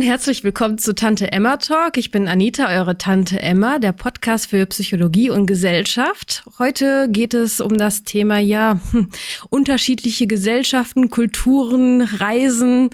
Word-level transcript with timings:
und 0.00 0.06
herzlich 0.06 0.44
willkommen 0.44 0.78
zu 0.78 0.94
Tante 0.94 1.30
Emma 1.30 1.58
Talk. 1.58 1.98
Ich 1.98 2.10
bin 2.10 2.26
Anita, 2.26 2.74
eure 2.74 2.96
Tante 2.96 3.42
Emma, 3.42 3.78
der 3.78 3.92
Podcast 3.92 4.48
für 4.48 4.64
Psychologie 4.64 5.28
und 5.28 5.44
Gesellschaft. 5.44 6.42
Heute 6.58 7.10
geht 7.10 7.34
es 7.34 7.60
um 7.60 7.76
das 7.76 8.02
Thema, 8.02 8.38
ja, 8.38 8.80
hm, 8.92 9.10
unterschiedliche 9.50 10.26
Gesellschaften, 10.26 11.10
Kulturen, 11.10 12.00
Reisen. 12.00 12.88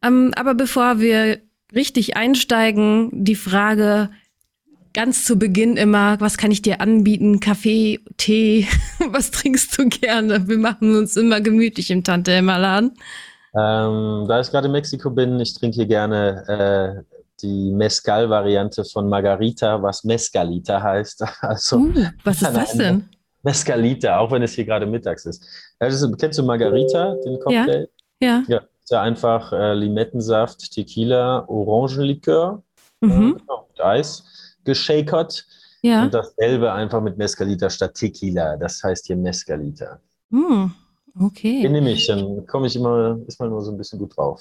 Ähm, 0.00 0.30
aber 0.36 0.54
bevor 0.54 1.00
wir 1.00 1.40
richtig 1.74 2.16
einsteigen, 2.16 3.10
die 3.12 3.34
Frage 3.34 4.08
ganz 4.94 5.24
zu 5.24 5.40
Beginn 5.40 5.76
immer, 5.76 6.20
was 6.20 6.38
kann 6.38 6.52
ich 6.52 6.62
dir 6.62 6.80
anbieten? 6.80 7.40
Kaffee, 7.40 7.98
Tee, 8.16 8.68
was 9.08 9.32
trinkst 9.32 9.76
du 9.76 9.88
gerne? 9.88 10.46
Wir 10.46 10.58
machen 10.58 10.94
uns 10.94 11.16
immer 11.16 11.40
gemütlich 11.40 11.90
im 11.90 12.04
Tante 12.04 12.30
Emma 12.30 12.58
Laden. 12.58 12.92
Ähm, 13.54 14.26
da 14.28 14.40
ich 14.40 14.50
gerade 14.50 14.66
in 14.66 14.72
Mexiko 14.72 15.10
bin, 15.10 15.40
ich 15.40 15.54
trinke 15.54 15.76
hier 15.76 15.86
gerne 15.86 17.04
äh, 17.08 17.18
die 17.40 17.70
Mezcal-Variante 17.72 18.84
von 18.84 19.08
Margarita, 19.08 19.80
was 19.82 20.04
Mezcalita 20.04 20.82
heißt. 20.82 21.24
Also, 21.40 21.78
uh, 21.78 21.94
was 22.24 22.42
ist 22.42 22.56
das 22.56 22.72
denn? 22.76 23.08
Mezcalita, 23.42 24.18
auch 24.18 24.30
wenn 24.32 24.42
es 24.42 24.52
hier 24.52 24.64
gerade 24.64 24.86
mittags 24.86 25.24
ist. 25.24 25.44
Also, 25.78 26.10
kennst 26.12 26.38
du 26.38 26.42
Margarita, 26.42 27.14
den 27.24 27.38
Cocktail? 27.38 27.88
Ja. 28.20 28.42
Ja, 28.48 28.60
ist 28.82 28.90
ja 28.90 29.02
einfach 29.02 29.52
äh, 29.52 29.74
Limettensaft, 29.74 30.72
Tequila, 30.72 31.44
Orangenlikör 31.48 32.62
mhm. 33.00 33.10
äh, 33.10 33.38
genau, 33.38 33.68
mit 33.68 33.80
Eis 33.80 34.24
geschakert. 34.64 35.46
Ja. 35.82 36.02
Und 36.02 36.12
dasselbe 36.12 36.72
einfach 36.72 37.00
mit 37.00 37.16
Mezcalita 37.16 37.70
statt 37.70 37.94
Tequila. 37.94 38.56
Das 38.56 38.82
heißt 38.82 39.06
hier 39.06 39.16
Mezcalita. 39.16 40.00
Mm. 40.30 40.66
Okay. 41.20 41.62
Den 41.62 41.72
nehme 41.72 41.92
ich, 41.92 42.06
dann 42.06 42.46
komme 42.46 42.66
ich 42.66 42.76
immer, 42.76 43.18
ist 43.26 43.40
man 43.40 43.50
nur 43.50 43.62
so 43.62 43.70
ein 43.70 43.78
bisschen 43.78 43.98
gut 43.98 44.16
drauf. 44.16 44.40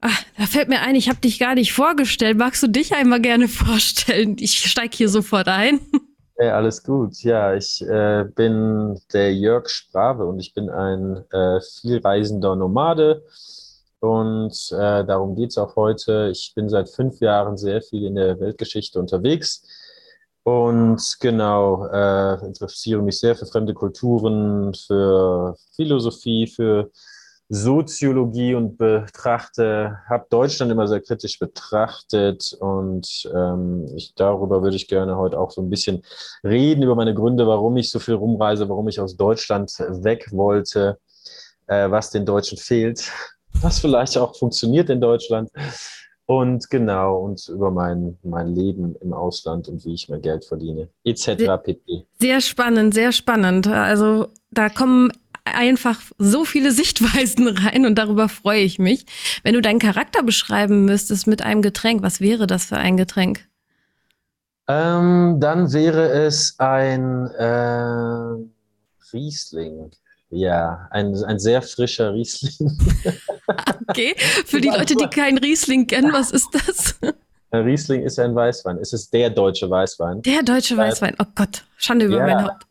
Ach, 0.00 0.22
da 0.36 0.46
fällt 0.46 0.68
mir 0.68 0.80
ein, 0.80 0.94
ich 0.94 1.08
habe 1.08 1.20
dich 1.20 1.38
gar 1.38 1.54
nicht 1.54 1.72
vorgestellt. 1.72 2.36
Magst 2.38 2.62
du 2.62 2.68
dich 2.68 2.94
einmal 2.94 3.20
gerne 3.20 3.48
vorstellen? 3.48 4.36
Ich 4.38 4.58
steige 4.58 4.96
hier 4.96 5.08
sofort 5.08 5.48
ein. 5.48 5.80
Hey, 6.36 6.50
alles 6.50 6.84
gut. 6.84 7.20
Ja, 7.22 7.54
ich 7.54 7.82
äh, 7.82 8.24
bin 8.34 9.00
der 9.12 9.34
Jörg 9.34 9.68
Sprave 9.68 10.24
und 10.24 10.38
ich 10.38 10.54
bin 10.54 10.70
ein 10.70 11.24
äh, 11.32 11.60
vielreisender 11.80 12.54
Nomade. 12.54 13.24
Und 13.98 14.70
äh, 14.70 15.04
darum 15.04 15.34
geht 15.34 15.50
es 15.50 15.58
auch 15.58 15.74
heute. 15.74 16.28
Ich 16.30 16.52
bin 16.54 16.68
seit 16.68 16.88
fünf 16.88 17.18
Jahren 17.20 17.56
sehr 17.56 17.82
viel 17.82 18.04
in 18.04 18.14
der 18.14 18.38
Weltgeschichte 18.38 19.00
unterwegs 19.00 19.64
und 20.48 21.16
genau, 21.20 21.86
äh, 21.88 22.46
interessiere 22.46 23.02
mich 23.02 23.18
sehr 23.18 23.36
für 23.36 23.44
fremde 23.44 23.74
Kulturen, 23.74 24.72
für 24.72 25.56
Philosophie, 25.76 26.46
für 26.46 26.90
Soziologie 27.50 28.54
und 28.54 28.78
betrachte, 28.78 29.98
habe 30.08 30.26
Deutschland 30.30 30.72
immer 30.72 30.88
sehr 30.88 31.02
kritisch 31.02 31.38
betrachtet. 31.38 32.56
Und 32.60 33.30
ähm, 33.34 33.86
ich, 33.94 34.14
darüber 34.14 34.62
würde 34.62 34.76
ich 34.76 34.88
gerne 34.88 35.18
heute 35.18 35.38
auch 35.38 35.50
so 35.50 35.60
ein 35.60 35.68
bisschen 35.68 36.02
reden, 36.42 36.82
über 36.82 36.94
meine 36.94 37.14
Gründe, 37.14 37.46
warum 37.46 37.76
ich 37.76 37.90
so 37.90 37.98
viel 37.98 38.14
rumreise, 38.14 38.68
warum 38.70 38.88
ich 38.88 39.00
aus 39.00 39.16
Deutschland 39.16 39.70
weg 39.78 40.28
wollte, 40.32 40.98
äh, 41.66 41.90
was 41.90 42.10
den 42.10 42.24
Deutschen 42.24 42.56
fehlt, 42.56 43.10
was 43.60 43.80
vielleicht 43.80 44.16
auch 44.16 44.34
funktioniert 44.34 44.88
in 44.88 45.00
Deutschland 45.00 45.50
und 46.30 46.68
genau, 46.68 47.20
und 47.20 47.48
über 47.48 47.70
mein, 47.70 48.18
mein 48.22 48.48
Leben 48.54 48.94
im 49.00 49.14
Ausland 49.14 49.66
und 49.66 49.82
wie 49.86 49.94
ich 49.94 50.10
mein 50.10 50.20
Geld 50.20 50.44
verdiene, 50.44 50.90
etc. 51.02 51.56
pp. 51.64 52.04
Sehr 52.20 52.42
spannend, 52.42 52.92
sehr 52.92 53.12
spannend. 53.12 53.66
Also 53.66 54.28
da 54.50 54.68
kommen 54.68 55.10
einfach 55.44 55.98
so 56.18 56.44
viele 56.44 56.70
Sichtweisen 56.80 57.48
rein 57.48 57.86
und 57.86 57.94
darüber 57.94 58.28
freue 58.28 58.60
ich 58.60 58.78
mich. 58.78 59.06
Wenn 59.42 59.54
du 59.54 59.62
deinen 59.62 59.78
Charakter 59.78 60.22
beschreiben 60.22 60.84
müsstest 60.84 61.26
mit 61.26 61.40
einem 61.40 61.62
Getränk, 61.62 62.02
was 62.02 62.20
wäre 62.20 62.46
das 62.46 62.66
für 62.66 62.76
ein 62.76 62.98
Getränk? 62.98 63.48
Ähm, 64.68 65.38
dann 65.40 65.72
wäre 65.72 66.10
es 66.10 66.56
ein 66.58 67.26
äh, 67.38 68.36
Riesling. 69.14 69.92
Ja, 70.30 70.86
ein, 70.90 71.14
ein 71.24 71.38
sehr 71.38 71.62
frischer 71.62 72.12
Riesling. 72.12 72.76
okay, 73.88 74.14
für 74.46 74.60
die 74.60 74.68
Leute, 74.68 74.94
die 74.94 75.06
keinen 75.06 75.38
Riesling 75.38 75.86
kennen, 75.86 76.12
was 76.12 76.30
ist 76.30 76.48
das? 76.52 76.98
Riesling 77.52 78.02
ist 78.02 78.18
ein 78.18 78.34
Weißwein. 78.34 78.76
Es 78.78 78.92
ist 78.92 79.12
der 79.14 79.30
deutsche 79.30 79.70
Weißwein. 79.70 80.20
Der 80.22 80.42
deutsche 80.42 80.76
Weißwein. 80.76 81.16
Oh 81.18 81.24
Gott, 81.34 81.64
Schande 81.78 82.06
über 82.06 82.18
ja. 82.18 82.26
mein 82.26 82.44
Haupt. 82.44 82.68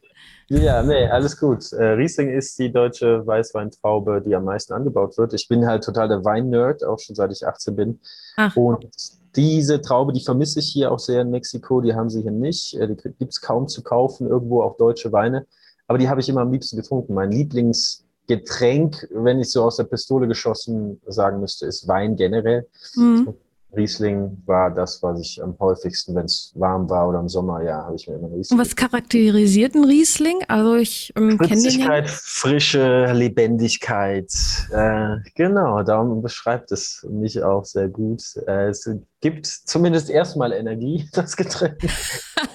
Ja, 0.49 0.81
nee, 0.81 1.07
alles 1.07 1.37
gut. 1.37 1.73
Äh, 1.73 1.83
Riesling 1.83 2.29
ist 2.29 2.57
die 2.57 2.71
deutsche 2.71 3.25
Weißweintraube, 3.25 4.21
die 4.25 4.33
am 4.33 4.45
meisten 4.45 4.73
angebaut 4.73 5.17
wird. 5.17 5.33
Ich 5.33 5.47
bin 5.49 5.65
halt 5.65 5.83
total 5.83 6.07
der 6.07 6.23
Wein-Nerd, 6.23 6.85
auch 6.85 6.99
schon 6.99 7.15
seit 7.15 7.31
ich 7.31 7.45
18 7.45 7.75
bin. 7.75 7.99
Ach. 8.37 8.55
Und 8.55 8.87
diese 9.35 9.81
Traube, 9.81 10.13
die 10.13 10.23
vermisse 10.23 10.59
ich 10.59 10.67
hier 10.67 10.91
auch 10.91 10.99
sehr 10.99 11.21
in 11.21 11.31
Mexiko. 11.31 11.81
Die 11.81 11.93
haben 11.93 12.09
sie 12.09 12.21
hier 12.21 12.31
nicht. 12.31 12.75
Äh, 12.75 12.87
die 12.87 12.95
gibt 12.95 13.33
es 13.33 13.41
kaum 13.41 13.67
zu 13.67 13.83
kaufen, 13.83 14.27
irgendwo 14.27 14.61
auch 14.61 14.77
deutsche 14.77 15.11
Weine. 15.11 15.45
Aber 15.87 15.97
die 15.97 16.09
habe 16.09 16.21
ich 16.21 16.29
immer 16.29 16.41
am 16.41 16.51
liebsten 16.51 16.77
getrunken. 16.77 17.13
Mein 17.13 17.31
Lieblingsgetränk, 17.31 19.07
wenn 19.11 19.39
ich 19.39 19.51
so 19.51 19.63
aus 19.63 19.77
der 19.77 19.85
Pistole 19.85 20.27
geschossen 20.27 21.01
sagen 21.07 21.39
müsste, 21.39 21.65
ist 21.65 21.87
Wein 21.87 22.15
generell. 22.15 22.67
Mhm. 22.95 23.33
Riesling 23.75 24.41
war 24.45 24.71
das, 24.71 25.03
was 25.03 25.19
ich 25.19 25.43
am 25.43 25.57
häufigsten, 25.59 26.15
wenn 26.15 26.25
es 26.25 26.53
warm 26.55 26.89
war 26.89 27.09
oder 27.09 27.19
im 27.19 27.27
Sommer, 27.27 27.61
ja, 27.61 27.83
habe 27.83 27.95
ich 27.95 28.07
mir 28.07 28.15
immer 28.15 28.31
Riesling. 28.31 28.57
Und 28.57 28.65
was 28.65 28.75
charakterisiert 28.75 29.75
ein 29.75 29.83
Riesling? 29.83 30.39
Also 30.47 30.75
ich 30.75 31.11
ähm, 31.15 31.37
kenne 31.37 31.61
den 31.61 31.79
ja. 31.79 32.03
Frische, 32.05 33.11
Lebendigkeit. 33.13 34.33
Äh, 34.71 35.17
genau, 35.35 35.83
darum 35.83 36.21
beschreibt 36.21 36.71
es 36.71 37.05
mich 37.09 37.43
auch 37.43 37.65
sehr 37.65 37.89
gut. 37.89 38.23
Äh, 38.47 38.69
es 38.69 38.89
gibt 39.19 39.45
zumindest 39.45 40.09
erstmal 40.09 40.53
Energie, 40.53 41.07
das 41.13 41.35
Getränk. 41.35 41.77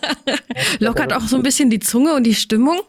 Lockert 0.78 1.12
auch 1.12 1.22
so 1.22 1.36
ein 1.36 1.42
bisschen 1.42 1.68
die 1.68 1.80
Zunge 1.80 2.14
und 2.14 2.24
die 2.24 2.34
Stimmung. 2.34 2.80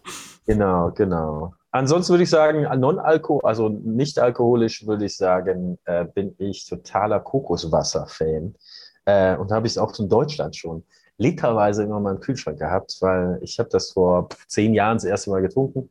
Genau, 0.45 0.91
genau. 0.91 1.53
Ansonsten 1.71 2.13
würde 2.13 2.23
ich 2.23 2.29
sagen, 2.29 2.67
non-alkohol, 2.79 3.41
also 3.43 3.69
nicht 3.69 4.19
alkoholisch, 4.19 4.85
würde 4.85 5.05
ich 5.05 5.17
sagen, 5.17 5.79
äh, 5.85 6.05
bin 6.05 6.35
ich 6.37 6.67
totaler 6.67 7.19
Kokoswasser-Fan. 7.19 8.53
Äh, 9.05 9.35
und 9.37 9.51
habe 9.51 9.67
ich 9.67 9.73
es 9.73 9.77
auch 9.77 9.97
in 9.97 10.07
Deutschland 10.07 10.55
schon 10.55 10.83
literweise 11.17 11.83
immer 11.83 11.99
mal 11.99 12.15
im 12.15 12.19
Kühlschrank 12.19 12.59
gehabt, 12.59 12.97
weil 13.01 13.39
ich 13.41 13.59
habe 13.59 13.69
das 13.69 13.91
vor 13.91 14.29
zehn 14.47 14.73
Jahren 14.73 14.97
das 14.97 15.05
erste 15.05 15.29
Mal 15.29 15.41
getrunken. 15.41 15.89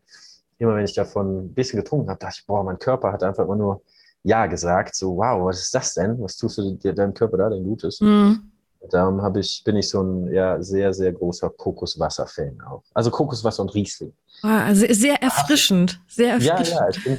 Immer 0.58 0.76
wenn 0.76 0.84
ich 0.84 0.94
davon 0.94 1.46
ein 1.46 1.54
bisschen 1.54 1.80
getrunken 1.80 2.08
habe, 2.08 2.18
dachte 2.18 2.36
ich, 2.38 2.46
boah, 2.46 2.62
mein 2.62 2.78
Körper 2.78 3.12
hat 3.12 3.22
einfach 3.22 3.44
immer 3.44 3.56
nur 3.56 3.82
Ja 4.22 4.46
gesagt. 4.46 4.94
So, 4.94 5.16
wow, 5.16 5.44
was 5.44 5.60
ist 5.60 5.74
das 5.74 5.94
denn? 5.94 6.20
Was 6.20 6.36
tust 6.36 6.58
du 6.58 6.76
dir 6.76 6.92
deinem 6.92 7.14
Körper 7.14 7.38
da 7.38 7.50
denn 7.50 7.64
Gutes? 7.64 8.00
Mhm. 8.00 8.52
Darum 8.91 9.22
habe 9.22 9.41
ich, 9.41 9.62
bin 9.64 9.76
ich 9.76 9.88
so 9.88 10.02
ein 10.02 10.32
ja, 10.32 10.60
sehr, 10.60 10.92
sehr 10.92 11.12
großer 11.12 11.50
Kokoswasser-Fan 11.50 12.60
auch. 12.62 12.82
Also 12.94 13.10
Kokoswasser 13.10 13.62
und 13.62 13.74
Riesling. 13.74 14.12
Ah, 14.42 14.64
also 14.64 14.86
sehr 14.91 15.22
erfrischend. 15.22 16.00
Sehr 16.08 16.34
erfrischend. 16.34 16.69
Ja, 16.69 16.80
ja, 16.80 16.88
ich 16.88 17.04
bin, 17.04 17.19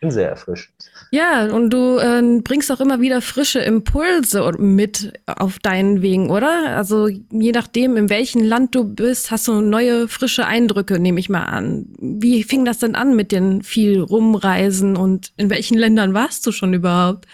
bin 0.00 0.10
sehr 0.10 0.30
erfrischend. 0.30 0.74
Ja, 1.10 1.46
und 1.46 1.70
du 1.70 1.98
äh, 1.98 2.40
bringst 2.42 2.72
auch 2.72 2.80
immer 2.80 3.00
wieder 3.00 3.20
frische 3.20 3.60
Impulse 3.60 4.50
mit 4.58 5.12
auf 5.26 5.58
deinen 5.58 6.02
Wegen, 6.02 6.30
oder? 6.30 6.76
Also 6.76 7.06
je 7.06 7.52
nachdem, 7.52 7.96
in 7.96 8.10
welchem 8.10 8.42
Land 8.42 8.74
du 8.74 8.84
bist, 8.84 9.30
hast 9.30 9.46
du 9.46 9.60
neue, 9.60 10.08
frische 10.08 10.46
Eindrücke, 10.46 10.98
nehme 10.98 11.20
ich 11.20 11.28
mal 11.28 11.44
an. 11.44 11.86
Wie 12.00 12.42
fing 12.42 12.64
das 12.64 12.78
denn 12.78 12.94
an 12.94 13.14
mit 13.14 13.30
den 13.30 13.62
viel 13.62 14.00
Rumreisen 14.00 14.96
und 14.96 15.32
in 15.36 15.50
welchen 15.50 15.78
Ländern 15.78 16.14
warst 16.14 16.46
du 16.46 16.52
schon 16.52 16.74
überhaupt? 16.74 17.26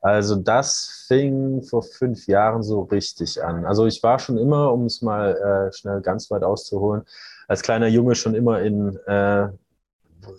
Also 0.00 0.36
das 0.36 1.04
fing 1.08 1.62
vor 1.62 1.82
fünf 1.82 2.26
Jahren 2.26 2.62
so 2.62 2.82
richtig 2.82 3.42
an. 3.42 3.64
Also 3.64 3.86
ich 3.86 4.02
war 4.02 4.18
schon 4.18 4.36
immer, 4.36 4.72
um 4.72 4.86
es 4.86 5.02
mal 5.02 5.36
äh, 5.36 5.72
schnell 5.72 6.00
ganz 6.00 6.30
weit 6.30 6.42
auszuholen, 6.42 7.04
als 7.48 7.62
kleiner 7.62 7.88
Junge 7.88 8.14
schon 8.14 8.34
immer 8.34 8.60
in 8.60 8.96
äh, 9.06 9.48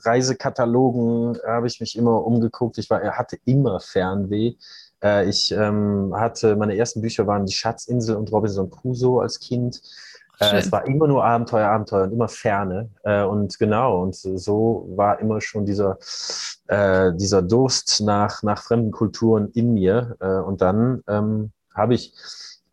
Reisekatalogen 0.03 1.39
habe 1.45 1.67
ich 1.67 1.79
mich 1.79 1.97
immer 1.97 2.25
umgeguckt. 2.25 2.77
Ich 2.77 2.89
war, 2.89 3.01
er 3.01 3.17
hatte 3.17 3.37
immer 3.45 3.79
Fernweh. 3.79 4.55
Äh, 5.03 5.29
ich 5.29 5.51
ähm, 5.51 6.13
hatte, 6.15 6.55
meine 6.55 6.75
ersten 6.75 7.01
Bücher 7.01 7.27
waren 7.27 7.45
Die 7.45 7.53
Schatzinsel 7.53 8.15
und 8.15 8.31
Robinson 8.31 8.69
Crusoe 8.69 9.21
als 9.21 9.39
Kind. 9.39 9.81
Äh, 10.39 10.57
es 10.57 10.71
war 10.71 10.85
immer 10.85 11.07
nur 11.07 11.23
Abenteuer, 11.23 11.67
Abenteuer 11.69 12.03
und 12.05 12.13
immer 12.13 12.27
Ferne. 12.27 12.89
Äh, 13.03 13.23
und 13.23 13.57
genau, 13.57 14.01
und 14.01 14.15
so 14.15 14.87
war 14.95 15.19
immer 15.19 15.39
schon 15.41 15.65
dieser, 15.65 15.97
äh, 16.67 17.13
dieser 17.13 17.41
Durst 17.41 18.01
nach, 18.01 18.43
nach 18.43 18.61
fremden 18.61 18.91
Kulturen 18.91 19.49
in 19.53 19.73
mir. 19.73 20.17
Äh, 20.19 20.39
und 20.39 20.61
dann 20.61 21.03
ähm, 21.07 21.51
habe 21.73 21.93
ich 21.93 22.13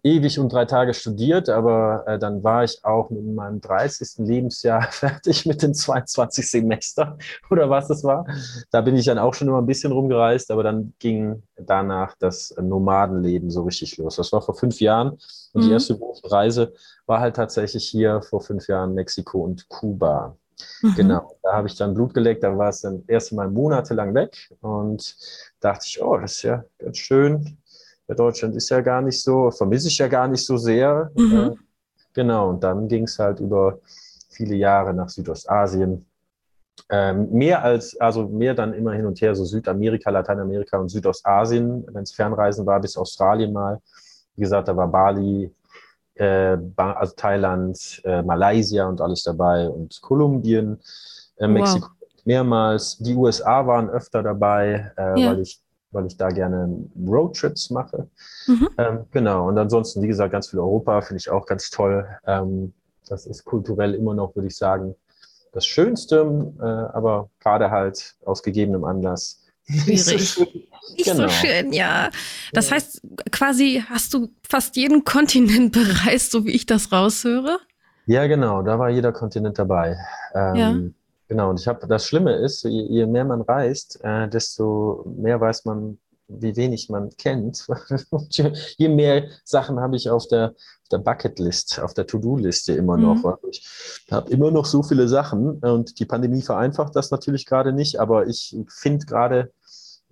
ewig 0.04 0.38
und 0.38 0.52
drei 0.52 0.64
Tage 0.64 0.94
studiert, 0.94 1.49
aber 1.49 2.04
äh, 2.06 2.19
dann 2.19 2.43
war 2.43 2.64
ich 2.64 2.84
auch 2.84 3.10
mit 3.10 3.25
meinem 3.25 3.60
30. 3.60 4.26
Lebensjahr 4.26 4.82
fertig 4.90 5.46
mit 5.46 5.62
den 5.62 5.75
22 5.75 6.50
Semester 6.50 7.16
oder 7.50 7.70
was 7.70 7.88
das 7.88 8.02
war. 8.02 8.26
Da 8.70 8.81
bin 8.81 8.96
ich 8.96 9.06
dann 9.06 9.19
auch 9.19 9.34
schon 9.34 9.49
immer 9.49 9.58
ein 9.58 9.66
bisschen 9.66 9.93
rumgereist, 9.93 10.50
aber 10.50 10.62
dann 10.62 10.94
ging 10.99 11.43
danach 11.56 12.16
das 12.19 12.54
Nomadenleben 12.60 13.50
so 13.50 13.62
richtig 13.62 13.96
los. 13.99 14.16
Das 14.16 14.32
war 14.32 14.43
vor 14.43 14.54
fünf 14.54 14.81
Jahren 14.81 15.19
und 15.52 15.62
mhm. 15.62 15.66
die 15.66 15.72
erste 15.72 15.96
große 15.96 16.31
Reise 16.31 16.72
war 17.06 17.20
halt 17.20 17.37
tatsächlich 17.37 17.84
hier 17.88 18.22
vor 18.22 18.40
fünf 18.40 18.66
Jahren 18.69 18.94
Mexiko 18.94 19.43
und 19.44 19.69
Kuba. 19.69 20.37
Mhm. 20.82 20.94
Genau, 20.94 21.37
da 21.43 21.52
habe 21.54 21.69
ich 21.69 21.76
dann 21.76 21.94
Blut 21.94 22.14
geleckt, 22.14 22.43
da 22.43 22.56
war 22.56 22.69
es 22.69 22.81
dann 22.81 23.04
erst 23.06 23.32
mal 23.32 23.49
monatelang 23.49 24.14
weg 24.14 24.50
und 24.60 25.16
dachte 25.60 25.87
ich, 25.88 26.02
oh, 26.02 26.16
das 26.16 26.32
ist 26.32 26.43
ja 26.43 26.64
ganz 26.78 26.99
schön 26.99 27.58
Deutschland 28.14 28.56
ist 28.56 28.69
ja 28.69 28.81
gar 28.81 29.00
nicht 29.03 29.20
so, 29.23 29.50
vermisse 29.50 29.88
ich 29.88 29.99
ja 29.99 30.09
gar 30.09 30.29
nicht 30.29 30.44
so 30.44 30.56
sehr. 30.56 31.11
Mhm. 31.14 31.32
Äh, 31.32 31.50
genau, 32.12 32.50
und 32.50 32.62
dann 32.62 32.88
ging 32.88 33.05
es 33.05 33.19
halt 33.19 33.41
über 33.41 33.79
viele 34.31 34.55
Jahre 34.55 34.94
nach 34.94 35.09
Südostasien. 35.09 36.06
Ähm, 36.88 37.31
mehr 37.31 37.62
als, 37.62 37.99
also 38.00 38.29
mehr 38.29 38.55
dann 38.55 38.75
immer 38.75 38.93
hin 38.93 39.06
und 39.06 39.20
her, 39.20 39.35
so 39.35 39.44
Südamerika, 39.44 40.11
Lateinamerika 40.11 40.79
und 40.79 40.88
Südostasien, 40.88 41.87
wenn 41.93 42.03
es 42.03 42.12
Fernreisen 42.12 42.67
war, 42.67 42.81
bis 42.81 42.97
Australien 42.97 43.53
mal. 43.53 43.81
Wie 44.37 44.43
gesagt, 44.43 44.69
da 44.69 44.76
war 44.76 44.88
Bali, 44.88 45.50
äh, 46.14 46.56
also 46.76 47.14
Thailand, 47.17 48.00
äh, 48.05 48.23
Malaysia 48.23 48.87
und 48.87 49.00
alles 49.00 49.23
dabei 49.23 49.69
und 49.69 50.00
Kolumbien, 50.03 50.79
äh, 51.37 51.47
Mexiko 51.47 51.88
wow. 51.88 52.09
mehrmals. 52.25 52.99
Die 52.99 53.14
USA 53.14 53.67
waren 53.67 53.88
öfter 53.88 54.23
dabei, 54.23 54.93
äh, 54.97 55.20
ja. 55.20 55.31
weil 55.31 55.41
ich 55.41 55.62
weil 55.92 56.06
ich 56.06 56.16
da 56.16 56.30
gerne 56.30 56.88
Roadtrips 57.06 57.70
mache. 57.70 58.08
Mhm. 58.46 58.68
Ähm, 58.78 59.04
genau, 59.10 59.48
und 59.48 59.58
ansonsten, 59.58 60.02
wie 60.02 60.08
gesagt, 60.08 60.32
ganz 60.32 60.48
viel 60.48 60.58
Europa 60.58 61.00
finde 61.02 61.20
ich 61.20 61.30
auch 61.30 61.46
ganz 61.46 61.70
toll. 61.70 62.06
Ähm, 62.26 62.72
das 63.08 63.26
ist 63.26 63.44
kulturell 63.44 63.94
immer 63.94 64.14
noch, 64.14 64.34
würde 64.34 64.48
ich 64.48 64.56
sagen, 64.56 64.94
das 65.52 65.66
Schönste, 65.66 66.54
äh, 66.60 66.64
aber 66.64 67.28
gerade 67.40 67.70
halt 67.70 68.16
aus 68.24 68.42
gegebenem 68.42 68.84
Anlass. 68.84 69.42
Schwierig. 69.64 70.38
Nicht 70.96 71.04
genau. 71.04 71.22
so 71.22 71.28
schön, 71.28 71.72
ja. 71.72 72.10
Das 72.52 72.70
ja. 72.70 72.76
heißt, 72.76 73.02
quasi 73.30 73.84
hast 73.88 74.14
du 74.14 74.30
fast 74.48 74.76
jeden 74.76 75.04
Kontinent 75.04 75.72
bereist, 75.72 76.32
so 76.32 76.44
wie 76.44 76.50
ich 76.50 76.66
das 76.66 76.90
raushöre? 76.90 77.58
Ja, 78.06 78.26
genau, 78.26 78.62
da 78.62 78.78
war 78.78 78.90
jeder 78.90 79.12
Kontinent 79.12 79.58
dabei. 79.58 79.96
Ähm, 80.34 80.54
ja. 80.56 80.76
Genau, 81.32 81.49
und 81.49 81.58
ich 81.58 81.67
habe, 81.67 81.87
das 81.87 82.05
Schlimme 82.05 82.34
ist, 82.34 82.62
je, 82.64 82.82
je 82.82 83.06
mehr 83.06 83.25
man 83.25 83.40
reist, 83.40 83.99
äh, 84.05 84.29
desto 84.29 85.02
mehr 85.17 85.40
weiß 85.40 85.64
man, 85.64 85.96
wie 86.29 86.55
wenig 86.56 86.90
man 86.90 87.08
kennt. 87.17 87.67
je 88.76 88.88
mehr 88.90 89.25
Sachen 89.43 89.81
habe 89.81 89.96
ich 89.96 90.11
auf 90.11 90.29
der, 90.29 90.50
auf 90.50 90.88
der 90.90 90.99
Bucketlist, 90.99 91.81
auf 91.81 91.94
der 91.94 92.06
To-Do-Liste 92.06 92.75
immer 92.75 92.99
noch. 92.99 93.25
Mhm. 93.25 93.49
Ich 93.50 93.67
habe 94.11 94.31
immer 94.31 94.50
noch 94.50 94.67
so 94.67 94.82
viele 94.82 95.08
Sachen 95.08 95.52
und 95.61 95.99
die 96.00 96.05
Pandemie 96.05 96.43
vereinfacht 96.43 96.94
das 96.94 97.11
natürlich 97.11 97.46
gerade 97.46 97.73
nicht, 97.73 97.99
aber 97.99 98.26
ich 98.26 98.55
finde 98.69 99.06
gerade 99.06 99.52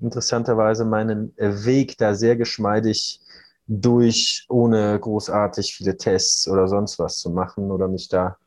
interessanterweise 0.00 0.86
meinen 0.86 1.34
Weg 1.36 1.98
da 1.98 2.14
sehr 2.14 2.36
geschmeidig 2.36 3.20
durch, 3.66 4.46
ohne 4.48 4.98
großartig 4.98 5.74
viele 5.74 5.98
Tests 5.98 6.48
oder 6.48 6.66
sonst 6.66 6.98
was 6.98 7.18
zu 7.18 7.28
machen 7.28 7.70
oder 7.70 7.88
mich 7.88 8.08
da 8.08 8.38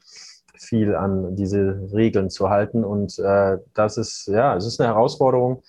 viel 0.58 0.96
an 0.96 1.36
diese 1.36 1.90
Regeln 1.94 2.30
zu 2.30 2.50
halten. 2.50 2.84
Und 2.84 3.18
äh, 3.20 3.58
das 3.74 3.98
ist, 3.98 4.28
ja, 4.28 4.56
es 4.56 4.66
ist 4.66 4.80
eine 4.80 4.90
Herausforderung, 4.90 5.64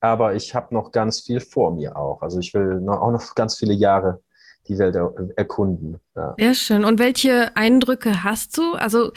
aber 0.00 0.34
ich 0.34 0.54
habe 0.54 0.74
noch 0.74 0.92
ganz 0.92 1.20
viel 1.20 1.40
vor 1.40 1.74
mir 1.74 1.96
auch. 1.96 2.22
Also 2.22 2.38
ich 2.38 2.54
will 2.54 2.80
noch, 2.80 3.00
auch 3.00 3.10
noch 3.10 3.34
ganz 3.34 3.56
viele 3.56 3.74
Jahre 3.74 4.20
die 4.68 4.78
Welt 4.78 4.94
er 4.94 5.12
erkunden. 5.36 5.98
Ja. 6.14 6.34
Sehr 6.38 6.54
schön. 6.54 6.84
Und 6.84 6.98
welche 6.98 7.56
Eindrücke 7.56 8.22
hast 8.22 8.58
du? 8.58 8.74
Also 8.74 9.12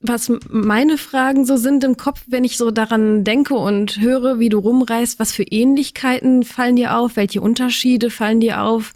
was 0.00 0.32
meine 0.48 0.98
Fragen 0.98 1.44
so 1.44 1.56
sind 1.56 1.84
im 1.84 1.96
Kopf, 1.96 2.24
wenn 2.26 2.44
ich 2.44 2.56
so 2.56 2.70
daran 2.70 3.24
denke 3.24 3.54
und 3.54 4.00
höre, 4.00 4.38
wie 4.38 4.48
du 4.48 4.58
rumreist, 4.58 5.18
was 5.20 5.32
für 5.32 5.44
Ähnlichkeiten 5.44 6.42
fallen 6.42 6.76
dir 6.76 6.96
auf, 6.96 7.16
welche 7.16 7.40
Unterschiede 7.40 8.10
fallen 8.10 8.40
dir 8.40 8.62
auf, 8.62 8.92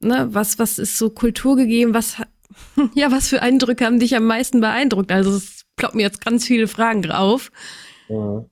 ne, 0.00 0.28
was, 0.30 0.58
was 0.58 0.78
ist 0.78 0.98
so 0.98 1.10
kulturgegeben, 1.10 1.94
was 1.94 2.16
Ja, 2.94 3.10
was 3.10 3.28
für 3.28 3.42
Eindrücke 3.42 3.84
haben 3.84 3.98
dich 3.98 4.16
am 4.16 4.24
meisten 4.24 4.60
beeindruckt? 4.60 5.12
Also 5.12 5.30
es 5.30 5.64
ploppen 5.76 5.98
mir 5.98 6.04
jetzt 6.04 6.24
ganz 6.24 6.44
viele 6.44 6.68
Fragen 6.68 7.02
drauf. 7.02 7.50
Mhm. 8.08 8.46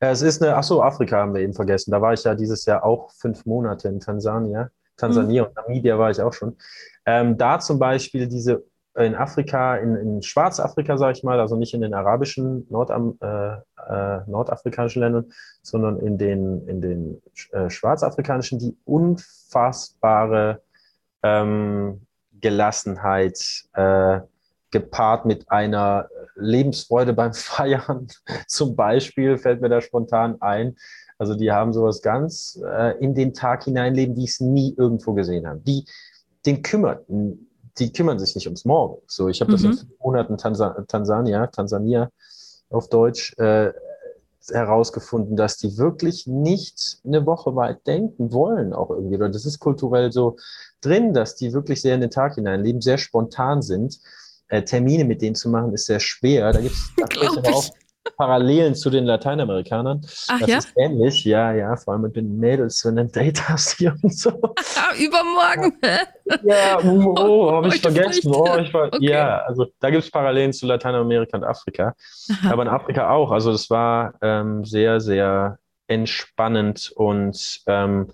Es 0.00 0.22
ist 0.22 0.42
eine, 0.42 0.56
ach 0.56 0.62
so, 0.62 0.82
Afrika 0.82 1.18
haben 1.18 1.34
wir 1.34 1.42
eben 1.42 1.54
vergessen. 1.54 1.90
Da 1.90 2.00
war 2.00 2.12
ich 2.12 2.24
ja 2.24 2.34
dieses 2.34 2.64
Jahr 2.66 2.84
auch 2.84 3.10
fünf 3.12 3.46
Monate 3.46 3.88
in 3.88 4.00
Tansania. 4.00 4.70
Tansania 4.96 5.42
mhm. 5.42 5.48
und 5.48 5.56
Namibia 5.56 5.98
war 5.98 6.10
ich 6.10 6.20
auch 6.20 6.32
schon. 6.32 6.56
Ähm, 7.04 7.36
da 7.36 7.58
zum 7.58 7.78
Beispiel 7.78 8.26
diese 8.26 8.64
in 8.96 9.14
Afrika, 9.14 9.76
in, 9.76 9.94
in 9.94 10.22
Schwarzafrika, 10.22 10.96
sage 10.96 11.18
ich 11.18 11.22
mal, 11.22 11.38
also 11.38 11.56
nicht 11.56 11.74
in 11.74 11.82
den 11.82 11.92
arabischen, 11.92 12.66
Nordam, 12.70 13.18
äh, 13.20 13.56
äh, 13.88 14.20
nordafrikanischen 14.26 15.02
Ländern, 15.02 15.26
sondern 15.62 15.98
in 15.98 16.16
den, 16.16 16.66
in 16.66 16.80
den 16.80 17.22
äh, 17.52 17.68
schwarzafrikanischen, 17.68 18.58
die 18.58 18.76
unfassbare 18.84 20.62
ähm, 21.22 22.05
Gelassenheit 22.40 23.64
äh, 23.74 24.20
gepaart 24.70 25.26
mit 25.26 25.50
einer 25.50 26.08
Lebensfreude 26.34 27.12
beim 27.12 27.32
Feiern. 27.34 28.08
Zum 28.46 28.76
Beispiel 28.76 29.38
fällt 29.38 29.60
mir 29.60 29.68
da 29.68 29.80
spontan 29.80 30.40
ein. 30.40 30.76
Also 31.18 31.34
die 31.34 31.50
haben 31.50 31.72
sowas 31.72 32.02
ganz 32.02 32.60
äh, 32.64 32.98
in 32.98 33.14
den 33.14 33.32
Tag 33.32 33.64
hineinleben, 33.64 34.14
die 34.14 34.24
es 34.24 34.40
nie 34.40 34.74
irgendwo 34.76 35.14
gesehen 35.14 35.46
haben. 35.46 35.64
Die 35.64 35.86
den 36.44 36.62
kümmerten, 36.62 37.50
die 37.78 37.92
kümmern 37.92 38.18
sich 38.18 38.34
nicht 38.34 38.46
ums 38.46 38.64
Morgen. 38.64 39.02
So, 39.06 39.28
ich 39.28 39.40
habe 39.40 39.52
das 39.52 39.62
mhm. 39.62 39.70
in 39.70 39.76
fünf 39.78 39.98
Monaten 39.98 40.36
Tansa 40.36 40.70
Tansania, 40.86 41.46
Tansania 41.48 42.10
auf 42.70 42.88
Deutsch 42.88 43.36
äh, 43.38 43.72
herausgefunden, 44.52 45.36
dass 45.36 45.56
die 45.56 45.76
wirklich 45.76 46.26
nicht 46.26 46.98
eine 47.04 47.26
Woche 47.26 47.56
weit 47.56 47.86
denken 47.86 48.32
wollen, 48.32 48.72
auch 48.72 48.90
irgendwie. 48.90 49.16
Oder 49.16 49.28
das 49.28 49.46
ist 49.46 49.58
kulturell 49.58 50.12
so 50.12 50.36
drin, 50.80 51.14
dass 51.14 51.36
die 51.36 51.52
wirklich 51.52 51.82
sehr 51.82 51.94
in 51.94 52.00
den 52.00 52.10
Tag 52.10 52.34
hineinleben, 52.34 52.80
sehr 52.80 52.98
spontan 52.98 53.62
sind. 53.62 53.98
Äh, 54.48 54.62
Termine 54.62 55.04
mit 55.04 55.22
denen 55.22 55.34
zu 55.34 55.48
machen, 55.48 55.72
ist 55.74 55.86
sehr 55.86 56.00
schwer. 56.00 56.52
Da 56.52 56.60
gibt 56.60 56.74
es 56.74 57.44
auch 57.54 57.70
Parallelen 58.16 58.74
zu 58.74 58.90
den 58.90 59.04
Lateinamerikanern. 59.04 60.00
Ach 60.28 60.40
das 60.40 60.48
ja? 60.48 60.58
ist 60.58 60.72
ähnlich, 60.76 61.24
ja, 61.24 61.52
ja, 61.52 61.76
vor 61.76 61.94
allem 61.94 62.02
mit 62.02 62.16
den 62.16 62.38
Mädels, 62.38 62.84
wenn 62.84 62.96
du 62.96 63.02
ein 63.02 63.12
Date 63.12 63.48
hast 63.48 63.78
hier 63.78 63.94
und 64.02 64.14
so. 64.14 64.30
Übermorgen. 64.98 65.78
Ja, 66.44 66.78
oh, 66.82 67.14
oh 67.18 67.52
habe 67.52 67.68
ich 67.68 67.80
vergessen. 67.80 68.32
Oh, 68.34 68.56
ich 68.58 68.72
war, 68.72 68.86
okay. 68.86 68.98
Ja, 69.00 69.38
also 69.42 69.66
da 69.80 69.90
gibt 69.90 70.04
es 70.04 70.10
Parallelen 70.10 70.52
zu 70.52 70.66
Lateinamerika 70.66 71.36
und 71.36 71.44
Afrika. 71.44 71.94
Aha. 72.30 72.52
Aber 72.52 72.62
in 72.62 72.68
Afrika 72.68 73.10
auch. 73.10 73.30
Also 73.30 73.52
das 73.52 73.70
war 73.70 74.14
ähm, 74.22 74.64
sehr, 74.64 75.00
sehr 75.00 75.58
entspannend 75.88 76.92
und 76.94 77.60
ähm, 77.66 78.10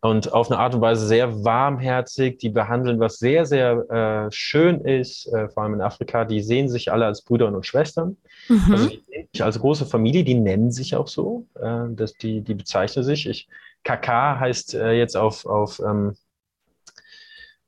und 0.00 0.32
auf 0.32 0.50
eine 0.50 0.60
Art 0.60 0.74
und 0.74 0.80
Weise 0.80 1.06
sehr 1.06 1.44
warmherzig. 1.44 2.38
Die 2.38 2.50
behandeln, 2.50 3.00
was 3.00 3.18
sehr, 3.18 3.46
sehr 3.46 3.90
äh, 3.90 4.32
schön 4.32 4.80
ist, 4.82 5.26
äh, 5.32 5.48
vor 5.48 5.64
allem 5.64 5.74
in 5.74 5.80
Afrika. 5.80 6.24
Die 6.24 6.40
sehen 6.40 6.68
sich 6.68 6.92
alle 6.92 7.06
als 7.06 7.22
Brüder 7.22 7.48
und 7.48 7.66
Schwestern. 7.66 8.16
Mhm. 8.48 8.62
Also 8.70 8.88
die 8.88 9.02
sehen 9.06 9.28
sich 9.32 9.42
als 9.42 9.58
große 9.58 9.86
Familie, 9.86 10.22
die 10.22 10.34
nennen 10.34 10.70
sich 10.70 10.94
auch 10.94 11.08
so. 11.08 11.46
Äh, 11.60 11.86
dass 11.90 12.14
die, 12.14 12.42
die 12.42 12.54
bezeichnen 12.54 13.04
sich. 13.04 13.28
Ich, 13.28 13.48
Kaka 13.82 14.38
heißt 14.38 14.74
äh, 14.74 14.92
jetzt 14.92 15.16
auf, 15.16 15.46
auf, 15.46 15.80
ähm, 15.80 16.14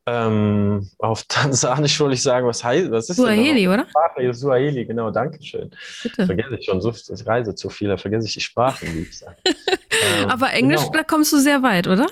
ähm, 0.06 0.88
auf 0.98 1.24
Tansanisch 1.28 1.98
wollte 2.00 2.14
ich 2.14 2.22
sagen, 2.22 2.46
was 2.46 2.62
heißt, 2.64 2.90
was 2.90 3.10
ist 3.10 3.16
Suaheli, 3.16 3.68
oder? 3.68 3.86
Sprache, 3.88 4.34
Suaheli, 4.34 4.84
genau, 4.86 5.10
danke 5.10 5.42
schön. 5.42 5.70
Bitte. 6.02 6.26
Vergesse 6.26 6.56
ich 6.58 6.64
schon, 6.64 6.80
so, 6.80 6.90
ich 6.90 7.26
reise 7.26 7.54
zu 7.54 7.68
viel, 7.68 7.88
da 7.88 7.96
vergesse 7.96 8.26
ich 8.26 8.34
die 8.34 8.40
Sprachen, 8.40 8.88
wie 8.94 9.02
ich 9.02 9.18
sage. 9.18 9.36
ähm, 9.44 10.28
aber 10.28 10.52
Englisch, 10.52 10.80
genau. 10.80 10.92
da 10.92 11.02
kommst 11.04 11.32
du 11.32 11.38
sehr 11.38 11.62
weit, 11.62 11.86
oder? 11.86 12.06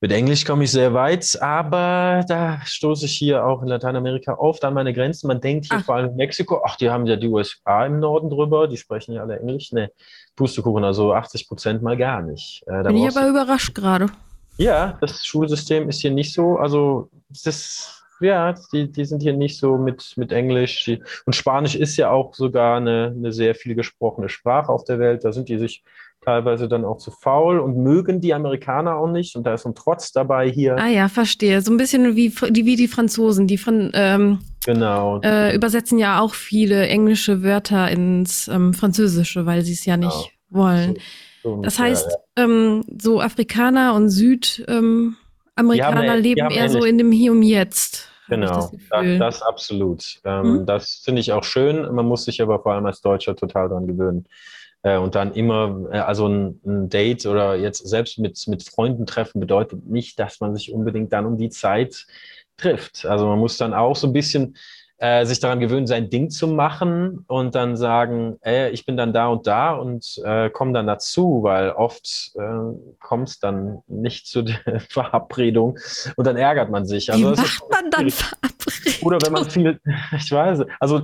Mit 0.00 0.12
Englisch 0.12 0.44
komme 0.44 0.64
ich 0.64 0.70
sehr 0.70 0.92
weit, 0.92 1.40
aber 1.40 2.24
da 2.28 2.60
stoße 2.62 3.06
ich 3.06 3.16
hier 3.16 3.46
auch 3.46 3.62
in 3.62 3.68
Lateinamerika 3.68 4.34
oft 4.34 4.62
an 4.62 4.74
meine 4.74 4.92
Grenzen. 4.92 5.28
Man 5.28 5.40
denkt 5.40 5.66
hier 5.66 5.78
ach. 5.78 5.84
vor 5.84 5.94
allem 5.94 6.10
in 6.10 6.16
Mexiko, 6.16 6.62
ach, 6.62 6.76
die 6.76 6.90
haben 6.90 7.06
ja 7.06 7.16
die 7.16 7.28
USA 7.28 7.86
im 7.86 8.00
Norden 8.00 8.28
drüber, 8.28 8.68
die 8.68 8.76
sprechen 8.76 9.14
ja 9.14 9.22
alle 9.22 9.38
Englisch. 9.38 9.72
Ne, 9.72 9.90
Pustekuchen, 10.36 10.84
also 10.84 11.14
80 11.14 11.48
Prozent 11.48 11.82
mal 11.82 11.96
gar 11.96 12.20
nicht. 12.20 12.62
Äh, 12.66 12.82
Bin 12.82 12.98
ich 12.98 13.16
aber 13.16 13.28
überrascht 13.28 13.74
gerade. 13.74 14.08
Ja, 14.56 14.96
das 15.00 15.24
Schulsystem 15.24 15.88
ist 15.88 16.00
hier 16.00 16.12
nicht 16.12 16.32
so, 16.32 16.56
also 16.56 17.10
das 17.28 18.04
ja, 18.20 18.54
die, 18.72 18.90
die 18.90 19.04
sind 19.04 19.22
hier 19.22 19.32
nicht 19.32 19.58
so 19.58 19.76
mit, 19.76 20.14
mit 20.16 20.32
Englisch. 20.32 20.84
Die, 20.84 21.02
und 21.26 21.34
Spanisch 21.34 21.74
ist 21.74 21.96
ja 21.96 22.10
auch 22.10 22.34
sogar 22.34 22.76
eine, 22.76 23.12
eine 23.16 23.32
sehr 23.32 23.54
viel 23.54 23.74
gesprochene 23.74 24.28
Sprache 24.28 24.70
auf 24.70 24.84
der 24.84 24.98
Welt. 24.98 25.24
Da 25.24 25.32
sind 25.32 25.48
die 25.48 25.58
sich 25.58 25.82
teilweise 26.24 26.68
dann 26.68 26.84
auch 26.84 26.98
zu 26.98 27.10
faul 27.10 27.58
und 27.58 27.76
mögen 27.76 28.20
die 28.20 28.32
Amerikaner 28.32 28.96
auch 28.96 29.10
nicht. 29.10 29.36
Und 29.36 29.44
da 29.44 29.54
ist 29.54 29.66
ein 29.66 29.74
Trotz 29.74 30.12
dabei 30.12 30.50
hier. 30.50 30.76
Ah 30.78 30.88
ja, 30.88 31.08
verstehe. 31.08 31.60
So 31.60 31.70
ein 31.72 31.76
bisschen 31.76 32.16
wie, 32.16 32.34
wie 32.34 32.76
die 32.76 32.88
Franzosen. 32.88 33.46
Die 33.46 33.58
von, 33.58 33.90
ähm, 33.94 34.38
genau. 34.64 35.20
Äh, 35.22 35.54
übersetzen 35.54 35.98
ja 35.98 36.20
auch 36.20 36.34
viele 36.34 36.86
englische 36.86 37.42
Wörter 37.42 37.90
ins 37.90 38.48
ähm, 38.48 38.72
Französische, 38.72 39.44
weil 39.44 39.62
sie 39.62 39.72
es 39.72 39.84
ja 39.84 39.96
nicht 39.96 40.32
genau. 40.48 40.64
wollen. 40.64 40.94
So, 40.94 41.00
so 41.44 41.62
das 41.62 41.78
heißt, 41.78 42.10
ja, 42.10 42.16
ja. 42.38 42.44
Ähm, 42.44 42.84
so 43.00 43.20
Afrikaner 43.20 43.94
und 43.94 44.08
Südamerikaner 44.08 46.16
ähm, 46.16 46.22
leben 46.22 46.50
eher 46.50 46.68
so 46.70 46.84
in 46.84 46.98
dem 46.98 47.12
Hier 47.12 47.32
und 47.32 47.42
Jetzt. 47.42 48.08
Genau, 48.28 48.70
das, 48.90 49.18
das, 49.18 49.42
absolut. 49.42 50.20
Ähm, 50.24 50.42
hm? 50.42 50.66
Das 50.66 51.02
finde 51.04 51.20
ich 51.20 51.32
auch 51.32 51.44
schön. 51.44 51.94
Man 51.94 52.06
muss 52.06 52.24
sich 52.24 52.40
aber 52.40 52.60
vor 52.60 52.72
allem 52.72 52.86
als 52.86 53.02
Deutscher 53.02 53.36
total 53.36 53.68
daran 53.68 53.86
gewöhnen. 53.86 54.24
Äh, 54.82 54.96
und 54.96 55.14
dann 55.14 55.34
immer, 55.34 55.88
äh, 55.92 55.98
also 55.98 56.28
ein, 56.28 56.58
ein, 56.64 56.88
Date 56.88 57.26
oder 57.26 57.56
jetzt 57.56 57.86
selbst 57.86 58.18
mit, 58.18 58.42
mit 58.48 58.62
Freunden 58.62 59.04
treffen 59.04 59.40
bedeutet 59.40 59.86
nicht, 59.86 60.18
dass 60.18 60.40
man 60.40 60.56
sich 60.56 60.72
unbedingt 60.72 61.12
dann 61.12 61.26
um 61.26 61.36
die 61.36 61.50
Zeit 61.50 62.06
trifft. 62.56 63.04
Also 63.04 63.26
man 63.26 63.38
muss 63.38 63.58
dann 63.58 63.74
auch 63.74 63.96
so 63.96 64.06
ein 64.06 64.14
bisschen 64.14 64.56
äh, 65.04 65.26
sich 65.26 65.38
daran 65.38 65.60
gewöhnen, 65.60 65.86
sein 65.86 66.08
Ding 66.08 66.30
zu 66.30 66.48
machen 66.48 67.26
und 67.28 67.54
dann 67.54 67.76
sagen, 67.76 68.38
ey, 68.40 68.70
ich 68.70 68.86
bin 68.86 68.96
dann 68.96 69.12
da 69.12 69.26
und 69.26 69.46
da 69.46 69.72
und 69.72 70.18
äh, 70.24 70.48
komme 70.48 70.72
dann 70.72 70.86
dazu, 70.86 71.40
weil 71.42 71.72
oft 71.72 72.32
äh, 72.36 72.96
kommt 73.00 73.28
es 73.28 73.38
dann 73.38 73.82
nicht 73.86 74.26
zu 74.26 74.40
der 74.40 74.80
Verabredung 74.88 75.78
und 76.16 76.26
dann 76.26 76.38
ärgert 76.38 76.70
man 76.70 76.86
sich. 76.86 77.12
Also, 77.12 77.32
Wie 77.32 77.36
macht 77.36 77.62
man 77.70 77.90
dann 77.90 78.08
Verabredung? 78.08 79.02
Oder 79.02 79.18
wenn 79.20 79.32
man 79.34 79.50
viel, 79.50 79.78
ich 80.16 80.32
weiß, 80.32 80.60
also 80.80 81.02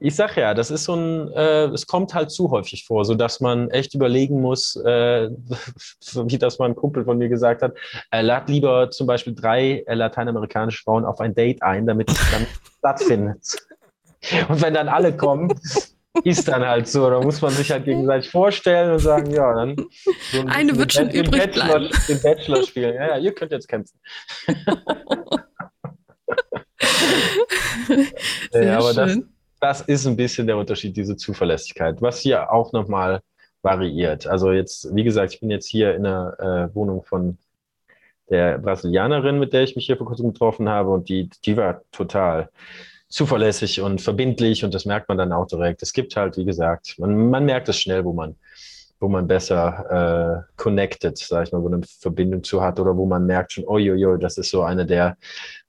ich 0.00 0.16
sag 0.16 0.36
ja, 0.36 0.54
das 0.54 0.70
ist 0.70 0.84
so 0.84 0.94
ein, 0.94 1.30
äh, 1.32 1.66
es 1.66 1.86
kommt 1.86 2.14
halt 2.14 2.30
zu 2.30 2.50
häufig 2.50 2.86
vor, 2.86 3.04
so 3.04 3.14
dass 3.14 3.40
man 3.40 3.68
echt 3.70 3.94
überlegen 3.94 4.40
muss, 4.40 4.76
äh, 4.76 5.28
wie 6.24 6.38
das 6.38 6.58
mal 6.58 6.70
ein 6.70 6.74
Kumpel 6.74 7.04
von 7.04 7.18
mir 7.18 7.28
gesagt 7.28 7.60
hat, 7.62 7.74
er 8.10 8.22
lad 8.22 8.48
lieber 8.48 8.90
zum 8.90 9.06
Beispiel 9.06 9.34
drei 9.34 9.84
äh, 9.86 9.94
lateinamerikanische 9.94 10.82
Frauen 10.82 11.04
auf 11.04 11.20
ein 11.20 11.34
Date 11.34 11.62
ein, 11.62 11.86
damit 11.86 12.10
es 12.10 12.18
dann 12.32 12.46
stattfindet. 12.78 13.56
Und 14.48 14.62
wenn 14.62 14.74
dann 14.74 14.88
alle 14.88 15.16
kommen, 15.16 15.52
ist 16.24 16.48
dann 16.48 16.66
halt 16.66 16.88
so, 16.88 17.08
da 17.08 17.20
muss 17.20 17.40
man 17.40 17.52
sich 17.52 17.70
halt 17.70 17.84
gegenseitig 17.84 18.30
vorstellen 18.30 18.90
und 18.92 18.98
sagen, 18.98 19.30
ja, 19.30 19.54
dann 19.54 19.76
so 20.32 20.40
ein, 20.40 20.48
eine 20.48 20.76
wird 20.76 20.92
schon 20.92 21.08
übrig 21.10 21.52
Bachelor, 21.52 21.78
bleiben. 21.78 21.90
Den 22.08 22.20
Bachelor 22.22 22.64
spielen. 22.64 22.94
Ja, 22.94 23.06
ja, 23.08 23.18
ihr 23.18 23.32
könnt 23.32 23.52
jetzt 23.52 23.68
kämpfen. 23.68 24.00
Sehr 28.50 28.64
ja, 28.64 28.78
aber 28.78 28.94
schön. 28.94 29.20
Das, 29.20 29.39
das 29.60 29.82
ist 29.82 30.06
ein 30.06 30.16
bisschen 30.16 30.46
der 30.46 30.56
Unterschied, 30.56 30.96
diese 30.96 31.16
Zuverlässigkeit, 31.16 32.00
was 32.00 32.20
hier 32.20 32.50
auch 32.50 32.72
nochmal 32.72 33.20
variiert. 33.62 34.26
Also 34.26 34.52
jetzt, 34.52 34.94
wie 34.94 35.04
gesagt, 35.04 35.34
ich 35.34 35.40
bin 35.40 35.50
jetzt 35.50 35.66
hier 35.66 35.94
in 35.94 36.04
der 36.04 36.70
äh, 36.70 36.74
Wohnung 36.74 37.04
von 37.04 37.36
der 38.30 38.58
Brasilianerin, 38.58 39.38
mit 39.38 39.52
der 39.52 39.62
ich 39.62 39.76
mich 39.76 39.86
hier 39.86 39.96
vor 39.96 40.06
kurzem 40.06 40.32
getroffen 40.32 40.68
habe 40.68 40.90
und 40.90 41.08
die, 41.08 41.28
die 41.44 41.56
war 41.56 41.82
total 41.92 42.48
zuverlässig 43.08 43.80
und 43.80 44.00
verbindlich 44.00 44.64
und 44.64 44.72
das 44.72 44.86
merkt 44.86 45.08
man 45.08 45.18
dann 45.18 45.32
auch 45.32 45.46
direkt. 45.46 45.82
Es 45.82 45.92
gibt 45.92 46.16
halt, 46.16 46.36
wie 46.36 46.44
gesagt, 46.44 46.94
man, 46.98 47.28
man 47.28 47.44
merkt 47.44 47.68
es 47.68 47.76
schnell, 47.76 48.04
wo 48.04 48.12
man, 48.12 48.36
wo 49.00 49.08
man 49.08 49.26
besser 49.26 50.46
äh, 50.46 50.52
connected, 50.56 51.18
sag 51.18 51.46
ich 51.46 51.52
mal, 51.52 51.60
wo 51.60 51.66
eine 51.66 51.80
Verbindung 51.82 52.44
zu 52.44 52.62
hat 52.62 52.78
oder 52.78 52.96
wo 52.96 53.06
man 53.06 53.26
merkt 53.26 53.52
schon, 53.52 53.66
oi, 53.66 54.16
das 54.18 54.38
ist 54.38 54.50
so 54.50 54.62
eine 54.62 54.86
der, 54.86 55.18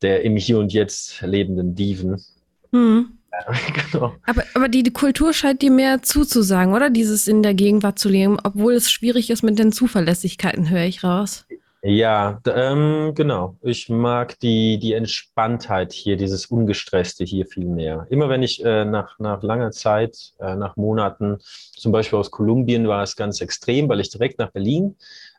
der 0.03 0.21
im 0.23 0.37
Hier 0.37 0.59
und 0.59 0.71
Jetzt 0.71 1.21
lebenden 1.21 1.73
Diven. 1.73 2.23
Mhm. 2.71 3.17
genau. 3.91 4.13
Aber, 4.25 4.43
aber 4.53 4.67
die, 4.67 4.83
die 4.83 4.91
Kultur 4.91 5.33
scheint 5.33 5.61
dir 5.61 5.71
mehr 5.71 6.01
zuzusagen, 6.01 6.73
oder? 6.73 6.89
Dieses 6.89 7.27
in 7.27 7.43
der 7.43 7.53
Gegenwart 7.53 7.99
zu 7.99 8.09
leben, 8.09 8.37
obwohl 8.43 8.73
es 8.73 8.91
schwierig 8.91 9.29
ist 9.29 9.43
mit 9.43 9.57
den 9.59 9.71
Zuverlässigkeiten, 9.71 10.69
höre 10.69 10.85
ich 10.85 11.03
raus. 11.03 11.45
Ja, 11.83 12.39
ähm, 12.45 13.13
genau. 13.15 13.57
Ich 13.63 13.89
mag 13.89 14.37
die, 14.39 14.77
die 14.77 14.93
Entspanntheit 14.93 15.93
hier, 15.93 16.15
dieses 16.15 16.45
Ungestresste 16.45 17.23
hier 17.23 17.47
viel 17.47 17.65
mehr. 17.65 18.05
Immer 18.11 18.29
wenn 18.29 18.43
ich 18.43 18.63
äh, 18.63 18.85
nach, 18.85 19.17
nach 19.17 19.41
langer 19.41 19.71
Zeit, 19.71 20.33
äh, 20.39 20.55
nach 20.55 20.75
Monaten, 20.75 21.39
zum 21.41 21.91
Beispiel 21.91 22.19
aus 22.19 22.29
Kolumbien 22.29 22.87
war 22.87 23.01
es 23.01 23.15
ganz 23.15 23.41
extrem, 23.41 23.89
weil 23.89 23.99
ich 23.99 24.11
direkt 24.11 24.37
nach 24.37 24.51
Berlin 24.51 24.95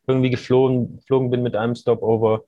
irgendwie 0.09 0.31
geflogen, 0.31 0.97
geflogen 0.97 1.31
bin 1.31 1.45
mit 1.45 1.55
einem 1.55 1.77
Stopover 1.77 2.43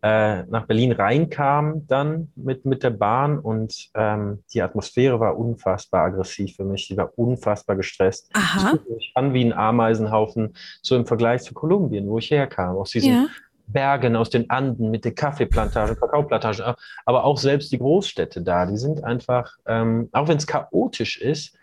äh, 0.00 0.44
nach 0.44 0.66
Berlin 0.66 0.92
reinkam 0.92 1.86
dann 1.88 2.30
mit, 2.36 2.64
mit 2.64 2.84
der 2.84 2.90
Bahn 2.90 3.38
und 3.38 3.90
ähm, 3.94 4.44
die 4.52 4.62
Atmosphäre 4.62 5.18
war 5.18 5.36
unfassbar 5.36 6.04
aggressiv 6.06 6.54
für 6.54 6.64
mich. 6.64 6.86
Die 6.86 6.96
war 6.96 7.12
unfassbar 7.16 7.74
gestresst. 7.74 8.30
Aha. 8.32 8.74
Ich 8.74 8.94
mich 8.94 9.12
an 9.16 9.34
wie 9.34 9.44
ein 9.44 9.52
Ameisenhaufen, 9.52 10.54
so 10.82 10.94
im 10.94 11.04
Vergleich 11.04 11.42
zu 11.42 11.52
Kolumbien, 11.52 12.08
wo 12.08 12.18
ich 12.18 12.30
herkam, 12.30 12.76
aus 12.76 12.90
diesen 12.90 13.12
ja. 13.12 13.26
Bergen, 13.66 14.14
aus 14.14 14.30
den 14.30 14.48
Anden 14.50 14.90
mit 14.90 15.04
den 15.04 15.16
Kaffeeplantagen, 15.16 15.98
Kakaoplantagen, 15.98 16.74
aber 17.04 17.24
auch 17.24 17.38
selbst 17.38 17.72
die 17.72 17.78
Großstädte 17.78 18.42
da, 18.42 18.66
die 18.66 18.76
sind 18.76 19.02
einfach, 19.02 19.56
ähm, 19.66 20.08
auch 20.12 20.28
wenn 20.28 20.38
es 20.38 20.46
chaotisch 20.46 21.20
ist, 21.20 21.58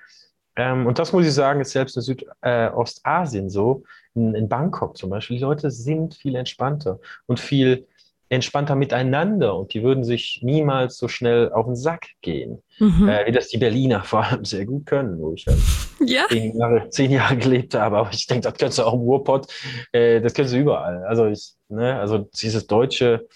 ähm, 0.57 0.85
und 0.85 0.99
das 0.99 1.11
muss 1.11 1.25
ich 1.25 1.33
sagen, 1.33 1.61
ist 1.61 1.71
selbst 1.71 1.97
in 1.97 2.01
Südostasien 2.01 3.47
äh, 3.47 3.49
so, 3.49 3.83
in, 4.13 4.35
in 4.35 4.47
Bangkok 4.47 4.97
zum 4.97 5.09
Beispiel, 5.09 5.37
die 5.37 5.43
Leute 5.43 5.69
sind 5.69 6.15
viel 6.15 6.35
entspannter 6.35 6.99
und 7.25 7.39
viel 7.39 7.87
entspannter 8.35 8.75
miteinander 8.75 9.57
und 9.57 9.73
die 9.73 9.83
würden 9.83 10.03
sich 10.03 10.39
niemals 10.43 10.97
so 10.97 11.07
schnell 11.07 11.51
auf 11.51 11.65
den 11.65 11.75
Sack 11.75 12.07
gehen, 12.21 12.61
mhm. 12.79 13.09
äh, 13.09 13.25
wie 13.25 13.31
das 13.31 13.47
die 13.47 13.57
Berliner 13.57 14.03
vor 14.05 14.23
allem 14.23 14.45
sehr 14.45 14.65
gut 14.65 14.85
können, 14.85 15.19
wo 15.19 15.33
ich 15.33 15.45
halt 15.47 15.57
ja. 16.05 16.25
zehn, 16.29 16.57
Jahre, 16.57 16.89
zehn 16.89 17.11
Jahre 17.11 17.37
gelebt 17.37 17.73
habe. 17.73 17.97
Aber 17.97 18.09
ich 18.11 18.27
denke, 18.27 18.49
das 18.49 18.57
könntest 18.57 18.79
du 18.79 18.83
auch 18.83 18.93
im 18.93 19.01
Ruhrpott, 19.01 19.51
äh, 19.91 20.21
das 20.21 20.33
könntest 20.33 20.55
du 20.55 20.59
überall. 20.59 21.03
Also 21.05 21.27
ich, 21.27 21.53
ne, 21.69 21.99
also 21.99 22.19
dieses 22.19 22.67
deutsche 22.67 23.27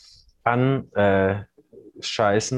Anscheißen, 0.44 1.46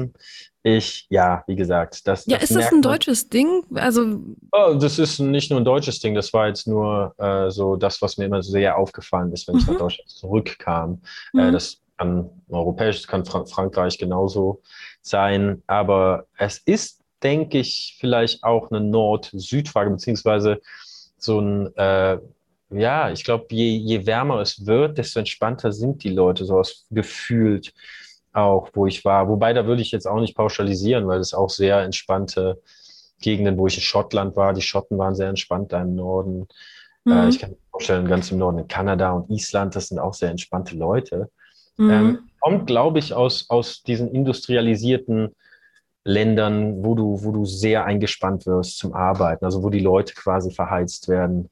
äh, 0.04 0.18
ich, 0.64 1.06
ja, 1.10 1.42
wie 1.48 1.56
gesagt, 1.56 2.06
das. 2.06 2.24
Ja, 2.26 2.38
das 2.38 2.50
ist 2.50 2.56
das 2.56 2.72
ein 2.72 2.82
deutsches 2.82 3.28
Ding? 3.28 3.64
Also. 3.74 4.20
Oh, 4.52 4.74
das 4.78 4.98
ist 4.98 5.18
nicht 5.18 5.50
nur 5.50 5.60
ein 5.60 5.64
deutsches 5.64 5.98
Ding, 5.98 6.14
das 6.14 6.32
war 6.32 6.46
jetzt 6.46 6.68
nur 6.68 7.14
äh, 7.18 7.50
so 7.50 7.74
das, 7.74 8.00
was 8.00 8.16
mir 8.16 8.26
immer 8.26 8.42
sehr 8.44 8.78
aufgefallen 8.78 9.32
ist, 9.32 9.48
wenn 9.48 9.56
ich 9.56 9.66
nach 9.66 9.74
mhm. 9.74 9.78
Deutschland 9.78 10.08
zurückkam. 10.08 11.02
Äh, 11.34 11.36
mhm. 11.36 11.40
Äh, 11.40 11.52
das 11.52 11.78
kann 12.02 12.30
europäisch, 12.48 13.06
kann 13.06 13.24
Fra 13.24 13.44
Frankreich 13.44 13.98
genauso 13.98 14.60
sein. 15.00 15.62
Aber 15.66 16.26
es 16.36 16.58
ist, 16.58 17.00
denke 17.22 17.58
ich, 17.58 17.96
vielleicht 18.00 18.42
auch 18.42 18.70
eine 18.70 18.80
Nord-Süd-Frage, 18.80 19.90
beziehungsweise 19.90 20.60
so 21.16 21.40
ein, 21.40 21.76
äh, 21.76 22.18
ja, 22.70 23.10
ich 23.10 23.22
glaube, 23.22 23.46
je, 23.50 23.76
je 23.76 24.06
wärmer 24.06 24.40
es 24.40 24.66
wird, 24.66 24.98
desto 24.98 25.20
entspannter 25.20 25.72
sind 25.72 26.02
die 26.02 26.10
Leute, 26.10 26.44
so 26.44 26.58
aus 26.58 26.86
gefühlt 26.90 27.72
auch, 28.32 28.70
wo 28.72 28.86
ich 28.86 29.04
war. 29.04 29.28
Wobei, 29.28 29.52
da 29.52 29.66
würde 29.66 29.82
ich 29.82 29.92
jetzt 29.92 30.06
auch 30.06 30.20
nicht 30.20 30.34
pauschalisieren, 30.34 31.06
weil 31.06 31.20
es 31.20 31.34
auch 31.34 31.50
sehr 31.50 31.82
entspannte 31.82 32.60
Gegenden, 33.20 33.58
wo 33.58 33.66
ich 33.66 33.76
in 33.76 33.82
Schottland 33.82 34.34
war. 34.34 34.54
Die 34.54 34.62
Schotten 34.62 34.98
waren 34.98 35.14
sehr 35.14 35.28
entspannt 35.28 35.72
da 35.72 35.82
im 35.82 35.94
Norden. 35.94 36.48
Äh, 37.06 37.10
mhm. 37.10 37.16
Äh, 37.16 37.28
ich 37.28 37.38
kann 37.38 37.50
mir 37.50 37.56
vorstellen, 37.70 38.08
ganz 38.08 38.32
im 38.32 38.38
Norden 38.38 38.58
in 38.58 38.68
Kanada 38.68 39.12
und 39.12 39.30
Island, 39.30 39.76
das 39.76 39.88
sind 39.88 40.00
auch 40.00 40.14
sehr 40.14 40.30
entspannte 40.30 40.74
Leute. 40.74 41.30
Ähm, 41.78 41.86
mhm. 41.86 41.90
Ähm, 41.90 42.18
kommt, 42.40 42.66
glaube 42.66 42.98
ich, 42.98 43.14
aus, 43.14 43.48
aus 43.48 43.82
diesen 43.82 44.10
industrialisierten 44.12 45.34
Ländern, 46.04 46.84
wo 46.84 46.94
du, 46.94 47.22
wo 47.22 47.30
du 47.30 47.44
sehr 47.44 47.84
eingespannt 47.84 48.46
wirst 48.46 48.78
zum 48.78 48.92
Arbeiten, 48.92 49.44
also 49.44 49.62
wo 49.62 49.70
die 49.70 49.80
Leute 49.80 50.14
quasi 50.14 50.50
verheizt 50.50 51.08
werden 51.08 51.48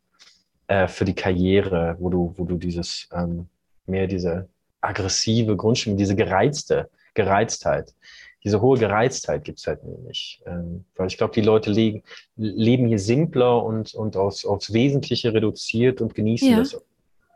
äh, 0.66 0.88
für 0.88 1.04
die 1.04 1.14
Karriere, 1.14 1.96
wo 2.00 2.10
du, 2.10 2.34
wo 2.36 2.44
du 2.44 2.56
dieses 2.56 3.08
ähm, 3.12 3.48
mehr 3.86 4.08
diese 4.08 4.48
aggressive 4.80 5.56
Grundstimmung, 5.56 5.98
diese 5.98 6.16
gereizte 6.16 6.90
Gereiztheit, 7.14 7.94
diese 8.42 8.60
hohe 8.60 8.78
Gereiztheit 8.78 9.44
gibt 9.44 9.58
es 9.58 9.66
halt 9.66 9.84
nicht. 9.84 10.42
Ähm, 10.46 10.84
weil 10.96 11.08
ich 11.08 11.18
glaube, 11.18 11.34
die 11.34 11.42
Leute 11.42 11.70
le 11.70 12.02
leben 12.36 12.86
hier 12.88 12.98
simpler 12.98 13.62
und, 13.62 13.94
und 13.94 14.16
aufs, 14.16 14.44
aufs 14.46 14.72
Wesentliche 14.72 15.34
reduziert 15.34 16.00
und 16.00 16.14
genießen 16.14 16.50
ja. 16.50 16.58
das 16.58 16.80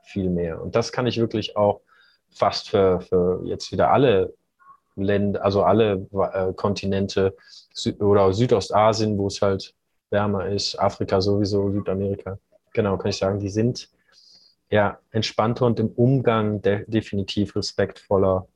viel 0.05 0.31
mehr. 0.31 0.63
Und 0.63 0.75
das 0.75 0.93
kann 0.93 1.07
ich 1.07 1.19
wirklich 1.19 1.57
auch 1.57 1.81
fast 2.35 2.69
für, 2.69 3.01
für 3.01 3.41
jetzt 3.45 3.73
wieder 3.73 3.91
alle 3.91 4.35
Länder, 4.97 5.45
also 5.45 5.63
alle 5.65 6.07
äh, 6.13 6.53
Kontinente 6.53 7.35
Sü 7.73 7.93
oder 8.01 8.33
Südostasien, 8.33 9.19
wo 9.19 9.27
es 9.27 9.41
halt 9.41 9.75
wärmer 10.11 10.47
ist, 10.47 10.77
Afrika 10.79 11.21
sowieso, 11.21 11.71
Südamerika. 11.71 12.39
Genau, 12.73 12.97
kann 12.97 13.11
ich 13.11 13.17
sagen, 13.17 13.41
die 13.41 13.49
sind 13.49 13.89
ja 14.71 14.99
entspannter 15.11 15.67
und 15.67 15.81
im 15.81 15.89
Umgang 15.89 16.61
de 16.63 16.85
definitiv 16.87 17.57
respektvoller 17.57 18.47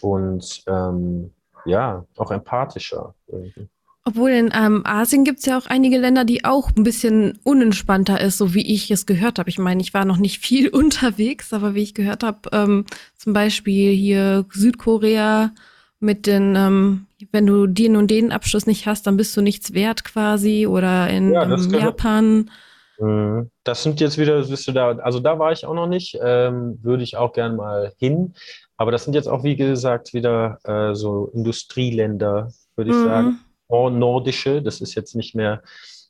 und 0.00 0.62
ähm, 0.66 1.32
ja, 1.64 2.04
auch 2.16 2.30
empathischer. 2.30 3.14
Irgendwie. 3.26 3.68
Obwohl 4.10 4.30
in 4.30 4.50
ähm, 4.52 4.82
Asien 4.84 5.22
gibt 5.22 5.38
es 5.38 5.46
ja 5.46 5.56
auch 5.56 5.66
einige 5.66 5.96
Länder, 5.96 6.24
die 6.24 6.44
auch 6.44 6.70
ein 6.76 6.82
bisschen 6.82 7.38
unentspannter 7.44 8.20
ist, 8.20 8.38
so 8.38 8.54
wie 8.54 8.74
ich 8.74 8.90
es 8.90 9.06
gehört 9.06 9.38
habe. 9.38 9.48
Ich 9.48 9.58
meine, 9.58 9.80
ich 9.80 9.94
war 9.94 10.04
noch 10.04 10.16
nicht 10.16 10.38
viel 10.44 10.68
unterwegs, 10.68 11.52
aber 11.52 11.74
wie 11.76 11.82
ich 11.82 11.94
gehört 11.94 12.24
habe, 12.24 12.38
ähm, 12.52 12.86
zum 13.16 13.32
Beispiel 13.32 13.92
hier 13.92 14.46
Südkorea 14.52 15.52
mit 16.00 16.26
den, 16.26 16.56
ähm, 16.56 17.06
wenn 17.30 17.46
du 17.46 17.68
den 17.68 17.94
und 17.94 18.10
den 18.10 18.32
Abschluss 18.32 18.66
nicht 18.66 18.86
hast, 18.86 19.06
dann 19.06 19.16
bist 19.16 19.36
du 19.36 19.42
nichts 19.42 19.74
wert 19.74 20.02
quasi. 20.02 20.66
Oder 20.66 21.08
in 21.08 21.32
ja, 21.32 21.44
ähm, 21.44 21.70
Japan. 21.70 22.50
Mhm. 22.98 23.50
Das 23.62 23.84
sind 23.84 24.00
jetzt 24.00 24.18
wieder, 24.18 24.42
bist 24.42 24.66
du 24.66 24.72
da, 24.72 24.96
also 24.96 25.20
da 25.20 25.38
war 25.38 25.52
ich 25.52 25.64
auch 25.64 25.74
noch 25.74 25.86
nicht, 25.86 26.18
ähm, 26.20 26.80
würde 26.82 27.04
ich 27.04 27.16
auch 27.16 27.32
gern 27.32 27.54
mal 27.54 27.92
hin. 27.98 28.34
Aber 28.76 28.90
das 28.90 29.04
sind 29.04 29.14
jetzt 29.14 29.28
auch, 29.28 29.44
wie 29.44 29.54
gesagt, 29.54 30.14
wieder 30.14 30.58
äh, 30.64 30.94
so 30.96 31.30
Industrieländer, 31.32 32.50
würde 32.74 32.90
ich 32.90 32.96
mhm. 32.96 33.04
sagen 33.04 33.38
nordische. 33.70 34.62
Das 34.62 34.80
ist 34.80 34.94
jetzt 34.94 35.14
nicht 35.14 35.34
mehr, 35.34 35.62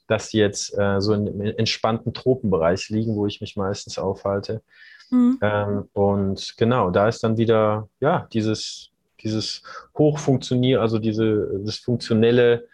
dass 0.07 0.31
die 0.31 0.39
jetzt 0.39 0.77
äh, 0.77 1.01
so 1.01 1.15
im 1.15 1.41
entspannten 1.41 2.13
Tropenbereich 2.13 2.89
liegen, 2.89 3.15
wo 3.15 3.27
ich 3.27 3.41
mich 3.41 3.57
meistens 3.57 3.99
aufhalte. 3.99 4.63
Mhm. 5.11 5.39
Ähm, 5.43 5.89
und 5.93 6.55
genau, 6.57 6.91
da 6.91 7.09
ist 7.09 7.23
dann 7.23 7.37
wieder, 7.37 7.89
ja, 8.01 8.29
dieses, 8.33 8.91
dieses 9.21 9.63
Hochfunktionier, 9.97 10.81
also 10.81 10.99
diese, 10.99 11.61
das 11.65 11.77
funktionelle 11.77 12.67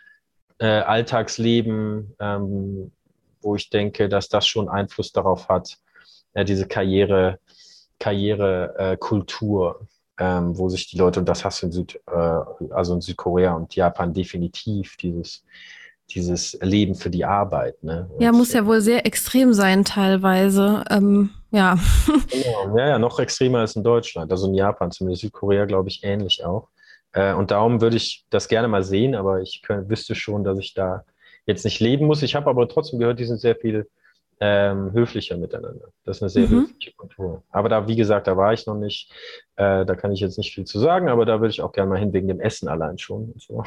äh, 0.59 0.67
Alltagsleben, 0.67 2.15
ähm, 2.21 2.93
wo 3.43 3.57
ich 3.57 3.71
denke, 3.71 4.09
dass 4.09 4.29
das 4.29 4.47
schon 4.47 4.69
Einfluss 4.69 5.13
darauf 5.13 5.49
hat, 5.49 5.79
äh, 6.35 6.45
diese 6.45 6.67
Karriere, 6.67 7.39
Karrierekultur. 7.99 9.87
Ähm, 10.19 10.57
wo 10.57 10.69
sich 10.69 10.89
die 10.89 10.99
Leute, 10.99 11.21
und 11.21 11.29
das 11.29 11.45
hast 11.45 11.63
du 11.63 11.67
in 11.67 11.73
Süd, 11.73 12.01
äh, 12.07 12.71
also 12.71 12.95
in 12.95 13.01
Südkorea 13.01 13.55
und 13.55 13.75
Japan 13.75 14.13
definitiv, 14.13 14.97
dieses, 14.97 15.45
dieses 16.11 16.59
Leben 16.63 16.95
für 16.95 17.11
die 17.11 17.25
Arbeit. 17.25 17.83
Ne? 17.83 18.09
ja, 18.19 18.33
muss 18.33 18.53
ja 18.53 18.65
wohl 18.65 18.81
sehr 18.81 19.07
extrem 19.07 19.53
sein 19.53 19.85
teilweise. 19.85 20.85
Ähm, 20.91 21.31
ja. 21.51 21.77
Genau. 22.31 22.77
Ja, 22.77 22.89
ja, 22.89 22.99
noch 22.99 23.19
extremer 23.19 23.61
als 23.61 23.77
in 23.77 23.85
Deutschland. 23.85 24.31
Also 24.31 24.49
in 24.49 24.55
Japan, 24.55 24.91
zumindest 24.91 25.23
Südkorea, 25.23 25.65
glaube 25.65 25.89
ich, 25.89 26.03
ähnlich 26.03 26.45
auch. 26.45 26.69
Äh, 27.13 27.35
und 27.35 27.51
darum 27.51 27.81
würde 27.81 27.97
ich 27.97 28.25
das 28.31 28.49
gerne 28.49 28.69
mal 28.69 28.83
sehen, 28.83 29.15
aber 29.15 29.41
ich 29.41 29.63
könnt, 29.63 29.89
wüsste 29.89 30.15
schon, 30.15 30.45
dass 30.45 30.59
ich 30.59 30.75
da 30.75 31.05
jetzt 31.47 31.65
nicht 31.65 31.81
leben 31.81 32.07
muss. 32.07 32.23
Ich 32.23 32.35
habe 32.35 32.51
aber 32.51 32.69
trotzdem 32.69 32.99
gehört, 32.99 33.19
die 33.19 33.25
sind 33.25 33.41
sehr 33.41 33.57
viel 33.57 33.89
ähm, 34.41 34.93
höflicher 34.93 35.37
miteinander. 35.37 35.89
Das 36.05 36.19
ist 36.19 36.23
eine 36.23 36.31
sehr 36.31 36.49
mhm. 36.49 36.63
höfliche 36.63 36.93
Kultur. 36.93 37.43
Aber 37.51 37.69
da, 37.69 37.89
wie 37.89 37.97
gesagt, 37.97 38.27
da 38.27 38.37
war 38.37 38.53
ich 38.53 38.67
noch 38.67 38.77
nicht. 38.77 39.11
Äh, 39.57 39.87
da 39.87 39.95
kann 39.95 40.13
ich 40.13 40.21
jetzt 40.21 40.39
nicht 40.39 40.55
viel 40.55 40.65
zu 40.65 40.79
sagen, 40.79 41.09
aber 41.09 41.25
da 41.25 41.41
würde 41.41 41.51
ich 41.51 41.63
auch 41.63 41.73
gerne 41.73 41.91
mal 41.91 41.99
hin 41.99 42.13
wegen 42.13 42.29
dem 42.29 42.41
Essen 42.41 42.69
allein 42.69 42.99
schon. 42.99 43.33
Und 43.33 43.41
so. 43.41 43.65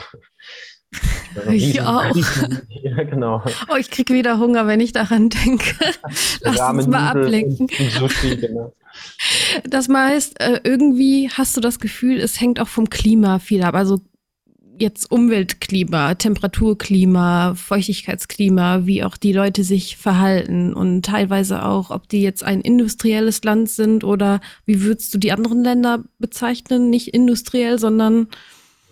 Ich 1.52 1.82
auch. 1.82 2.04
ja, 2.70 3.04
genau. 3.04 3.44
Oh, 3.72 3.76
ich 3.76 3.92
kriege 3.92 4.14
wieder 4.14 4.40
Hunger, 4.40 4.66
wenn 4.68 4.80
ich 4.80 4.92
daran 4.92 5.30
denke. 5.30 5.76
Lass 6.42 6.60
uns 6.60 6.88
mal 6.88 7.10
ablenken. 7.10 7.68
Sushi, 7.68 8.38
genau. 8.38 8.74
Das 9.64 9.88
heißt, 9.88 10.40
äh, 10.42 10.62
irgendwie 10.64 11.30
hast 11.30 11.56
du 11.56 11.62
das 11.62 11.80
Gefühl, 11.80 12.20
es 12.20 12.42
hängt 12.42 12.60
auch 12.60 12.68
vom 12.68 12.90
Klima 12.90 13.40
viel 13.40 13.64
ab. 13.64 13.76
Also 13.76 14.00
jetzt 14.82 15.12
Umweltklima, 15.12 16.16
Temperaturklima, 16.16 17.56
Feuchtigkeitsklima, 17.56 18.86
wie 18.86 19.04
auch 19.04 19.18
die 19.18 19.34
Leute 19.34 19.64
sich 19.64 19.98
verhalten 19.98 20.74
und 20.74 21.04
teilweise 21.04 21.66
auch, 21.66 21.92
ob 21.92 22.08
die 22.10 22.22
jetzt 22.22 22.44
ein 22.44 22.62
industrielles 22.62 23.44
Land 23.44 23.70
sind 23.70 24.04
oder 24.04 24.42
wie 24.66 24.82
würdest 24.84 25.14
du 25.14 25.18
die 25.18 25.32
anderen 25.32 25.64
Länder 25.64 26.04
bezeichnen? 26.20 26.90
Nicht 26.90 27.10
industriell, 27.10 27.80
sondern 27.80 28.28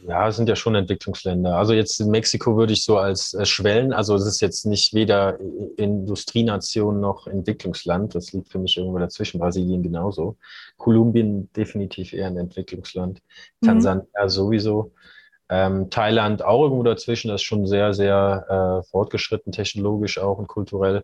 ja, 0.07 0.27
es 0.29 0.37
sind 0.37 0.47
ja 0.47 0.55
schon 0.55 0.75
Entwicklungsländer. 0.75 1.57
Also 1.57 1.73
jetzt 1.73 1.99
in 1.99 2.09
Mexiko 2.09 2.55
würde 2.55 2.71
ich 2.71 2.83
so 2.83 2.97
als 2.97 3.33
äh, 3.33 3.45
Schwellen, 3.45 3.91
also 3.91 4.15
es 4.15 4.25
ist 4.25 4.39
jetzt 4.39 4.65
nicht 4.65 4.93
weder 4.93 5.37
Industrienation 5.75 7.01
noch 7.01 7.27
Entwicklungsland. 7.27 8.15
Das 8.15 8.31
liegt 8.31 8.49
für 8.49 8.59
mich 8.59 8.77
irgendwo 8.77 8.99
dazwischen. 8.99 9.39
Brasilien 9.39 9.83
genauso. 9.83 10.37
Kolumbien 10.77 11.49
definitiv 11.53 12.13
eher 12.13 12.27
ein 12.27 12.37
Entwicklungsland. 12.37 13.21
Mhm. 13.59 13.67
Tansania 13.67 14.29
sowieso. 14.29 14.93
Ähm, 15.49 15.89
Thailand 15.89 16.43
auch 16.43 16.63
irgendwo 16.63 16.83
dazwischen. 16.83 17.29
Das 17.29 17.41
ist 17.41 17.45
schon 17.45 17.65
sehr, 17.65 17.93
sehr 17.93 18.81
äh, 18.83 18.89
fortgeschritten, 18.89 19.51
technologisch 19.51 20.17
auch 20.17 20.37
und 20.37 20.47
kulturell. 20.47 21.03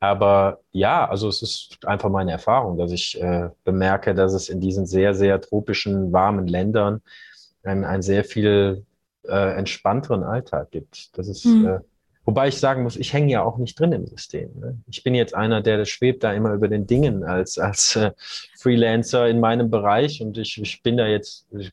Aber 0.00 0.60
ja, 0.70 1.08
also 1.08 1.28
es 1.28 1.42
ist 1.42 1.78
einfach 1.84 2.08
meine 2.08 2.30
Erfahrung, 2.30 2.78
dass 2.78 2.92
ich 2.92 3.20
äh, 3.20 3.50
bemerke, 3.64 4.14
dass 4.14 4.32
es 4.32 4.48
in 4.48 4.60
diesen 4.60 4.86
sehr, 4.86 5.14
sehr 5.14 5.40
tropischen, 5.40 6.12
warmen 6.12 6.46
Ländern 6.46 7.02
einen, 7.64 7.84
einen 7.84 8.02
sehr 8.02 8.24
viel 8.24 8.86
äh, 9.26 9.56
entspannteren 9.58 10.22
Alltag 10.22 10.70
gibt. 10.70 11.18
Das 11.18 11.26
ist, 11.26 11.44
mhm. 11.44 11.66
äh, 11.66 11.78
wobei 12.24 12.48
ich 12.48 12.58
sagen 12.58 12.84
muss, 12.84 12.96
ich 12.96 13.12
hänge 13.12 13.32
ja 13.32 13.42
auch 13.42 13.58
nicht 13.58 13.78
drin 13.78 13.92
im 13.92 14.06
System. 14.06 14.50
Ne? 14.60 14.78
Ich 14.86 15.02
bin 15.02 15.16
jetzt 15.16 15.34
einer, 15.34 15.62
der 15.62 15.84
schwebt 15.84 16.22
da 16.22 16.32
immer 16.32 16.52
über 16.52 16.68
den 16.68 16.86
Dingen 16.86 17.24
als, 17.24 17.58
als 17.58 17.96
äh, 17.96 18.12
Freelancer 18.56 19.28
in 19.28 19.40
meinem 19.40 19.68
Bereich 19.68 20.22
und 20.22 20.38
ich, 20.38 20.60
ich 20.62 20.80
bin 20.82 20.96
da 20.96 21.08
jetzt, 21.08 21.48
ich 21.58 21.72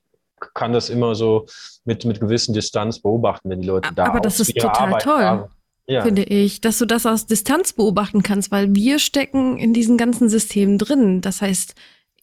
kann 0.54 0.74
das 0.74 0.90
immer 0.90 1.16
so 1.16 1.46
mit, 1.86 2.06
mit 2.06 2.20
gewissen 2.20 2.54
Distanz 2.54 3.00
beobachten, 3.00 3.50
wenn 3.50 3.62
die 3.62 3.68
Leute 3.68 3.90
da 3.96 4.06
Aber 4.06 4.20
das 4.20 4.40
ist 4.40 4.56
total 4.56 4.90
Arbeit 4.90 5.02
toll. 5.04 5.24
Haben. 5.24 5.50
Ja. 5.88 6.02
finde 6.02 6.24
ich, 6.24 6.62
dass 6.62 6.80
du 6.80 6.88
das 6.88 7.06
aus 7.06 7.28
Distanz 7.28 7.74
beobachten 7.74 8.24
kannst, 8.24 8.52
weil 8.52 8.74
wir 8.74 8.98
stecken 8.98 9.58
in 9.58 9.72
diesen 9.72 9.98
ganzen 9.98 10.30
Systemen 10.30 10.80
drin. 10.80 11.22
Das 11.22 11.44
heißt, 11.44 11.76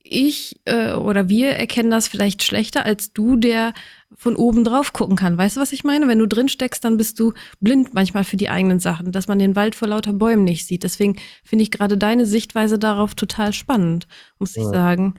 ich 0.02 0.60
äh, 0.64 0.94
oder 0.94 1.28
wir 1.28 1.50
erkennen 1.50 1.90
das 1.90 2.08
vielleicht 2.08 2.42
schlechter 2.42 2.84
als 2.84 3.12
du, 3.12 3.36
der 3.36 3.72
von 4.14 4.36
oben 4.36 4.64
drauf 4.64 4.92
gucken 4.92 5.16
kann. 5.16 5.38
Weißt 5.38 5.56
du, 5.56 5.60
was 5.60 5.72
ich 5.72 5.84
meine? 5.84 6.08
Wenn 6.08 6.18
du 6.18 6.26
drin 6.26 6.48
steckst, 6.48 6.84
dann 6.84 6.96
bist 6.96 7.18
du 7.18 7.32
blind 7.60 7.94
manchmal 7.94 8.24
für 8.24 8.36
die 8.36 8.50
eigenen 8.50 8.78
Sachen, 8.78 9.12
dass 9.12 9.28
man 9.28 9.38
den 9.38 9.56
Wald 9.56 9.74
vor 9.74 9.88
lauter 9.88 10.12
Bäumen 10.12 10.44
nicht 10.44 10.66
sieht. 10.66 10.82
Deswegen 10.82 11.16
finde 11.44 11.62
ich 11.62 11.70
gerade 11.70 11.96
deine 11.96 12.26
Sichtweise 12.26 12.78
darauf 12.78 13.14
total 13.14 13.52
spannend, 13.52 14.06
muss 14.38 14.56
ja. 14.56 14.62
ich 14.62 14.68
sagen. 14.68 15.14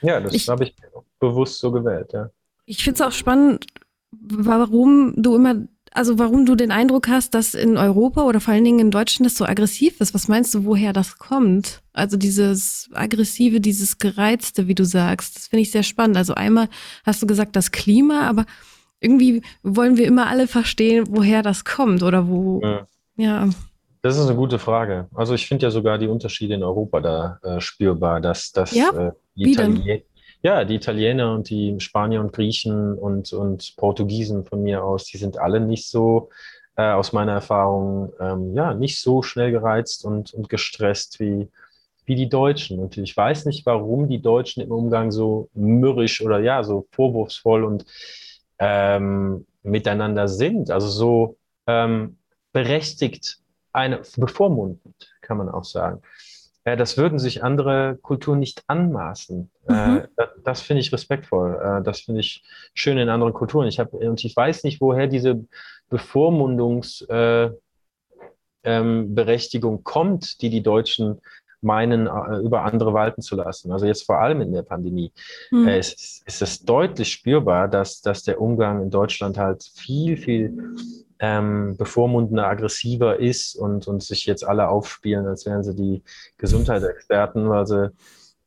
Ja, 0.00 0.20
das 0.20 0.48
habe 0.48 0.64
ich 0.64 0.76
bewusst 1.18 1.58
so 1.58 1.72
gewählt, 1.72 2.12
ja. 2.12 2.30
Ich 2.68 2.84
finde 2.84 3.02
es 3.02 3.06
auch 3.06 3.12
spannend, 3.12 3.64
warum 4.10 5.14
du 5.16 5.34
immer 5.34 5.66
also 5.92 6.18
warum 6.18 6.44
du 6.44 6.54
den 6.54 6.70
Eindruck 6.70 7.08
hast, 7.08 7.34
dass 7.34 7.54
in 7.54 7.78
Europa 7.78 8.22
oder 8.22 8.40
vor 8.40 8.52
allen 8.52 8.64
Dingen 8.64 8.78
in 8.78 8.90
Deutschland 8.90 9.26
das 9.26 9.38
so 9.38 9.46
aggressiv 9.46 10.00
ist. 10.00 10.14
Was 10.14 10.28
meinst 10.28 10.54
du, 10.54 10.64
woher 10.64 10.92
das 10.92 11.18
kommt? 11.18 11.80
Also 11.94 12.16
dieses 12.16 12.90
aggressive, 12.92 13.60
dieses 13.60 13.98
gereizte, 13.98 14.68
wie 14.68 14.74
du 14.74 14.84
sagst, 14.84 15.34
das 15.34 15.46
finde 15.46 15.62
ich 15.62 15.70
sehr 15.70 15.82
spannend. 15.82 16.18
Also 16.18 16.34
einmal 16.34 16.68
hast 17.04 17.22
du 17.22 17.26
gesagt, 17.26 17.56
das 17.56 17.72
Klima, 17.72 18.28
aber 18.28 18.44
irgendwie 19.00 19.42
wollen 19.62 19.96
wir 19.96 20.06
immer 20.06 20.26
alle 20.26 20.46
verstehen, 20.46 21.06
woher 21.08 21.42
das 21.42 21.64
kommt 21.64 22.02
oder 22.02 22.28
wo. 22.28 22.60
Ja. 22.62 22.86
ja. 23.16 23.48
Das 24.02 24.16
ist 24.16 24.26
eine 24.26 24.36
gute 24.36 24.58
Frage. 24.58 25.08
Also 25.14 25.34
ich 25.34 25.48
finde 25.48 25.66
ja 25.66 25.70
sogar 25.70 25.98
die 25.98 26.06
Unterschiede 26.06 26.54
in 26.54 26.62
Europa 26.62 27.00
da 27.00 27.38
äh, 27.42 27.60
spürbar, 27.60 28.20
dass, 28.20 28.52
dass 28.52 28.74
ja? 28.74 28.90
äh, 28.90 29.12
die, 29.34 29.52
Italien 29.52 30.02
ja, 30.42 30.64
die 30.64 30.76
Italiener 30.76 31.34
und 31.34 31.50
die 31.50 31.78
Spanier 31.80 32.20
und 32.20 32.32
Griechen 32.32 32.96
und, 32.96 33.32
und 33.32 33.74
Portugiesen 33.76 34.44
von 34.44 34.62
mir 34.62 34.84
aus, 34.84 35.06
die 35.06 35.18
sind 35.18 35.38
alle 35.38 35.60
nicht 35.60 35.88
so, 35.88 36.30
äh, 36.76 36.92
aus 36.92 37.12
meiner 37.12 37.32
Erfahrung, 37.32 38.12
ähm, 38.20 38.54
ja, 38.54 38.72
nicht 38.72 39.00
so 39.00 39.22
schnell 39.22 39.50
gereizt 39.50 40.04
und, 40.04 40.32
und 40.32 40.48
gestresst 40.48 41.18
wie, 41.18 41.48
wie 42.04 42.14
die 42.14 42.28
Deutschen. 42.28 42.78
Und 42.78 42.96
ich 42.96 43.16
weiß 43.16 43.46
nicht, 43.46 43.66
warum 43.66 44.08
die 44.08 44.22
Deutschen 44.22 44.62
im 44.62 44.70
Umgang 44.70 45.10
so 45.10 45.50
mürrisch 45.54 46.22
oder 46.22 46.38
ja, 46.38 46.62
so 46.62 46.86
vorwurfsvoll 46.92 47.64
und 47.64 47.84
ähm, 48.60 49.44
miteinander 49.62 50.28
sind. 50.28 50.70
Also 50.70 50.88
so 50.88 51.36
ähm, 51.66 52.18
berechtigt, 52.52 53.38
eine, 53.72 54.02
bevormundend, 54.16 55.12
kann 55.20 55.36
man 55.36 55.48
auch 55.48 55.64
sagen. 55.64 56.00
Äh, 56.68 56.76
das 56.76 56.96
würden 56.96 57.18
sich 57.18 57.42
andere 57.42 57.98
Kulturen 58.00 58.38
nicht 58.38 58.62
anmaßen. 58.66 59.50
Äh, 59.68 59.72
mhm. 59.72 60.02
das, 60.44 60.60
finde 60.60 60.80
ich 60.80 60.92
respektvoll. 60.92 61.58
Äh, 61.62 61.82
das 61.82 62.00
finde 62.00 62.20
ich 62.20 62.44
schön 62.74 62.98
in 62.98 63.08
anderen 63.08 63.32
Kulturen. 63.32 63.66
Ich 63.68 63.78
habe 63.78 63.96
und 63.96 64.22
ich 64.24 64.36
weiß 64.36 64.64
nicht, 64.64 64.80
woher 64.80 65.06
diese 65.06 65.44
Bevormundungsberechtigung 65.88 67.58
ähm, 68.64 69.84
kommt, 69.84 70.42
die 70.42 70.50
die 70.50 70.62
Deutschen 70.62 71.20
meinen, 71.60 72.06
über 72.40 72.62
andere 72.62 72.94
walten 72.94 73.20
zu 73.20 73.34
lassen. 73.34 73.72
Also 73.72 73.84
jetzt 73.84 74.06
vor 74.06 74.20
allem 74.20 74.40
in 74.40 74.52
der 74.52 74.62
Pandemie 74.62 75.12
mhm. 75.50 75.66
ist, 75.66 76.22
ist 76.24 76.40
es 76.40 76.60
deutlich 76.60 77.10
spürbar, 77.10 77.66
dass, 77.66 78.00
dass 78.00 78.22
der 78.22 78.40
Umgang 78.40 78.80
in 78.80 78.90
Deutschland 78.90 79.38
halt 79.38 79.64
viel, 79.74 80.16
viel 80.16 80.76
ähm, 81.20 81.76
bevormundender, 81.76 82.46
aggressiver 82.46 83.18
ist 83.18 83.56
und, 83.56 83.88
und 83.88 84.02
sich 84.02 84.26
jetzt 84.26 84.46
alle 84.46 84.68
aufspielen, 84.68 85.26
als 85.26 85.46
wären 85.46 85.62
sie 85.62 85.74
die 85.74 86.02
Gesundheitsexperten, 86.36 87.48
weil 87.48 87.66
sie, 87.66 87.90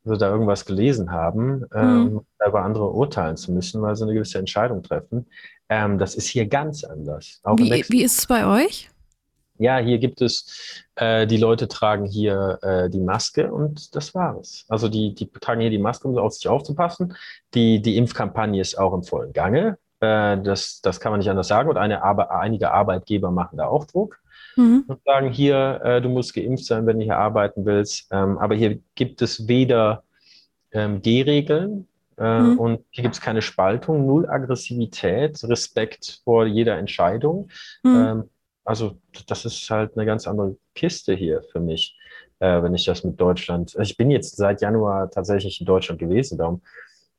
weil 0.04 0.16
sie 0.16 0.20
da 0.20 0.30
irgendwas 0.30 0.66
gelesen 0.66 1.12
haben, 1.12 1.66
ähm, 1.74 2.14
mhm. 2.14 2.22
über 2.48 2.64
andere 2.64 2.90
urteilen 2.92 3.38
zu 3.38 3.52
müssen, 3.52 3.82
weil 3.82 3.96
sie 3.96 4.04
eine 4.04 4.14
gewisse 4.14 4.40
Entscheidung 4.40 4.84
treffen. 4.84 5.28
Ähm, 5.70 5.98
das 5.98 6.16
ist 6.16 6.28
hier 6.28 6.48
ganz 6.48 6.84
anders. 6.84 7.42
wie, 7.46 7.84
wie 7.90 8.04
ist 8.04 8.20
es 8.20 8.28
bei 8.28 8.46
euch? 8.46 8.90
Ja, 9.62 9.78
hier 9.78 10.00
gibt 10.00 10.22
es, 10.24 10.82
äh, 10.96 11.28
die 11.28 11.38
Leute 11.38 11.68
tragen 11.68 12.06
hier 12.06 12.58
äh, 12.64 12.90
die 12.90 13.00
Maske 13.00 13.52
und 13.52 13.96
das 13.96 14.16
war 14.16 14.40
es. 14.40 14.66
Also 14.70 14.90
die, 14.90 15.14
die 15.14 15.30
tragen 15.30 15.62
hier 15.62 15.70
die 15.70 15.78
Maske, 15.78 16.08
um 16.08 16.18
auf 16.18 16.34
sich 16.34 16.48
aufzupassen. 16.48 17.16
Die, 17.54 17.80
die 17.80 17.98
Impfkampagne 17.98 18.60
ist 18.60 18.80
auch 18.80 18.92
im 18.92 19.04
vollen 19.04 19.34
Gange. 19.34 19.78
Äh, 20.02 20.42
das, 20.42 20.82
das 20.82 21.00
kann 21.00 21.12
man 21.12 21.20
nicht 21.20 21.30
anders 21.30 21.48
sagen. 21.48 21.70
Und 21.70 21.78
eine, 21.78 22.04
aber, 22.04 22.32
einige 22.32 22.72
Arbeitgeber 22.72 23.32
machen 23.32 23.58
da 23.58 23.68
auch 23.68 23.86
Druck 23.86 24.20
mhm. 24.56 24.84
und 24.88 25.00
sagen, 25.06 25.30
hier, 25.30 25.80
äh, 25.84 26.02
du 26.02 26.10
musst 26.10 26.34
geimpft 26.34 26.66
sein, 26.66 26.86
wenn 26.86 27.00
du 27.00 27.06
hier 27.06 27.18
arbeiten 27.18 27.66
willst. 27.66 28.08
Ähm, 28.12 28.38
aber 28.40 28.56
hier 28.56 28.80
gibt 28.96 29.22
es 29.22 29.48
weder 29.48 30.04
ähm, 30.72 31.02
G-Regeln 31.02 31.88
äh, 32.18 32.40
mhm. 32.40 32.60
und 32.60 32.86
hier 32.90 33.04
gibt 33.04 33.16
es 33.16 33.22
keine 33.22 33.42
Spaltung, 33.42 34.06
null 34.06 34.28
Aggressivität, 34.28 35.44
Respekt 35.44 36.22
vor 36.24 36.46
jeder 36.46 36.78
Entscheidung. 36.78 37.50
Mhm. 37.84 37.96
Ähm, 37.96 38.30
also 38.66 38.98
das 39.28 39.46
ist 39.46 39.70
halt 39.70 39.96
eine 39.96 40.06
ganz 40.06 40.28
andere 40.28 40.56
Kiste 40.74 41.14
hier 41.14 41.44
für 41.52 41.60
mich, 41.60 41.96
äh, 42.40 42.62
wenn 42.64 42.74
ich 42.74 42.86
das 42.86 43.04
mit 43.04 43.20
Deutschland. 43.20 43.76
Ich 43.80 43.98
bin 43.98 44.10
jetzt 44.10 44.36
seit 44.36 44.62
Januar 44.62 45.12
tatsächlich 45.12 45.60
in 45.60 45.66
Deutschland 45.66 46.00
gewesen, 46.00 46.38
darum 46.38 46.62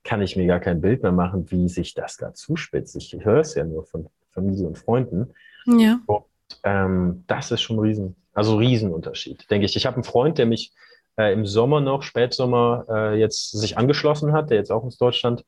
kann 0.04 0.22
ich 0.22 0.36
mir 0.36 0.46
gar 0.46 0.60
kein 0.60 0.80
Bild 0.80 1.02
mehr 1.02 1.12
machen, 1.12 1.50
wie 1.50 1.68
sich 1.68 1.94
das 1.94 2.16
da 2.16 2.34
zuspitzt. 2.34 2.96
Ich 2.96 3.16
höre 3.20 3.40
es 3.40 3.54
ja 3.54 3.64
nur 3.64 3.84
von 3.84 4.08
Familie 4.32 4.66
und 4.66 4.78
Freunden. 4.78 5.34
Ja. 5.66 6.00
Und, 6.06 6.24
ähm, 6.64 7.24
das 7.26 7.50
ist 7.50 7.62
schon 7.62 7.76
ein 7.76 7.80
Riesen, 7.80 8.16
also 8.32 8.56
Riesenunterschied, 8.56 9.50
denke 9.50 9.66
ich. 9.66 9.76
Ich 9.76 9.86
habe 9.86 9.96
einen 9.96 10.04
Freund, 10.04 10.38
der 10.38 10.46
mich 10.46 10.72
äh, 11.16 11.32
im 11.32 11.46
Sommer 11.46 11.80
noch, 11.80 12.02
Spätsommer, 12.02 12.86
äh, 12.88 13.18
jetzt 13.18 13.52
sich 13.52 13.78
angeschlossen 13.78 14.32
hat, 14.32 14.50
der 14.50 14.58
jetzt 14.58 14.72
auch 14.72 14.84
aus 14.84 14.98
Deutschland 14.98 15.44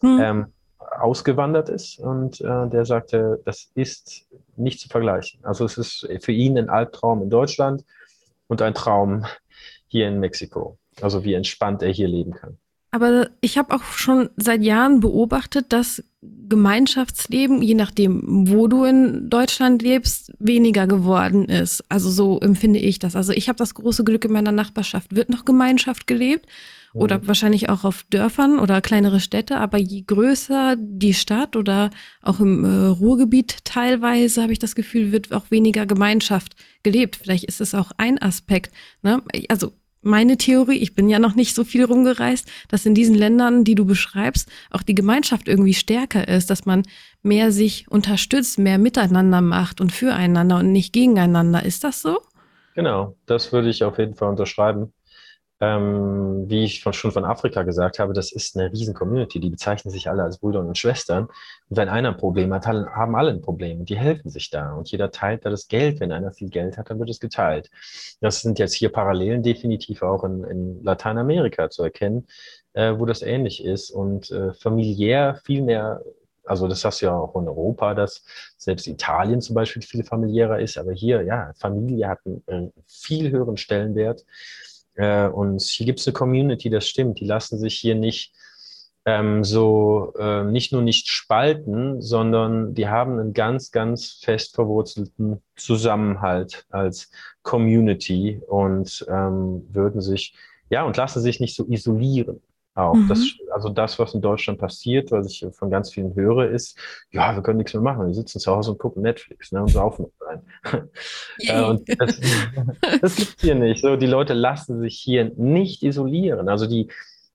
hm. 0.00 0.20
ähm, 0.20 0.46
ausgewandert 0.78 1.68
ist 1.68 1.98
und 1.98 2.40
äh, 2.40 2.68
der 2.68 2.84
sagte, 2.84 3.40
das 3.44 3.70
ist 3.74 4.26
nicht 4.56 4.80
zu 4.80 4.88
vergleichen. 4.88 5.44
Also 5.44 5.64
es 5.64 5.76
ist 5.76 6.08
für 6.20 6.32
ihn 6.32 6.56
ein 6.56 6.70
Albtraum 6.70 7.22
in 7.22 7.30
Deutschland 7.30 7.84
und 8.46 8.62
ein 8.62 8.74
Traum 8.74 9.26
hier 9.88 10.08
in 10.08 10.18
Mexiko. 10.18 10.78
Also 11.00 11.24
wie 11.24 11.34
entspannt 11.34 11.82
er 11.82 11.90
hier 11.90 12.08
leben 12.08 12.32
kann. 12.32 12.58
Aber 12.90 13.28
ich 13.40 13.58
habe 13.58 13.74
auch 13.74 13.82
schon 13.82 14.30
seit 14.36 14.62
Jahren 14.62 15.00
beobachtet, 15.00 15.66
dass 15.72 16.02
Gemeinschaftsleben, 16.48 17.60
je 17.62 17.74
nachdem, 17.74 18.48
wo 18.48 18.66
du 18.66 18.84
in 18.84 19.28
Deutschland 19.28 19.82
lebst, 19.82 20.32
weniger 20.38 20.86
geworden 20.86 21.44
ist. 21.44 21.84
Also 21.90 22.10
so 22.10 22.40
empfinde 22.40 22.78
ich 22.78 22.98
das. 22.98 23.14
Also 23.14 23.32
ich 23.32 23.48
habe 23.48 23.58
das 23.58 23.74
große 23.74 24.04
Glück 24.04 24.24
in 24.24 24.32
meiner 24.32 24.52
Nachbarschaft 24.52 25.14
wird 25.14 25.28
noch 25.28 25.44
Gemeinschaft 25.44 26.06
gelebt 26.06 26.46
oder 26.94 27.18
mhm. 27.18 27.28
wahrscheinlich 27.28 27.68
auch 27.68 27.84
auf 27.84 28.04
Dörfern 28.10 28.58
oder 28.58 28.80
kleinere 28.80 29.20
Städte. 29.20 29.58
Aber 29.58 29.78
je 29.78 30.02
größer 30.02 30.76
die 30.78 31.14
Stadt 31.14 31.54
oder 31.54 31.90
auch 32.22 32.40
im 32.40 32.64
äh, 32.64 32.86
Ruhrgebiet 32.86 33.58
teilweise 33.64 34.42
habe 34.42 34.52
ich 34.52 34.58
das 34.58 34.74
Gefühl, 34.74 35.12
wird 35.12 35.32
auch 35.32 35.50
weniger 35.50 35.86
Gemeinschaft 35.86 36.56
gelebt. 36.82 37.16
Vielleicht 37.16 37.44
ist 37.44 37.60
es 37.60 37.74
auch 37.74 37.92
ein 37.98 38.20
Aspekt. 38.20 38.74
Ne? 39.02 39.22
Also 39.48 39.72
meine 40.02 40.36
Theorie, 40.36 40.78
ich 40.78 40.94
bin 40.94 41.08
ja 41.08 41.18
noch 41.18 41.34
nicht 41.34 41.54
so 41.54 41.64
viel 41.64 41.84
rumgereist, 41.84 42.48
dass 42.68 42.86
in 42.86 42.94
diesen 42.94 43.14
Ländern, 43.14 43.64
die 43.64 43.74
du 43.74 43.84
beschreibst, 43.84 44.48
auch 44.70 44.82
die 44.82 44.94
Gemeinschaft 44.94 45.48
irgendwie 45.48 45.74
stärker 45.74 46.28
ist, 46.28 46.50
dass 46.50 46.66
man 46.66 46.82
mehr 47.22 47.52
sich 47.52 47.86
unterstützt, 47.90 48.58
mehr 48.58 48.78
miteinander 48.78 49.40
macht 49.40 49.80
und 49.80 49.92
füreinander 49.92 50.58
und 50.58 50.72
nicht 50.72 50.92
gegeneinander. 50.92 51.64
Ist 51.64 51.84
das 51.84 52.02
so? 52.02 52.18
Genau, 52.74 53.16
das 53.26 53.52
würde 53.52 53.68
ich 53.68 53.82
auf 53.82 53.98
jeden 53.98 54.14
Fall 54.14 54.28
unterschreiben 54.28 54.92
ähm, 55.60 56.48
wie 56.48 56.64
ich 56.64 56.82
von, 56.82 56.92
schon 56.92 57.10
von 57.10 57.24
Afrika 57.24 57.62
gesagt 57.62 57.98
habe, 57.98 58.12
das 58.12 58.32
ist 58.32 58.56
eine 58.56 58.70
riesen 58.72 58.94
Community. 58.94 59.40
Die 59.40 59.50
bezeichnen 59.50 59.90
sich 59.90 60.08
alle 60.08 60.22
als 60.22 60.38
Brüder 60.38 60.60
und 60.60 60.78
Schwestern. 60.78 61.24
Und 61.68 61.76
wenn 61.76 61.88
einer 61.88 62.10
ein 62.10 62.16
Problem 62.16 62.52
hat, 62.54 62.66
haben 62.66 63.16
alle 63.16 63.30
ein 63.30 63.40
Problem. 63.40 63.80
Und 63.80 63.88
die 63.88 63.98
helfen 63.98 64.30
sich 64.30 64.50
da. 64.50 64.72
Und 64.74 64.90
jeder 64.90 65.10
teilt 65.10 65.44
da 65.44 65.50
das 65.50 65.68
Geld. 65.68 66.00
Wenn 66.00 66.12
einer 66.12 66.32
viel 66.32 66.48
Geld 66.48 66.78
hat, 66.78 66.90
dann 66.90 66.98
wird 67.00 67.10
es 67.10 67.20
geteilt. 67.20 67.70
Das 68.20 68.40
sind 68.40 68.58
jetzt 68.58 68.74
hier 68.74 68.90
Parallelen 68.90 69.42
definitiv 69.42 70.02
auch 70.02 70.24
in, 70.24 70.44
in 70.44 70.82
Lateinamerika 70.84 71.70
zu 71.70 71.82
erkennen, 71.82 72.26
äh, 72.74 72.94
wo 72.96 73.04
das 73.04 73.22
ähnlich 73.22 73.64
ist. 73.64 73.90
Und 73.90 74.30
äh, 74.30 74.52
familiär 74.54 75.40
viel 75.44 75.62
mehr 75.62 76.02
also 76.48 76.66
das 76.66 76.84
hast 76.84 77.02
du 77.02 77.06
ja 77.06 77.14
auch 77.14 77.34
in 77.36 77.46
Europa, 77.46 77.94
dass 77.94 78.24
selbst 78.56 78.86
Italien 78.86 79.40
zum 79.40 79.54
Beispiel 79.54 79.82
viel 79.82 80.02
familiärer 80.02 80.58
ist, 80.60 80.78
aber 80.78 80.92
hier, 80.92 81.22
ja, 81.22 81.52
Familie 81.58 82.08
hat 82.08 82.20
einen, 82.24 82.42
einen 82.46 82.72
viel 82.86 83.30
höheren 83.30 83.58
Stellenwert. 83.58 84.24
Äh, 84.98 85.28
und 85.28 85.62
hier 85.62 85.86
gibt 85.86 86.00
es 86.00 86.06
eine 86.06 86.12
Community, 86.12 86.68
das 86.68 86.86
stimmt. 86.86 87.20
Die 87.20 87.24
lassen 87.24 87.58
sich 87.58 87.76
hier 87.76 87.94
nicht 87.94 88.34
ähm, 89.06 89.44
so, 89.44 90.12
äh, 90.18 90.44
nicht 90.44 90.72
nur 90.72 90.82
nicht 90.82 91.08
spalten, 91.08 92.02
sondern 92.02 92.74
die 92.74 92.88
haben 92.88 93.18
einen 93.18 93.32
ganz, 93.32 93.70
ganz 93.70 94.20
fest 94.22 94.54
verwurzelten 94.54 95.40
Zusammenhalt 95.56 96.66
als 96.68 97.10
Community 97.42 98.42
und 98.46 99.06
ähm, 99.08 99.66
würden 99.70 100.00
sich, 100.02 100.34
ja, 100.68 100.82
und 100.82 100.96
lassen 100.96 101.22
sich 101.22 101.40
nicht 101.40 101.54
so 101.54 101.64
isolieren 101.68 102.42
auch. 102.78 102.94
Mhm. 102.94 103.08
Das, 103.08 103.20
also 103.52 103.68
das, 103.68 103.98
was 103.98 104.14
in 104.14 104.20
Deutschland 104.20 104.58
passiert, 104.58 105.10
was 105.10 105.26
ich 105.26 105.46
von 105.52 105.70
ganz 105.70 105.92
vielen 105.92 106.14
höre, 106.14 106.48
ist, 106.50 106.78
ja, 107.10 107.34
wir 107.34 107.42
können 107.42 107.58
nichts 107.58 107.74
mehr 107.74 107.82
machen. 107.82 108.06
Wir 108.06 108.14
sitzen 108.14 108.40
zu 108.40 108.54
Hause 108.54 108.72
und 108.72 108.78
gucken 108.78 109.02
Netflix 109.02 109.52
ne, 109.52 109.62
und 109.62 109.68
saufen 109.68 110.06
rein. 110.20 110.42
äh, 111.38 111.62
und 111.62 111.88
das, 112.00 112.20
das 113.00 113.16
gibt 113.16 113.40
hier 113.40 113.54
nicht. 113.54 113.82
So, 113.82 113.96
die 113.96 114.06
Leute 114.06 114.34
lassen 114.34 114.80
sich 114.80 114.98
hier 114.98 115.32
nicht 115.36 115.82
isolieren. 115.82 116.48
Also 116.48 116.66
die, 116.66 116.88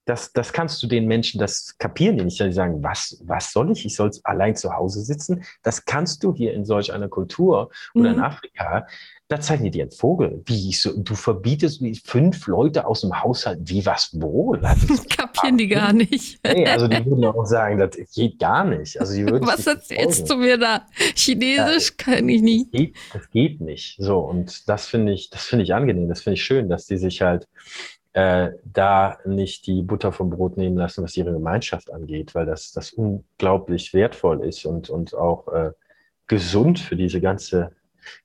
das, 0.06 0.34
das 0.34 0.52
kannst 0.52 0.84
du 0.84 0.88
den 0.88 1.08
Menschen, 1.08 1.40
das 1.40 1.78
kapieren 1.78 2.18
die 2.18 2.26
nicht. 2.26 2.40
Die 2.40 2.52
sagen, 2.52 2.84
was, 2.84 3.22
was 3.26 3.52
soll 3.52 3.72
ich? 3.72 3.86
Ich 3.86 3.96
soll 3.96 4.12
allein 4.24 4.56
zu 4.56 4.74
Hause 4.74 5.02
sitzen. 5.02 5.44
Das 5.62 5.86
kannst 5.86 6.24
du 6.24 6.34
hier 6.34 6.54
in 6.54 6.66
solch 6.66 6.92
einer 6.92 7.08
Kultur 7.08 7.70
oder 7.94 8.10
mhm. 8.10 8.16
in 8.16 8.22
Afrika. 8.22 8.88
Da 9.34 9.42
zeigen 9.42 9.64
die 9.64 9.72
dir 9.72 9.86
einen 9.86 9.92
Vogel. 9.92 10.44
Wie 10.46 10.72
so, 10.74 10.96
du 10.96 11.16
verbietest 11.16 11.82
wie 11.82 11.96
fünf 11.96 12.46
Leute 12.46 12.86
aus 12.86 13.02
dem 13.02 13.20
Haushalt, 13.20 13.62
wie 13.64 13.84
was 13.84 14.12
wohl? 14.22 14.60
Das 14.60 15.08
kapieren 15.10 15.58
die 15.58 15.68
gar 15.70 15.92
nicht. 15.92 16.40
Nee, 16.46 16.68
also 16.68 16.88
die 16.88 17.04
würden 17.08 17.26
auch 17.26 17.44
sagen, 17.44 17.80
das 17.80 17.98
geht 18.14 18.38
gar 18.38 18.64
nicht. 18.64 19.00
Also 19.02 19.16
die 19.16 19.28
würden 19.28 19.48
was 19.48 19.66
erzählst 19.66 20.30
du 20.30 20.36
mir 20.36 20.60
da? 20.60 20.86
Chinesisch 21.16 21.90
ja, 21.90 21.96
kann 21.98 22.30
ich 22.30 22.44
nicht. 22.44 22.66
Das 22.72 22.80
geht, 22.80 22.96
das 23.12 23.30
geht 23.32 23.62
nicht. 23.62 23.96
So, 23.98 24.20
und 24.20 24.70
das 24.70 24.86
finde 24.86 25.14
ich, 25.14 25.32
das 25.32 25.46
finde 25.46 25.64
ich 25.64 25.74
angenehm. 25.74 26.10
Das 26.10 26.22
finde 26.22 26.36
ich 26.36 26.44
schön, 26.44 26.70
dass 26.70 26.86
die 26.86 26.98
sich 26.98 27.24
halt 27.24 27.48
äh, 28.14 28.52
da 28.72 29.18
nicht 29.26 29.66
die 29.66 29.82
Butter 29.82 30.12
vom 30.12 30.30
Brot 30.30 30.58
nehmen 30.58 30.78
lassen, 30.78 31.04
was 31.04 31.18
ihre 31.18 31.34
Gemeinschaft 31.34 31.92
angeht, 31.92 32.36
weil 32.36 32.46
das, 32.46 32.72
das 32.72 32.94
unglaublich 32.94 33.96
wertvoll 33.96 34.46
ist 34.46 34.64
und, 34.68 34.92
und 34.92 35.16
auch 35.16 35.48
äh, 35.48 35.72
gesund 36.28 36.78
für 36.78 36.96
diese 36.96 37.20
ganze 37.20 37.72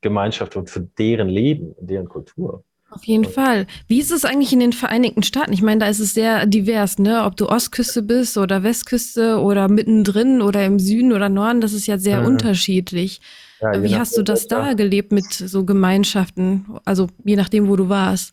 Gemeinschaft 0.01 0.57
und 0.57 0.71
für 0.71 0.81
deren 0.81 1.29
Leben 1.29 1.73
und 1.73 1.91
deren 1.91 2.09
Kultur. 2.09 2.65
Auf 2.91 3.05
jeden 3.05 3.27
und, 3.27 3.33
Fall. 3.33 3.67
Wie 3.87 4.01
ist 4.01 4.11
es 4.11 4.25
eigentlich 4.25 4.53
in 4.53 4.61
den 4.61 4.73
Vereinigten 4.73 5.23
Staaten? 5.23 5.53
Ich 5.53 5.63
meine, 5.63 5.81
da 5.81 5.89
ist 5.89 6.01
es 6.01 6.15
sehr 6.15 6.47
divers, 6.47 6.99
ne? 6.99 7.25
Ob 7.25 7.37
du 7.37 7.49
Ostküste 7.49 8.03
bist 8.03 8.39
oder 8.39 8.63
Westküste 8.63 9.39
oder 9.41 9.69
mittendrin 9.69 10.41
oder 10.41 10.65
im 10.65 10.79
Süden 10.79 11.13
oder 11.13 11.29
Norden, 11.29 11.61
das 11.61 11.75
ist 11.75 11.87
ja 11.87 11.99
sehr 11.99 12.21
mhm. 12.21 12.27
unterschiedlich. 12.29 13.21
Ja, 13.61 13.83
Wie 13.83 13.97
hast 13.97 14.17
du 14.17 14.23
das 14.23 14.47
da 14.47 14.73
gelebt 14.73 15.13
mit 15.13 15.33
so 15.33 15.65
Gemeinschaften? 15.65 16.79
Also 16.85 17.09
je 17.25 17.37
nachdem, 17.37 17.69
wo 17.69 17.77
du 17.77 17.89
warst. 17.89 18.33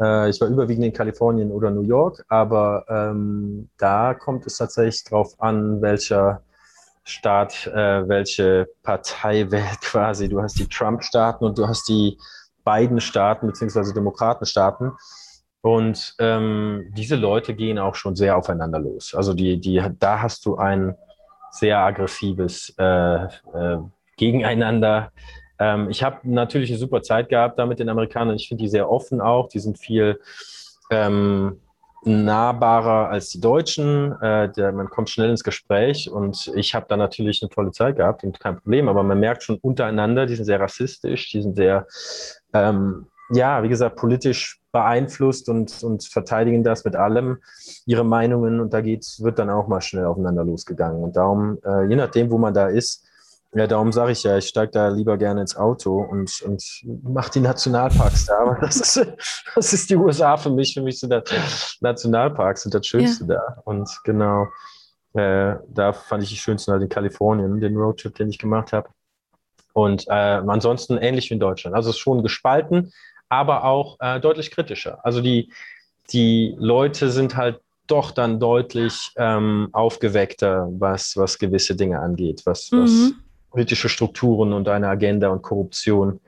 Äh, 0.00 0.30
ich 0.30 0.40
war 0.40 0.48
überwiegend 0.48 0.86
in 0.86 0.92
Kalifornien 0.92 1.50
oder 1.50 1.70
New 1.70 1.82
York, 1.82 2.24
aber 2.28 2.86
ähm, 2.88 3.68
da 3.76 4.14
kommt 4.14 4.46
es 4.46 4.56
tatsächlich 4.56 5.04
drauf 5.04 5.34
an, 5.40 5.82
welcher 5.82 6.42
Staat, 7.04 7.66
äh, 7.66 8.08
welche 8.08 8.68
Partei 8.82 9.50
wählt 9.50 9.80
quasi. 9.80 10.28
Du 10.28 10.42
hast 10.42 10.58
die 10.58 10.68
Trump-Staaten 10.68 11.44
und 11.44 11.58
du 11.58 11.66
hast 11.66 11.88
die 11.88 12.18
beiden 12.64 13.00
Staaten 13.00 13.46
beziehungsweise 13.46 13.94
Demokratenstaaten. 13.94 14.92
Und 15.62 16.14
ähm, 16.18 16.90
diese 16.96 17.16
Leute 17.16 17.54
gehen 17.54 17.78
auch 17.78 17.94
schon 17.94 18.16
sehr 18.16 18.36
aufeinander 18.36 18.78
los. 18.78 19.14
Also 19.14 19.34
die, 19.34 19.60
die, 19.60 19.82
da 19.98 20.22
hast 20.22 20.46
du 20.46 20.56
ein 20.56 20.96
sehr 21.50 21.78
aggressives 21.78 22.74
äh, 22.78 23.24
äh, 23.24 23.78
Gegeneinander 24.16 25.12
ähm, 25.60 25.90
ich 25.90 26.02
habe 26.02 26.18
natürlich 26.22 26.70
eine 26.70 26.78
super 26.78 27.02
Zeit 27.02 27.28
gehabt 27.28 27.58
da 27.58 27.66
mit 27.66 27.78
den 27.78 27.90
Amerikanern. 27.90 28.34
Ich 28.34 28.48
finde 28.48 28.64
die 28.64 28.68
sehr 28.68 28.90
offen 28.90 29.20
auch. 29.20 29.48
Die 29.48 29.60
sind 29.60 29.78
viel 29.78 30.18
ähm, 30.90 31.60
nahbarer 32.04 33.10
als 33.10 33.28
die 33.30 33.40
Deutschen. 33.40 34.12
Äh, 34.20 34.50
der, 34.52 34.72
man 34.72 34.88
kommt 34.88 35.10
schnell 35.10 35.30
ins 35.30 35.44
Gespräch 35.44 36.10
und 36.10 36.50
ich 36.54 36.74
habe 36.74 36.86
da 36.88 36.96
natürlich 36.96 37.42
eine 37.42 37.50
tolle 37.50 37.72
Zeit 37.72 37.96
gehabt 37.96 38.24
und 38.24 38.40
kein 38.40 38.56
Problem. 38.56 38.88
Aber 38.88 39.02
man 39.02 39.20
merkt 39.20 39.42
schon 39.42 39.58
untereinander, 39.58 40.26
die 40.26 40.36
sind 40.36 40.46
sehr 40.46 40.60
rassistisch, 40.60 41.30
die 41.30 41.42
sind 41.42 41.56
sehr, 41.56 41.86
ähm, 42.52 43.06
ja, 43.32 43.62
wie 43.62 43.68
gesagt, 43.68 43.96
politisch 43.96 44.60
beeinflusst 44.72 45.48
und, 45.48 45.82
und 45.82 46.04
verteidigen 46.04 46.64
das 46.64 46.84
mit 46.84 46.96
allem, 46.96 47.38
ihre 47.86 48.04
Meinungen 48.04 48.60
und 48.60 48.72
da 48.72 48.80
geht's, 48.80 49.22
wird 49.22 49.38
dann 49.38 49.50
auch 49.50 49.68
mal 49.68 49.80
schnell 49.80 50.04
aufeinander 50.04 50.44
losgegangen. 50.44 51.02
Und 51.02 51.16
darum, 51.16 51.58
äh, 51.64 51.86
je 51.86 51.96
nachdem, 51.96 52.30
wo 52.30 52.38
man 52.38 52.54
da 52.54 52.68
ist, 52.68 53.06
ja, 53.52 53.66
darum 53.66 53.90
sage 53.90 54.12
ich 54.12 54.22
ja, 54.22 54.38
ich 54.38 54.46
steige 54.46 54.70
da 54.70 54.88
lieber 54.88 55.18
gerne 55.18 55.40
ins 55.40 55.56
Auto 55.56 56.00
und, 56.00 56.40
und 56.42 56.62
mache 57.02 57.32
die 57.32 57.40
Nationalparks 57.40 58.26
da. 58.26 58.38
Aber 58.38 58.58
das 58.60 58.76
ist, 58.76 59.06
das 59.54 59.72
ist 59.72 59.90
die 59.90 59.96
USA 59.96 60.36
für 60.36 60.50
mich. 60.50 60.74
Für 60.74 60.82
mich 60.82 61.00
sind 61.00 61.10
das 61.10 61.76
Nationalparks 61.80 62.62
sind 62.62 62.74
das 62.74 62.86
Schönste 62.86 63.24
ja. 63.24 63.34
da. 63.34 63.60
Und 63.64 63.90
genau, 64.04 64.46
äh, 65.14 65.56
da 65.68 65.92
fand 65.92 66.22
ich 66.22 66.28
die 66.28 66.36
schönsten 66.36 66.70
halt 66.70 66.82
in 66.82 66.88
Kalifornien, 66.88 67.60
den 67.60 67.76
Roadtrip, 67.76 68.14
den 68.14 68.28
ich 68.28 68.38
gemacht 68.38 68.72
habe. 68.72 68.88
Und 69.72 70.06
äh, 70.06 70.12
ansonsten 70.12 70.96
ähnlich 70.98 71.30
wie 71.30 71.34
in 71.34 71.40
Deutschland. 71.40 71.74
Also 71.74 71.92
schon 71.92 72.22
gespalten, 72.22 72.92
aber 73.28 73.64
auch 73.64 73.96
äh, 73.98 74.20
deutlich 74.20 74.52
kritischer. 74.52 75.04
Also 75.04 75.20
die, 75.20 75.52
die 76.12 76.54
Leute 76.56 77.10
sind 77.10 77.36
halt 77.36 77.60
doch 77.88 78.12
dann 78.12 78.38
deutlich 78.38 79.10
ähm, 79.16 79.70
aufgeweckter, 79.72 80.68
was, 80.70 81.16
was 81.16 81.38
gewisse 81.38 81.74
Dinge 81.74 81.98
angeht, 81.98 82.42
was, 82.44 82.70
mhm. 82.70 83.16
Politische 83.50 83.88
Strukturen 83.88 84.52
und 84.52 84.68
eine 84.68 84.88
Agenda 84.88 85.28
und 85.28 85.42
Korruption 85.42 86.20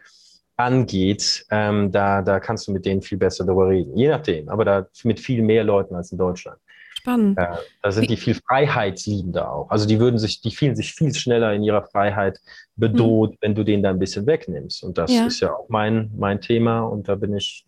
angeht, 0.57 1.47
ähm, 1.51 1.91
da, 1.91 2.23
da 2.23 2.41
kannst 2.41 2.69
du 2.69 2.73
mit 2.73 2.85
denen 2.85 3.03
viel 3.03 3.19
besser 3.19 3.45
darüber 3.45 3.69
reden. 3.69 3.97
Je 3.97 4.09
nachdem, 4.09 4.49
aber 4.49 4.65
da 4.65 4.87
mit 5.05 5.19
viel 5.19 5.43
mehr 5.43 5.65
Leuten 5.65 5.95
als 5.95 6.13
in 6.13 6.19
Deutschland. 6.19 6.59
Spannend. 7.03 7.37
Äh, 7.37 7.49
da 7.83 7.91
sind 7.91 8.09
die 8.09 8.17
viel 8.17 8.35
freiheitsliebender 8.35 9.53
auch. 9.53 9.71
Also 9.71 9.89
die 9.89 9.99
würden 9.99 10.19
sich, 10.19 10.41
die 10.41 10.53
fühlen 10.53 10.77
sich 10.77 10.95
viel 10.95 11.13
schneller 11.13 11.53
in 11.53 11.65
ihrer 11.65 11.83
Freiheit 11.83 12.39
bedroht, 12.77 13.33
mhm. 13.33 13.37
wenn 13.41 13.55
du 13.57 13.65
den 13.65 13.83
da 13.83 13.91
ein 13.91 13.99
bisschen 13.99 14.25
wegnimmst. 14.27 14.85
Und 14.85 14.99
das 14.99 15.13
ja. 15.13 15.27
ist 15.27 15.41
ja 15.41 15.53
auch 15.53 15.69
mein, 15.69 16.13
mein 16.17 16.41
Thema 16.41 16.83
und 16.83 17.09
da 17.09 17.17
bin 17.17 17.37
ich. 17.37 17.65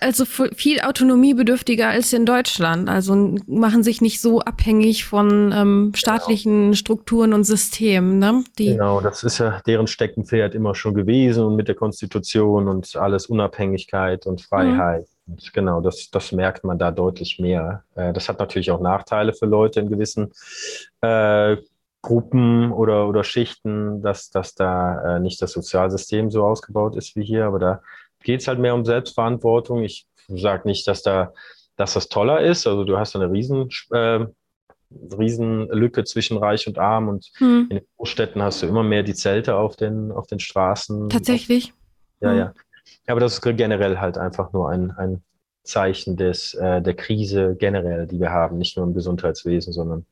Also 0.00 0.26
viel 0.26 0.80
autonomiebedürftiger 0.82 1.88
als 1.88 2.12
in 2.12 2.26
Deutschland. 2.26 2.90
Also 2.90 3.36
machen 3.46 3.82
sich 3.82 4.02
nicht 4.02 4.20
so 4.20 4.40
abhängig 4.40 5.06
von 5.06 5.50
ähm, 5.52 5.92
staatlichen 5.94 6.64
genau. 6.64 6.74
Strukturen 6.74 7.32
und 7.32 7.44
Systemen. 7.44 8.18
Ne? 8.18 8.44
Die 8.58 8.66
genau, 8.66 9.00
das 9.00 9.24
ist 9.24 9.38
ja 9.38 9.62
deren 9.66 9.86
Steckenpferd 9.86 10.54
immer 10.54 10.74
schon 10.74 10.92
gewesen 10.92 11.42
und 11.44 11.56
mit 11.56 11.68
der 11.68 11.74
Konstitution 11.74 12.68
und 12.68 12.96
alles 12.96 13.26
Unabhängigkeit 13.26 14.26
und 14.26 14.42
Freiheit. 14.42 15.02
Mhm. 15.02 15.13
Und 15.26 15.52
genau, 15.52 15.80
das, 15.80 16.10
das 16.10 16.32
merkt 16.32 16.64
man 16.64 16.78
da 16.78 16.90
deutlich 16.90 17.38
mehr. 17.38 17.84
Äh, 17.94 18.12
das 18.12 18.28
hat 18.28 18.38
natürlich 18.38 18.70
auch 18.70 18.80
Nachteile 18.80 19.32
für 19.32 19.46
Leute 19.46 19.80
in 19.80 19.88
gewissen 19.88 20.32
äh, 21.00 21.56
Gruppen 22.02 22.70
oder, 22.72 23.08
oder 23.08 23.24
Schichten, 23.24 24.02
dass, 24.02 24.30
dass 24.30 24.54
da 24.54 25.16
äh, 25.16 25.20
nicht 25.20 25.40
das 25.40 25.52
Sozialsystem 25.52 26.30
so 26.30 26.44
ausgebaut 26.44 26.96
ist 26.96 27.16
wie 27.16 27.24
hier, 27.24 27.46
aber 27.46 27.58
da 27.58 27.82
geht 28.22 28.42
es 28.42 28.48
halt 28.48 28.58
mehr 28.58 28.74
um 28.74 28.84
Selbstverantwortung. 28.84 29.82
Ich 29.82 30.06
sage 30.28 30.68
nicht, 30.68 30.86
dass 30.86 31.02
da 31.02 31.32
dass 31.76 31.94
das 31.94 32.08
toller 32.08 32.40
ist. 32.40 32.66
Also 32.66 32.84
du 32.84 32.98
hast 32.98 33.16
eine 33.16 33.30
riesen, 33.30 33.68
äh, 33.90 34.26
Riesenlücke 35.18 36.04
zwischen 36.04 36.36
Reich 36.36 36.66
und 36.66 36.78
Arm 36.78 37.08
und 37.08 37.30
hm. 37.36 37.66
in 37.70 37.76
den 37.78 37.86
Großstädten 37.96 38.42
hast 38.42 38.62
du 38.62 38.66
immer 38.66 38.82
mehr 38.82 39.02
die 39.02 39.14
Zelte 39.14 39.56
auf 39.56 39.76
den, 39.76 40.12
auf 40.12 40.26
den 40.26 40.38
Straßen. 40.38 41.08
Tatsächlich. 41.08 41.72
Ja, 42.20 42.30
hm. 42.30 42.38
ja. 42.38 42.54
Aber 43.06 43.20
das 43.20 43.34
ist 43.34 43.42
generell 43.42 43.98
halt 43.98 44.18
einfach 44.18 44.52
nur 44.52 44.70
ein, 44.70 44.90
ein 44.92 45.22
Zeichen 45.62 46.16
des, 46.16 46.54
äh, 46.54 46.82
der 46.82 46.94
Krise 46.94 47.56
generell, 47.58 48.06
die 48.06 48.20
wir 48.20 48.30
haben, 48.30 48.58
nicht 48.58 48.76
nur 48.76 48.86
im 48.86 48.94
Gesundheitswesen, 48.94 49.72
sondern 49.72 50.06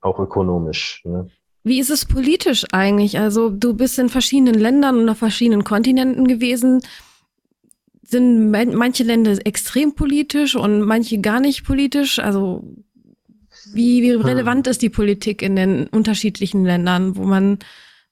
auch 0.00 0.18
ökonomisch. 0.18 1.02
Ne? 1.04 1.28
Wie 1.62 1.80
ist 1.80 1.90
es 1.90 2.04
politisch 2.04 2.64
eigentlich? 2.72 3.18
Also 3.18 3.50
du 3.50 3.74
bist 3.74 3.98
in 3.98 4.08
verschiedenen 4.08 4.54
Ländern 4.54 4.98
und 4.98 5.08
auf 5.08 5.18
verschiedenen 5.18 5.64
Kontinenten 5.64 6.26
gewesen. 6.26 6.82
Sind 8.02 8.50
manche 8.50 9.04
Länder 9.04 9.36
extrem 9.44 9.94
politisch 9.94 10.56
und 10.56 10.80
manche 10.80 11.20
gar 11.20 11.40
nicht 11.40 11.64
politisch? 11.64 12.18
Also 12.18 12.64
wie, 13.72 14.02
wie 14.02 14.14
hm. 14.14 14.22
relevant 14.22 14.66
hm. 14.66 14.70
ist 14.70 14.82
die 14.82 14.90
Politik 14.90 15.42
in 15.42 15.56
den 15.56 15.86
unterschiedlichen 15.88 16.64
Ländern, 16.64 17.16
wo 17.16 17.24
man, 17.24 17.58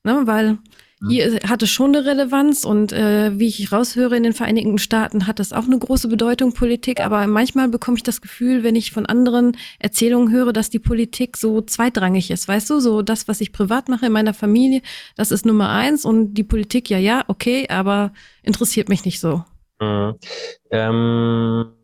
ne, 0.04 0.22
weil 0.24 0.58
hier 1.06 1.40
hat 1.48 1.62
es 1.62 1.70
schon 1.70 1.94
eine 1.94 2.04
Relevanz 2.04 2.64
und 2.64 2.92
äh, 2.92 3.38
wie 3.38 3.46
ich 3.46 3.70
raushöre, 3.70 4.16
in 4.16 4.24
den 4.24 4.32
Vereinigten 4.32 4.78
Staaten 4.78 5.26
hat 5.26 5.38
das 5.38 5.52
auch 5.52 5.64
eine 5.64 5.78
große 5.78 6.08
Bedeutung, 6.08 6.52
Politik. 6.52 7.00
Aber 7.00 7.26
manchmal 7.26 7.68
bekomme 7.68 7.96
ich 7.96 8.02
das 8.02 8.20
Gefühl, 8.20 8.64
wenn 8.64 8.74
ich 8.74 8.90
von 8.90 9.06
anderen 9.06 9.56
Erzählungen 9.78 10.32
höre, 10.32 10.52
dass 10.52 10.70
die 10.70 10.80
Politik 10.80 11.36
so 11.36 11.60
zweitrangig 11.60 12.30
ist. 12.30 12.48
Weißt 12.48 12.68
du, 12.70 12.80
so 12.80 13.02
das, 13.02 13.28
was 13.28 13.40
ich 13.40 13.52
privat 13.52 13.88
mache 13.88 14.06
in 14.06 14.12
meiner 14.12 14.34
Familie, 14.34 14.82
das 15.16 15.30
ist 15.30 15.46
Nummer 15.46 15.70
eins 15.70 16.04
und 16.04 16.34
die 16.34 16.44
Politik, 16.44 16.90
ja, 16.90 16.98
ja, 16.98 17.24
okay, 17.28 17.68
aber 17.68 18.12
interessiert 18.42 18.88
mich 18.88 19.04
nicht 19.04 19.20
so. 19.20 19.44
Mhm. 19.80 20.14
Ähm 20.70 21.77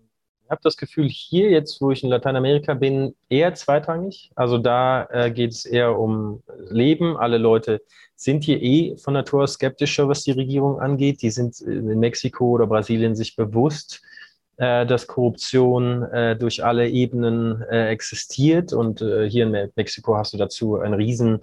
habe 0.54 0.62
das 0.62 0.76
Gefühl, 0.76 1.08
hier 1.08 1.50
jetzt, 1.50 1.80
wo 1.80 1.90
ich 1.90 2.04
in 2.04 2.10
Lateinamerika 2.10 2.74
bin, 2.74 3.14
eher 3.28 3.54
zweitrangig. 3.54 4.30
Also 4.36 4.58
da 4.58 5.08
äh, 5.10 5.30
geht 5.30 5.50
es 5.50 5.66
eher 5.66 5.98
um 5.98 6.42
Leben. 6.70 7.16
Alle 7.16 7.38
Leute 7.38 7.82
sind 8.14 8.44
hier 8.44 8.62
eh 8.62 8.96
von 8.96 9.14
Natur 9.14 9.42
aus 9.42 9.54
skeptischer, 9.54 10.08
was 10.08 10.22
die 10.22 10.30
Regierung 10.30 10.80
angeht. 10.80 11.22
Die 11.22 11.30
sind 11.30 11.60
in 11.60 11.98
Mexiko 11.98 12.50
oder 12.50 12.68
Brasilien 12.68 13.16
sich 13.16 13.34
bewusst, 13.34 14.00
äh, 14.56 14.86
dass 14.86 15.08
Korruption 15.08 16.04
äh, 16.04 16.36
durch 16.36 16.64
alle 16.64 16.88
Ebenen 16.88 17.62
äh, 17.62 17.88
existiert. 17.88 18.72
Und 18.72 19.02
äh, 19.02 19.28
hier 19.28 19.44
in 19.44 19.70
Mexiko 19.74 20.16
hast 20.16 20.34
du 20.34 20.38
dazu 20.38 20.78
ein 20.78 20.94
riesen, 20.94 21.40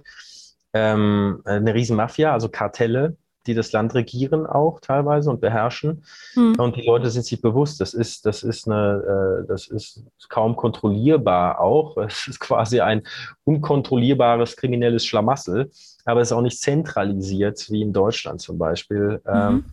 ähm, 0.72 1.42
eine 1.44 1.74
riesen 1.74 1.96
Mafia, 1.96 2.32
also 2.32 2.48
Kartelle, 2.48 3.16
die 3.46 3.54
das 3.54 3.72
Land 3.72 3.94
regieren 3.94 4.46
auch 4.46 4.80
teilweise 4.80 5.30
und 5.30 5.40
beherrschen. 5.40 6.04
Hm. 6.34 6.54
Und 6.58 6.76
die 6.76 6.86
Leute 6.86 7.10
sind 7.10 7.24
sich 7.24 7.40
bewusst, 7.40 7.80
das 7.80 7.94
ist, 7.94 8.26
das 8.26 8.42
ist 8.42 8.68
eine, 8.68 9.42
äh, 9.42 9.46
das 9.48 9.68
ist 9.68 10.04
kaum 10.28 10.56
kontrollierbar 10.56 11.60
auch. 11.60 11.96
Es 12.12 12.26
ist 12.28 12.40
quasi 12.40 12.80
ein 12.80 13.02
unkontrollierbares 13.44 14.56
kriminelles 14.56 15.06
Schlamassel, 15.06 15.70
aber 16.04 16.20
es 16.20 16.28
ist 16.28 16.32
auch 16.32 16.42
nicht 16.42 16.60
zentralisiert, 16.60 17.70
wie 17.70 17.82
in 17.82 17.92
Deutschland 17.92 18.40
zum 18.40 18.58
Beispiel, 18.58 19.20
ähm, 19.26 19.52
mhm. 19.52 19.64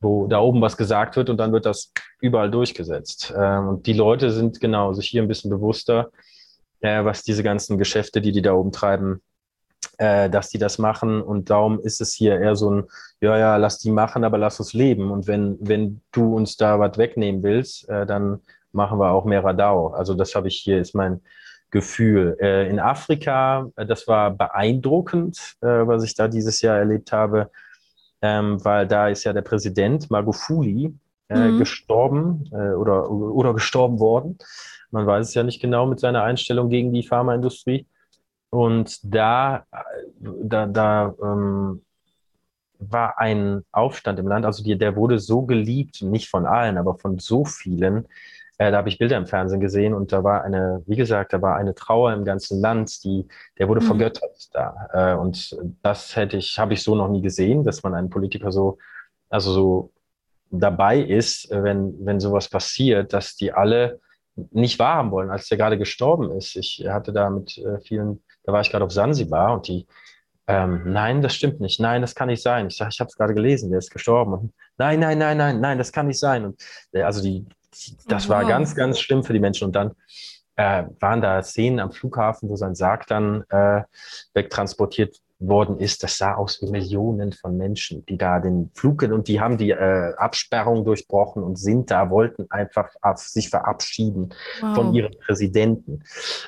wo 0.00 0.26
da 0.26 0.40
oben 0.40 0.60
was 0.60 0.76
gesagt 0.76 1.16
wird 1.16 1.30
und 1.30 1.38
dann 1.38 1.52
wird 1.52 1.66
das 1.66 1.92
überall 2.20 2.50
durchgesetzt. 2.50 3.32
Ähm, 3.36 3.68
und 3.68 3.86
die 3.86 3.92
Leute 3.92 4.30
sind 4.30 4.60
genau 4.60 4.92
sich 4.94 5.08
hier 5.08 5.22
ein 5.22 5.28
bisschen 5.28 5.50
bewusster, 5.50 6.10
äh, 6.80 7.04
was 7.04 7.22
diese 7.22 7.42
ganzen 7.42 7.78
Geschäfte, 7.78 8.20
die 8.20 8.32
die 8.32 8.42
da 8.42 8.54
oben 8.54 8.72
treiben, 8.72 9.20
äh, 10.02 10.28
dass 10.28 10.48
die 10.48 10.58
das 10.58 10.78
machen. 10.78 11.22
Und 11.22 11.48
darum 11.48 11.78
ist 11.78 12.00
es 12.00 12.12
hier 12.12 12.40
eher 12.40 12.56
so 12.56 12.70
ein, 12.70 12.84
ja, 13.20 13.38
ja, 13.38 13.56
lass 13.56 13.78
die 13.78 13.92
machen, 13.92 14.24
aber 14.24 14.36
lass 14.36 14.58
uns 14.58 14.72
leben. 14.72 15.12
Und 15.12 15.28
wenn, 15.28 15.58
wenn 15.60 16.00
du 16.10 16.34
uns 16.34 16.56
da 16.56 16.80
was 16.80 16.98
wegnehmen 16.98 17.44
willst, 17.44 17.88
äh, 17.88 18.04
dann 18.04 18.40
machen 18.72 18.98
wir 18.98 19.12
auch 19.12 19.24
mehr 19.24 19.44
Radau. 19.44 19.92
Also 19.92 20.14
das 20.14 20.34
habe 20.34 20.48
ich 20.48 20.56
hier, 20.56 20.80
ist 20.80 20.96
mein 20.96 21.20
Gefühl. 21.70 22.36
Äh, 22.40 22.68
in 22.68 22.80
Afrika, 22.80 23.70
äh, 23.76 23.86
das 23.86 24.08
war 24.08 24.32
beeindruckend, 24.32 25.38
äh, 25.60 25.86
was 25.86 26.02
ich 26.02 26.16
da 26.16 26.26
dieses 26.26 26.60
Jahr 26.62 26.78
erlebt 26.78 27.12
habe, 27.12 27.50
ähm, 28.22 28.64
weil 28.64 28.88
da 28.88 29.06
ist 29.06 29.22
ja 29.22 29.32
der 29.32 29.42
Präsident 29.42 30.10
Magufuli 30.10 30.92
äh, 31.28 31.38
mhm. 31.38 31.58
gestorben 31.60 32.50
oder, 32.50 33.08
oder 33.08 33.54
gestorben 33.54 34.00
worden. 34.00 34.36
Man 34.90 35.06
weiß 35.06 35.28
es 35.28 35.34
ja 35.34 35.44
nicht 35.44 35.62
genau 35.62 35.86
mit 35.86 36.00
seiner 36.00 36.24
Einstellung 36.24 36.70
gegen 36.70 36.92
die 36.92 37.06
Pharmaindustrie. 37.06 37.86
Und 38.52 39.00
da, 39.02 39.64
da, 40.20 40.66
da 40.66 41.14
ähm, 41.22 41.80
war 42.78 43.18
ein 43.18 43.64
Aufstand 43.72 44.18
im 44.18 44.28
Land, 44.28 44.44
also 44.44 44.62
die, 44.62 44.76
der 44.76 44.94
wurde 44.94 45.18
so 45.18 45.42
geliebt, 45.42 46.02
nicht 46.02 46.28
von 46.28 46.44
allen, 46.44 46.76
aber 46.76 46.98
von 46.98 47.18
so 47.18 47.46
vielen. 47.46 48.06
Äh, 48.58 48.70
da 48.70 48.76
habe 48.76 48.90
ich 48.90 48.98
Bilder 48.98 49.16
im 49.16 49.26
Fernsehen 49.26 49.60
gesehen 49.60 49.94
und 49.94 50.12
da 50.12 50.22
war 50.22 50.44
eine, 50.44 50.82
wie 50.86 50.96
gesagt, 50.96 51.32
da 51.32 51.40
war 51.40 51.56
eine 51.56 51.74
Trauer 51.74 52.12
im 52.12 52.26
ganzen 52.26 52.60
Land, 52.60 53.02
die, 53.04 53.26
der 53.58 53.68
wurde 53.68 53.80
mhm. 53.80 53.86
vergöttert 53.86 54.54
da. 54.54 54.88
Äh, 54.92 55.16
und 55.16 55.56
das 55.82 56.14
hätte 56.14 56.36
ich, 56.36 56.58
habe 56.58 56.74
ich 56.74 56.82
so 56.82 56.94
noch 56.94 57.08
nie 57.08 57.22
gesehen, 57.22 57.64
dass 57.64 57.82
man 57.82 57.94
einen 57.94 58.10
Politiker 58.10 58.52
so, 58.52 58.76
also 59.30 59.50
so 59.50 59.90
dabei 60.50 60.98
ist, 60.98 61.48
wenn, 61.50 61.94
wenn 62.04 62.20
sowas 62.20 62.50
passiert, 62.50 63.14
dass 63.14 63.34
die 63.34 63.50
alle 63.50 63.98
nicht 64.50 64.78
wahrhaben 64.78 65.10
wollen, 65.10 65.30
als 65.30 65.48
der 65.48 65.58
gerade 65.58 65.78
gestorben 65.78 66.30
ist. 66.32 66.56
Ich 66.56 66.84
hatte 66.88 67.12
da 67.12 67.30
mit 67.30 67.58
äh, 67.58 67.80
vielen 67.80 68.22
da 68.44 68.52
war 68.52 68.60
ich 68.60 68.70
gerade 68.70 68.84
auf 68.84 68.92
Sansibar 68.92 69.54
und 69.54 69.68
die, 69.68 69.86
ähm, 70.46 70.92
nein, 70.92 71.22
das 71.22 71.34
stimmt 71.34 71.60
nicht, 71.60 71.80
nein, 71.80 72.02
das 72.02 72.14
kann 72.14 72.28
nicht 72.28 72.42
sein. 72.42 72.66
Ich 72.66 72.76
sage, 72.76 72.90
ich 72.92 73.00
habe 73.00 73.08
es 73.08 73.16
gerade 73.16 73.34
gelesen, 73.34 73.70
der 73.70 73.78
ist 73.78 73.90
gestorben. 73.90 74.32
Und, 74.32 74.54
nein, 74.78 75.00
nein, 75.00 75.18
nein, 75.18 75.36
nein, 75.36 75.60
nein, 75.60 75.78
das 75.78 75.92
kann 75.92 76.08
nicht 76.08 76.18
sein. 76.18 76.44
Und 76.44 76.62
äh, 76.92 77.02
also 77.02 77.22
die, 77.22 77.46
die 77.74 77.96
das 78.08 78.24
wow. 78.24 78.36
war 78.36 78.44
ganz, 78.46 78.74
ganz 78.74 78.98
schlimm 78.98 79.22
für 79.22 79.32
die 79.32 79.40
Menschen. 79.40 79.66
Und 79.66 79.76
dann 79.76 79.92
äh, 80.56 80.84
waren 81.00 81.20
da 81.20 81.42
Szenen 81.42 81.80
am 81.80 81.92
Flughafen, 81.92 82.48
wo 82.48 82.56
sein 82.56 82.74
Sarg 82.74 83.06
dann 83.06 83.44
äh, 83.48 83.82
wegtransportiert 84.34 85.16
worden 85.48 85.78
ist, 85.78 86.02
das 86.02 86.18
sah 86.18 86.34
aus 86.34 86.62
wie 86.62 86.70
Millionen 86.70 87.32
von 87.32 87.56
Menschen, 87.56 88.06
die 88.06 88.16
da 88.16 88.38
den 88.38 88.70
Flug 88.74 89.02
und 89.02 89.26
die 89.26 89.40
haben 89.40 89.58
die 89.58 89.70
äh, 89.70 90.14
Absperrung 90.16 90.84
durchbrochen 90.84 91.42
und 91.42 91.58
sind 91.58 91.90
da, 91.90 92.10
wollten 92.10 92.46
einfach 92.50 92.90
sich 93.16 93.48
verabschieden 93.48 94.34
wow. 94.60 94.74
von 94.74 94.94
ihrem 94.94 95.12
Präsidenten. 95.18 96.04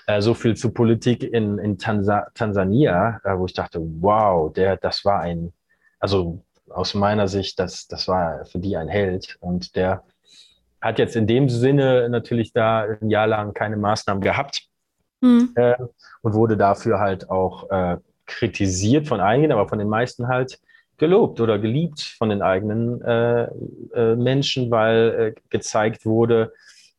Äh, 0.07 0.20
so 0.20 0.35
viel 0.35 0.57
zu 0.57 0.70
Politik 0.70 1.22
in, 1.24 1.59
in 1.59 1.78
Tansa 1.78 2.28
Tansania, 2.35 3.20
äh, 3.24 3.37
wo 3.37 3.46
ich 3.46 3.54
dachte, 3.54 3.80
wow, 3.80 4.52
der, 4.52 4.76
das 4.76 5.04
war 5.04 5.20
ein, 5.20 5.52
also 5.98 6.44
aus 6.70 6.94
meiner 6.94 7.26
Sicht, 7.26 7.59
das, 7.59 7.88
das 7.88 8.07
war 8.07 8.44
für 8.44 8.59
die 8.59 8.76
ein 8.76 8.88
Held 8.88 9.37
und 9.40 9.74
der 9.76 10.04
hat 10.80 10.98
jetzt 10.98 11.16
in 11.16 11.26
dem 11.26 11.48
Sinne 11.48 12.09
natürlich 12.11 12.52
da 12.52 12.87
ein 13.00 13.09
Jahr 13.09 13.26
lang 13.26 13.54
keine 13.54 13.76
Maßnahmen 13.76 14.22
gehabt. 14.22 14.68
Mhm. 15.22 15.54
Und 16.20 16.35
wurde 16.35 16.59
dafür 16.59 16.98
halt 16.98 17.30
auch 17.30 17.70
äh, 17.70 17.96
kritisiert 18.26 19.06
von 19.06 19.20
einigen, 19.20 19.52
aber 19.52 19.68
von 19.68 19.78
den 19.78 19.88
meisten 19.88 20.28
halt 20.28 20.60
gelobt 20.96 21.40
oder 21.40 21.58
geliebt 21.58 22.00
von 22.00 22.28
den 22.28 22.42
eigenen 22.42 23.00
äh, 23.02 23.48
äh, 23.94 24.16
Menschen, 24.16 24.70
weil 24.70 25.34
äh, 25.37 25.40
gezeigt 25.50 26.06
wurde, 26.06 26.52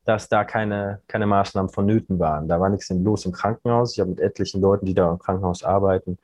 dass 0.04 0.30
da 0.30 0.44
keine, 0.44 1.02
keine 1.08 1.26
Maßnahmen 1.26 1.72
vonnöten 1.72 2.20
waren. 2.20 2.48
Da 2.48 2.60
war 2.60 2.70
nichts 2.70 2.90
los 2.90 3.26
im 3.26 3.32
Krankenhaus. 3.32 3.94
Ich 3.94 4.00
habe 4.00 4.12
mit 4.12 4.20
etlichen 4.20 4.62
Leuten, 4.62 4.86
die 4.86 4.94
da 4.94 5.12
im 5.12 5.20
Krankenhaus 5.20 5.64
arbeiten, 5.64 6.18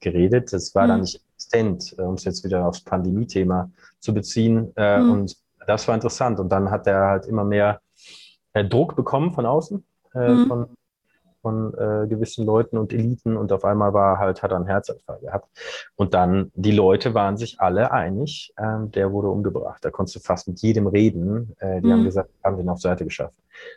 geredet. 0.00 0.52
Das 0.52 0.74
war 0.74 0.84
mhm. 0.84 0.88
da 0.88 0.98
nicht 0.98 1.20
existent, 1.34 1.94
äh, 1.98 2.02
um 2.02 2.14
es 2.14 2.24
jetzt 2.24 2.44
wieder 2.44 2.66
aufs 2.66 2.82
Pandemie-Thema 2.82 3.70
zu 3.98 4.14
beziehen. 4.14 4.72
Äh, 4.76 4.98
mhm. 4.98 5.12
Und 5.12 5.36
das 5.66 5.88
war 5.88 5.94
interessant. 5.94 6.38
Und 6.38 6.50
dann 6.50 6.70
hat 6.70 6.86
er 6.86 7.06
halt 7.06 7.26
immer 7.26 7.44
mehr 7.44 7.80
äh, 8.52 8.64
Druck 8.64 8.94
bekommen 8.96 9.32
von 9.32 9.46
außen, 9.46 9.84
mhm. 10.14 10.46
von 10.46 10.68
von 11.44 11.74
äh, 11.74 12.06
gewissen 12.08 12.46
Leuten 12.46 12.78
und 12.78 12.90
Eliten 12.90 13.36
und 13.36 13.52
auf 13.52 13.66
einmal 13.66 13.92
war 13.92 14.18
halt, 14.18 14.42
hat 14.42 14.50
er 14.50 14.56
einen 14.56 14.66
Herzanfall 14.66 15.18
gehabt. 15.20 15.46
Und 15.94 16.14
dann, 16.14 16.50
die 16.54 16.70
Leute 16.70 17.12
waren 17.12 17.36
sich 17.36 17.60
alle 17.60 17.92
einig, 17.92 18.54
ähm, 18.58 18.90
der 18.90 19.12
wurde 19.12 19.28
umgebracht. 19.28 19.84
Da 19.84 19.90
konntest 19.90 20.16
du 20.16 20.20
fast 20.20 20.48
mit 20.48 20.60
jedem 20.60 20.86
reden. 20.86 21.54
Äh, 21.58 21.82
die 21.82 21.88
mhm. 21.88 21.92
haben 21.92 22.04
gesagt, 22.04 22.30
haben 22.42 22.56
den 22.56 22.70
auf 22.70 22.80
Seite 22.80 23.04
geschafft. 23.04 23.36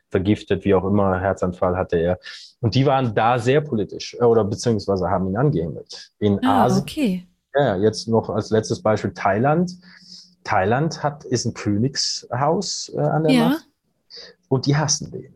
Vergiftet, 0.10 0.64
wie 0.64 0.74
auch 0.74 0.86
immer, 0.86 1.20
Herzanfall 1.20 1.76
hatte 1.76 1.98
er. 1.98 2.20
Und 2.62 2.74
die 2.74 2.86
waren 2.86 3.14
da 3.14 3.38
sehr 3.38 3.60
politisch 3.60 4.16
äh, 4.18 4.24
oder 4.24 4.46
beziehungsweise 4.46 5.10
haben 5.10 5.28
ihn 5.28 5.36
angehimmelt. 5.36 6.14
In 6.20 6.42
ah, 6.46 6.64
Asien. 6.64 6.82
Okay. 6.82 7.28
Ja, 7.54 7.76
jetzt 7.76 8.08
noch 8.08 8.30
als 8.30 8.50
letztes 8.50 8.82
Beispiel 8.82 9.14
Thailand. 9.14 9.74
Thailand 10.46 11.04
hat, 11.04 11.26
ist 11.26 11.44
ein 11.44 11.54
Königshaus 11.54 12.94
äh, 12.96 13.02
an 13.02 13.24
der 13.26 13.34
ja. 13.34 13.50
Macht 13.50 13.68
und 14.48 14.66
die 14.66 14.78
hassen 14.78 15.12
den. 15.12 15.36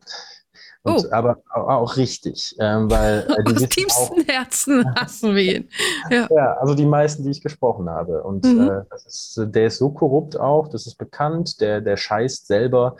Und, 0.84 1.06
oh. 1.06 1.12
Aber 1.12 1.38
auch 1.54 1.96
richtig, 1.96 2.56
ähm, 2.60 2.90
weil 2.90 3.20
äh, 3.38 3.44
die 3.44 3.56
aus 3.56 3.70
tiefstem 3.70 4.24
auch, 4.24 4.28
Herzen 4.28 4.96
hassen 5.00 5.36
wir 5.36 5.58
ihn. 5.58 5.70
Ja. 6.10 6.28
ja. 6.30 6.54
also 6.54 6.74
die 6.74 6.86
meisten, 6.86 7.24
die 7.24 7.30
ich 7.30 7.42
gesprochen 7.42 7.90
habe. 7.90 8.24
Und 8.24 8.46
mhm. 8.46 8.70
äh, 8.70 8.96
ist, 9.06 9.40
der 9.44 9.68
ist 9.68 9.78
so 9.78 9.90
korrupt 9.92 10.40
auch, 10.40 10.68
das 10.68 10.88
ist 10.88 10.98
bekannt. 10.98 11.62
Der, 11.62 11.82
der 11.82 11.98
scheißt 11.98 12.48
selber 12.48 12.96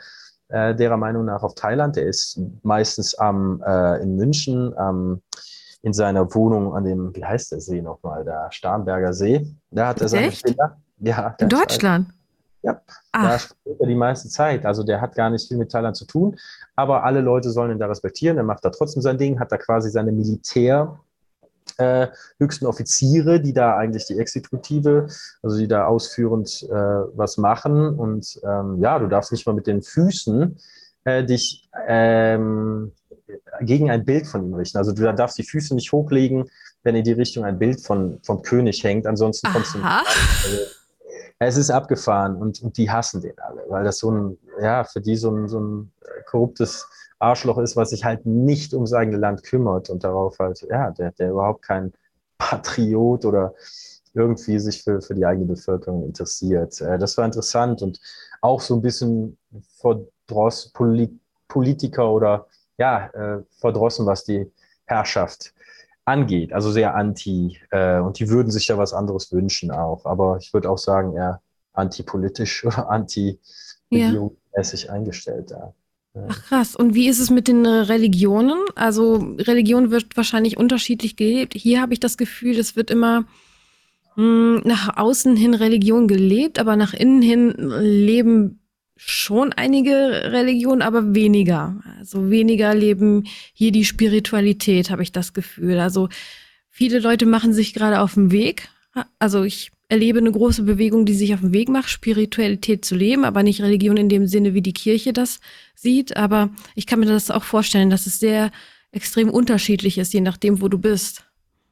äh, 0.48 0.74
derer 0.74 0.96
Meinung 0.96 1.24
nach 1.24 1.42
auf 1.42 1.54
Thailand. 1.54 1.96
Der 1.96 2.06
ist 2.06 2.40
meistens 2.62 3.14
am 3.14 3.62
äh, 3.66 4.02
in 4.02 4.16
München 4.16 4.76
am 4.76 5.22
in 5.84 5.92
seiner 5.92 6.32
Wohnung 6.32 6.76
an 6.76 6.84
dem, 6.84 7.14
wie 7.16 7.24
heißt 7.24 7.50
der 7.50 7.60
See 7.60 7.82
nochmal, 7.82 8.24
der 8.24 8.46
Starnberger 8.52 9.12
See. 9.12 9.44
Da 9.70 9.88
hat 9.88 10.00
er 10.00 10.08
seine 10.08 10.28
Echt? 10.28 10.54
Ja, 10.98 11.34
in 11.40 11.48
Deutschland. 11.48 12.08
Ja, 12.62 12.80
da 13.12 13.38
spricht 13.38 13.80
er 13.80 13.86
die 13.86 13.94
meiste 13.94 14.28
Zeit. 14.28 14.64
Also 14.64 14.84
der 14.84 15.00
hat 15.00 15.14
gar 15.14 15.30
nicht 15.30 15.48
viel 15.48 15.56
mit 15.56 15.72
Thailand 15.72 15.96
zu 15.96 16.04
tun, 16.04 16.36
aber 16.76 17.04
alle 17.04 17.20
Leute 17.20 17.50
sollen 17.50 17.72
ihn 17.72 17.78
da 17.78 17.86
respektieren. 17.86 18.36
Er 18.36 18.44
macht 18.44 18.64
da 18.64 18.70
trotzdem 18.70 19.02
sein 19.02 19.18
Ding, 19.18 19.40
hat 19.40 19.50
da 19.50 19.58
quasi 19.58 19.90
seine 19.90 20.12
Militär, 20.12 21.00
äh, 21.78 22.08
höchsten 22.38 22.66
Offiziere, 22.66 23.40
die 23.40 23.52
da 23.52 23.76
eigentlich 23.76 24.06
die 24.06 24.18
Exekutive, 24.18 25.08
also 25.42 25.58
die 25.58 25.68
da 25.68 25.86
ausführend 25.86 26.62
äh, 26.64 26.72
was 26.72 27.36
machen. 27.36 27.98
Und 27.98 28.40
ähm, 28.44 28.80
ja, 28.80 28.98
du 28.98 29.08
darfst 29.08 29.32
nicht 29.32 29.46
mal 29.46 29.54
mit 29.54 29.66
den 29.66 29.82
Füßen 29.82 30.56
äh, 31.04 31.24
dich 31.24 31.68
ähm, 31.86 32.92
gegen 33.60 33.90
ein 33.90 34.04
Bild 34.04 34.26
von 34.26 34.44
ihm 34.44 34.54
richten. 34.54 34.78
Also 34.78 34.92
du 34.92 35.12
darfst 35.14 35.38
die 35.38 35.44
Füße 35.44 35.74
nicht 35.74 35.92
hochlegen, 35.92 36.44
wenn 36.82 36.96
in 36.96 37.04
die 37.04 37.12
Richtung 37.12 37.44
ein 37.44 37.58
Bild 37.58 37.80
von, 37.80 38.20
vom 38.22 38.42
König 38.42 38.82
hängt. 38.84 39.06
Ansonsten 39.06 39.50
kommst 39.52 39.74
Aha. 39.76 40.02
du 40.44 40.50
nicht. 40.50 40.78
Es 41.46 41.56
ist 41.56 41.70
abgefahren 41.70 42.36
und, 42.36 42.62
und 42.62 42.76
die 42.76 42.90
hassen 42.90 43.20
den 43.20 43.38
alle, 43.38 43.64
weil 43.68 43.84
das 43.84 43.98
so 43.98 44.10
ein, 44.10 44.38
ja, 44.60 44.84
für 44.84 45.00
die 45.00 45.16
so 45.16 45.30
ein, 45.30 45.48
so 45.48 45.60
ein 45.60 45.92
korruptes 46.26 46.86
Arschloch 47.18 47.58
ist, 47.58 47.76
was 47.76 47.90
sich 47.90 48.04
halt 48.04 48.26
nicht 48.26 48.74
ums 48.74 48.92
eigene 48.92 49.16
Land 49.16 49.42
kümmert 49.42 49.90
und 49.90 50.04
darauf 50.04 50.38
halt, 50.38 50.60
ja, 50.68 50.90
der, 50.90 51.12
der 51.12 51.30
überhaupt 51.30 51.62
kein 51.62 51.92
Patriot 52.38 53.24
oder 53.24 53.54
irgendwie 54.14 54.58
sich 54.58 54.82
für, 54.82 55.00
für 55.00 55.14
die 55.14 55.24
eigene 55.24 55.46
Bevölkerung 55.46 56.04
interessiert. 56.04 56.80
Äh, 56.80 56.98
das 56.98 57.16
war 57.16 57.24
interessant 57.24 57.82
und 57.82 58.00
auch 58.40 58.60
so 58.60 58.74
ein 58.74 58.82
bisschen 58.82 59.38
verdross, 59.78 60.70
Poli 60.72 61.18
Politiker 61.48 62.10
oder 62.10 62.46
ja, 62.78 63.06
äh, 63.08 63.42
verdrossen, 63.60 64.06
was 64.06 64.24
die 64.24 64.50
Herrschaft 64.86 65.54
angeht. 66.04 66.52
Also 66.52 66.70
sehr 66.70 66.94
anti 66.94 67.58
äh, 67.70 67.98
und 68.00 68.18
die 68.18 68.28
würden 68.28 68.50
sich 68.50 68.68
ja 68.68 68.78
was 68.78 68.92
anderes 68.92 69.32
wünschen 69.32 69.70
auch. 69.70 70.04
Aber 70.04 70.38
ich 70.40 70.52
würde 70.52 70.68
auch 70.70 70.78
sagen, 70.78 71.14
eher 71.14 71.40
antipolitisch 71.72 72.64
oder 72.64 72.90
anti-regierungsmäßig 73.90 74.84
ja. 74.84 74.92
eingestellt 74.92 75.50
da. 75.50 75.74
Ach 76.28 76.44
krass. 76.44 76.76
Und 76.76 76.94
wie 76.94 77.08
ist 77.08 77.20
es 77.20 77.30
mit 77.30 77.48
den 77.48 77.64
äh, 77.64 77.68
Religionen? 77.68 78.58
Also 78.74 79.34
Religion 79.38 79.90
wird 79.90 80.14
wahrscheinlich 80.16 80.58
unterschiedlich 80.58 81.16
gelebt. 81.16 81.54
Hier 81.54 81.80
habe 81.80 81.94
ich 81.94 82.00
das 82.00 82.18
Gefühl, 82.18 82.58
es 82.58 82.76
wird 82.76 82.90
immer 82.90 83.24
mh, 84.16 84.56
hm, 84.56 84.60
nach 84.64 84.96
außen 84.98 85.36
hin 85.36 85.54
Religion 85.54 86.08
gelebt, 86.08 86.58
aber 86.58 86.76
nach 86.76 86.92
innen 86.92 87.22
hin 87.22 87.54
leben 87.56 88.61
schon 89.04 89.52
einige 89.52 89.92
Religionen, 89.92 90.82
aber 90.82 91.14
weniger. 91.14 91.80
Also 91.98 92.30
weniger 92.30 92.74
leben 92.74 93.24
hier 93.52 93.72
die 93.72 93.84
Spiritualität, 93.84 94.90
habe 94.90 95.02
ich 95.02 95.12
das 95.12 95.32
Gefühl. 95.32 95.80
Also 95.80 96.08
viele 96.70 97.00
Leute 97.00 97.26
machen 97.26 97.52
sich 97.52 97.74
gerade 97.74 98.00
auf 98.00 98.14
den 98.14 98.30
Weg. 98.30 98.68
Also 99.18 99.42
ich 99.42 99.72
erlebe 99.88 100.20
eine 100.20 100.32
große 100.32 100.62
Bewegung, 100.62 101.04
die 101.04 101.14
sich 101.14 101.34
auf 101.34 101.40
den 101.40 101.52
Weg 101.52 101.68
macht, 101.68 101.90
Spiritualität 101.90 102.84
zu 102.84 102.94
leben, 102.94 103.24
aber 103.24 103.42
nicht 103.42 103.60
Religion 103.60 103.96
in 103.96 104.08
dem 104.08 104.26
Sinne, 104.26 104.54
wie 104.54 104.62
die 104.62 104.72
Kirche 104.72 105.12
das 105.12 105.40
sieht. 105.74 106.16
Aber 106.16 106.50
ich 106.74 106.86
kann 106.86 107.00
mir 107.00 107.06
das 107.06 107.30
auch 107.30 107.44
vorstellen, 107.44 107.90
dass 107.90 108.06
es 108.06 108.20
sehr 108.20 108.50
extrem 108.92 109.28
unterschiedlich 109.28 109.98
ist, 109.98 110.14
je 110.14 110.20
nachdem, 110.20 110.60
wo 110.60 110.68
du 110.68 110.78
bist. 110.78 111.24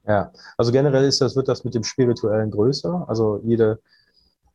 Ja, 0.07 0.33
also 0.57 0.73
generell 0.73 1.05
ist 1.05 1.21
das, 1.21 1.37
wird 1.37 1.49
das 1.49 1.64
mit 1.64 1.75
dem 1.75 1.85
Spirituellen 1.85 2.51
größer. 2.51 3.07
Also 3.09 3.40
jede, 3.45 3.79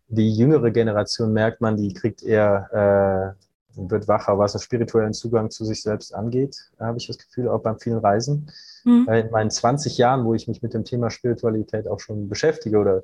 die 0.07 0.31
jüngere 0.31 0.71
Generation 0.71 1.33
merkt 1.33 1.61
man, 1.61 1.77
die 1.77 1.93
kriegt 1.93 2.23
eher, 2.23 3.35
äh, 3.75 3.79
wird 3.89 4.07
wacher, 4.07 4.37
was 4.37 4.53
den 4.53 4.61
spirituellen 4.61 5.13
Zugang 5.13 5.49
zu 5.49 5.65
sich 5.65 5.81
selbst 5.81 6.13
angeht, 6.13 6.55
habe 6.79 6.97
ich 6.97 7.07
das 7.07 7.17
Gefühl, 7.17 7.49
auch 7.49 7.61
beim 7.61 7.79
vielen 7.79 7.97
Reisen. 7.97 8.49
Mhm. 8.83 9.09
In 9.09 9.31
meinen 9.31 9.51
20 9.51 9.97
Jahren, 9.97 10.25
wo 10.25 10.33
ich 10.33 10.47
mich 10.47 10.61
mit 10.61 10.73
dem 10.73 10.85
Thema 10.85 11.09
Spiritualität 11.09 11.87
auch 11.87 11.99
schon 11.99 12.29
beschäftige 12.29 12.77
oder 12.77 13.03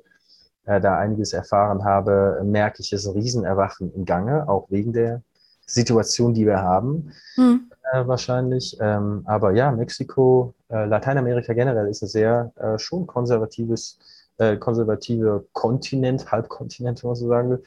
äh, 0.64 0.80
da 0.80 0.96
einiges 0.96 1.32
erfahren 1.32 1.84
habe, 1.84 2.40
merke 2.44 2.80
ich, 2.80 2.92
es 2.92 3.02
ist 3.02 3.08
ein 3.08 3.14
Riesenerwachen 3.14 3.92
im 3.94 4.04
Gange, 4.04 4.48
auch 4.48 4.70
wegen 4.70 4.92
der 4.92 5.22
Situation, 5.66 6.34
die 6.34 6.46
wir 6.46 6.60
haben, 6.60 7.12
hm. 7.34 7.70
äh, 7.92 8.06
wahrscheinlich. 8.06 8.76
Ähm, 8.80 9.22
aber 9.24 9.52
ja, 9.52 9.72
Mexiko, 9.72 10.54
äh, 10.68 10.84
Lateinamerika 10.84 11.52
generell 11.52 11.88
ist 11.88 12.02
ein 12.02 12.08
sehr 12.08 12.52
äh, 12.56 12.78
schon 12.78 13.06
konservatives, 13.06 13.98
äh, 14.42 14.56
konservative 14.56 15.46
Kontinent, 15.52 16.30
Halbkontinent, 16.30 17.02
wenn 17.02 17.08
man 17.08 17.16
so 17.16 17.28
sagen 17.28 17.50
will. 17.50 17.62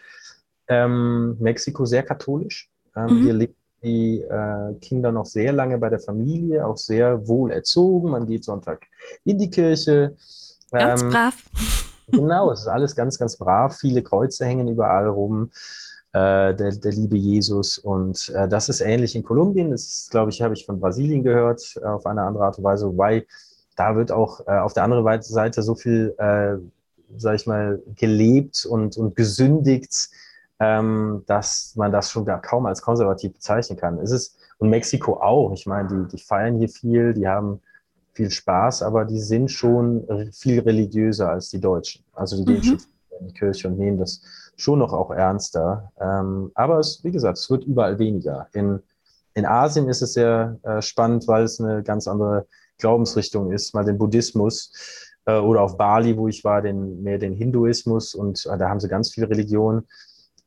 Ähm, 0.68 1.38
Mexiko 1.40 1.86
sehr 1.86 2.04
katholisch. 2.04 2.70
Ähm, 2.96 3.06
mhm. 3.06 3.24
Hier 3.24 3.34
leben 3.34 3.56
die 3.84 4.22
äh, 4.22 4.74
Kinder 4.82 5.12
noch 5.12 5.26
sehr 5.26 5.54
lange 5.54 5.78
bei 5.78 5.90
der 5.90 6.00
Familie, 6.00 6.66
auch 6.66 6.78
sehr 6.78 7.28
wohl 7.28 7.52
erzogen. 7.52 8.10
Man 8.10 8.26
geht 8.26 8.44
Sonntag 8.44 8.88
in 9.24 9.38
die 9.38 9.50
Kirche. 9.50 10.16
Ganz 10.72 11.02
ähm, 11.02 11.10
brav. 11.10 11.36
Genau, 12.08 12.52
es 12.52 12.62
ist 12.62 12.68
alles 12.68 12.96
ganz, 12.96 13.18
ganz 13.18 13.38
brav. 13.38 13.78
Viele 13.78 14.04
Kreuze 14.04 14.46
hängen 14.46 14.68
überall 14.68 15.08
rum. 15.08 15.52
Äh, 16.14 16.56
der, 16.56 16.72
der 16.72 16.92
liebe 16.92 17.16
Jesus. 17.16 17.78
Und 17.78 18.30
äh, 18.30 18.48
das 18.48 18.70
ist 18.70 18.82
ähnlich 18.82 19.16
in 19.16 19.24
Kolumbien. 19.24 19.72
Das 19.72 20.08
glaube 20.10 20.32
ich, 20.32 20.42
habe 20.42 20.54
ich 20.54 20.66
von 20.66 20.80
Brasilien 20.80 21.24
gehört, 21.24 21.80
auf 21.84 22.06
eine 22.06 22.24
andere 22.24 22.46
Art 22.46 22.58
und 22.58 22.64
Weise. 22.64 22.88
Wobei 22.88 23.26
da 23.76 23.96
wird 23.96 24.12
auch 24.12 24.42
äh, 24.48 24.58
auf 24.58 24.74
der 24.74 24.84
anderen 24.84 25.22
Seite 25.22 25.62
so 25.62 25.76
viel, 25.76 26.16
äh, 26.18 26.58
sage 27.18 27.36
ich 27.36 27.48
mal, 27.48 27.82
gelebt 27.96 28.66
und, 28.66 28.98
und 28.98 29.16
gesündigt, 29.16 30.10
ähm, 30.60 31.24
dass 31.28 31.74
man 31.76 31.92
das 31.92 32.12
schon 32.12 32.26
gar 32.26 32.42
kaum 32.42 32.66
als 32.66 32.82
konservativ 32.82 33.34
bezeichnen 33.34 33.78
kann. 33.78 34.00
Es 34.00 34.12
ist, 34.12 34.38
und 34.58 34.70
Mexiko 34.70 35.16
auch. 35.22 35.52
Ich 35.54 35.66
meine, 35.66 35.90
die, 35.90 36.16
die 36.16 36.22
feiern 36.22 36.58
hier 36.58 36.70
viel, 36.70 37.14
die 37.14 37.28
haben 37.28 37.62
viel 38.14 38.32
Spaß, 38.32 38.82
aber 38.82 39.04
die 39.04 39.20
sind 39.20 39.52
schon 39.52 40.32
viel 40.32 40.62
religiöser 40.62 41.30
als 41.30 41.50
die 41.50 41.60
Deutschen. 41.60 42.04
Also 42.14 42.38
die 42.38 42.46
gehen 42.46 42.58
mhm. 42.60 42.64
schon 42.64 42.80
in 43.20 43.28
die 43.28 43.34
Kirche 43.34 43.68
und 43.68 43.78
nehmen 43.78 43.98
das 43.98 44.22
schon 44.56 44.80
noch 44.80 44.94
auch 44.94 45.12
ernster. 45.12 45.92
Ähm, 46.00 46.52
aber 46.56 46.80
es, 46.80 47.04
wie 47.04 47.12
gesagt, 47.12 47.38
es 47.38 47.50
wird 47.50 47.66
überall 47.66 48.00
weniger. 48.00 48.48
In, 48.54 48.80
in 49.34 49.46
Asien 49.46 49.90
ist 49.90 50.02
es 50.02 50.14
sehr 50.14 50.58
äh, 50.64 50.82
spannend, 50.82 51.28
weil 51.28 51.44
es 51.44 51.60
eine 51.60 51.84
ganz 51.84 52.08
andere 52.08 52.48
Glaubensrichtung 52.78 53.52
ist, 53.52 53.74
mal 53.74 53.86
den 53.86 53.98
Buddhismus 53.98 54.72
äh, 55.26 55.38
oder 55.38 55.62
auf 55.62 55.78
Bali, 55.78 56.18
wo 56.18 56.28
ich 56.28 56.44
war, 56.44 56.62
den, 56.62 57.04
mehr 57.04 57.18
den 57.18 57.34
Hinduismus 57.34 58.16
und 58.16 58.46
äh, 58.46 58.58
da 58.58 58.70
haben 58.70 58.80
sie 58.80 58.88
ganz 58.88 59.12
viele 59.12 59.30
Religionen. 59.30 59.84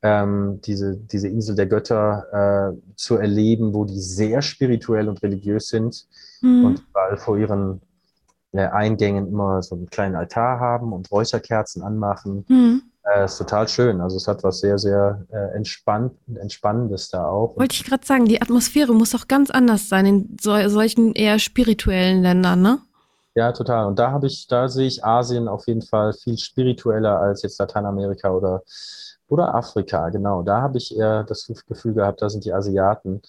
Ähm, 0.00 0.60
diese, 0.64 0.96
diese 0.96 1.26
Insel 1.26 1.56
der 1.56 1.66
Götter 1.66 2.72
äh, 2.72 2.94
zu 2.94 3.16
erleben, 3.16 3.74
wo 3.74 3.84
die 3.84 3.98
sehr 3.98 4.42
spirituell 4.42 5.08
und 5.08 5.20
religiös 5.24 5.68
sind 5.68 6.06
mhm. 6.40 6.66
und 6.66 6.84
überall 6.88 7.16
vor 7.16 7.36
ihren 7.36 7.80
äh, 8.52 8.66
Eingängen 8.66 9.26
immer 9.26 9.60
so 9.62 9.74
einen 9.74 9.90
kleinen 9.90 10.14
Altar 10.14 10.60
haben 10.60 10.92
und 10.92 11.10
Räucherkerzen 11.10 11.82
anmachen. 11.82 12.44
Mhm. 12.48 12.82
Äh, 13.14 13.24
ist 13.24 13.38
total 13.38 13.68
schön. 13.68 14.00
Also 14.00 14.16
es 14.16 14.28
hat 14.28 14.42
was 14.44 14.60
sehr, 14.60 14.78
sehr 14.78 15.24
äh, 15.30 15.56
entspannt, 15.56 16.12
Entspannendes 16.34 17.08
da 17.08 17.26
auch. 17.26 17.56
Wollte 17.56 17.74
ich 17.74 17.84
gerade 17.84 18.06
sagen, 18.06 18.26
die 18.26 18.42
Atmosphäre 18.42 18.94
muss 18.94 19.14
auch 19.14 19.28
ganz 19.28 19.50
anders 19.50 19.88
sein 19.88 20.06
in 20.06 20.36
so, 20.40 20.68
solchen 20.68 21.14
eher 21.14 21.38
spirituellen 21.38 22.22
Ländern, 22.22 22.62
ne? 22.62 22.78
Ja, 23.34 23.52
total. 23.52 23.86
Und 23.86 23.98
da 23.98 24.10
habe 24.10 24.26
ich, 24.26 24.48
da 24.48 24.68
sehe 24.68 24.86
ich 24.86 25.04
Asien 25.04 25.48
auf 25.48 25.66
jeden 25.68 25.82
Fall 25.82 26.12
viel 26.12 26.36
spiritueller 26.36 27.20
als 27.20 27.42
jetzt 27.42 27.58
Lateinamerika 27.58 28.30
oder 28.30 28.62
oder 29.28 29.54
Afrika, 29.54 30.08
genau. 30.08 30.42
Da 30.42 30.62
habe 30.62 30.78
ich 30.78 30.96
eher 30.96 31.22
das 31.22 31.52
Gefühl 31.66 31.94
gehabt, 31.94 32.22
da 32.22 32.30
sind 32.30 32.44
die 32.44 32.52
Asiaten 32.52 33.20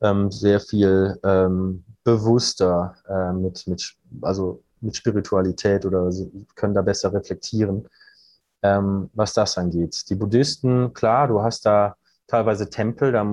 ähm, 0.00 0.30
sehr 0.30 0.58
viel 0.58 1.18
ähm, 1.22 1.84
bewusster 2.02 2.96
äh, 3.08 3.32
mit, 3.32 3.66
mit, 3.66 3.94
also 4.22 4.62
mit 4.80 4.96
Spiritualität 4.96 5.86
oder 5.86 6.10
können 6.56 6.74
da 6.74 6.82
besser 6.82 7.12
reflektieren, 7.12 7.88
ähm, 8.64 9.10
was 9.12 9.34
das 9.34 9.58
angeht. 9.58 10.08
Die 10.08 10.14
Buddhisten, 10.14 10.94
klar, 10.94 11.28
du 11.28 11.42
hast 11.42 11.66
da 11.66 11.96
teilweise 12.26 12.70
Tempel, 12.70 13.12
da 13.12 13.24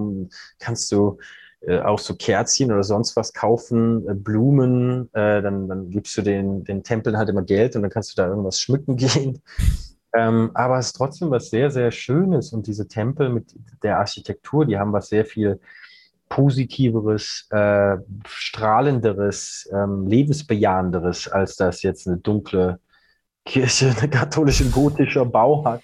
kannst 0.59 0.91
du 0.91 1.17
äh, 1.61 1.79
auch 1.79 1.99
so 1.99 2.15
Kerzchen 2.15 2.71
oder 2.71 2.83
sonst 2.83 3.15
was 3.15 3.33
kaufen, 3.33 4.07
äh, 4.09 4.13
Blumen, 4.13 5.09
äh, 5.13 5.41
dann, 5.41 5.69
dann 5.69 5.89
gibst 5.89 6.17
du 6.17 6.21
den, 6.21 6.65
den 6.65 6.83
Tempeln 6.83 7.17
halt 7.17 7.29
immer 7.29 7.43
Geld 7.43 7.75
und 7.75 7.81
dann 7.81 7.91
kannst 7.91 8.11
du 8.11 8.21
da 8.21 8.27
irgendwas 8.27 8.59
schmücken 8.59 8.95
gehen. 8.97 9.41
Ähm, 10.13 10.51
aber 10.53 10.77
es 10.77 10.87
ist 10.87 10.97
trotzdem 10.97 11.31
was 11.31 11.49
sehr, 11.49 11.71
sehr 11.71 11.91
Schönes 11.91 12.51
und 12.51 12.67
diese 12.67 12.89
Tempel 12.89 13.29
mit 13.29 13.55
der 13.81 13.99
Architektur, 13.99 14.65
die 14.65 14.77
haben 14.77 14.91
was 14.91 15.07
sehr 15.07 15.23
viel 15.23 15.61
positiveres, 16.27 17.47
äh, 17.51 17.97
strahlenderes, 18.25 19.69
ähm, 19.71 20.07
lebensbejahenderes, 20.07 21.29
als 21.29 21.55
das 21.55 21.83
jetzt 21.83 22.07
eine 22.07 22.17
dunkle 22.17 22.79
Kirche, 23.45 23.95
eine 23.97 24.09
katholische 24.09 24.65
gotischer 24.65 25.25
Bau 25.25 25.65
hat. 25.65 25.81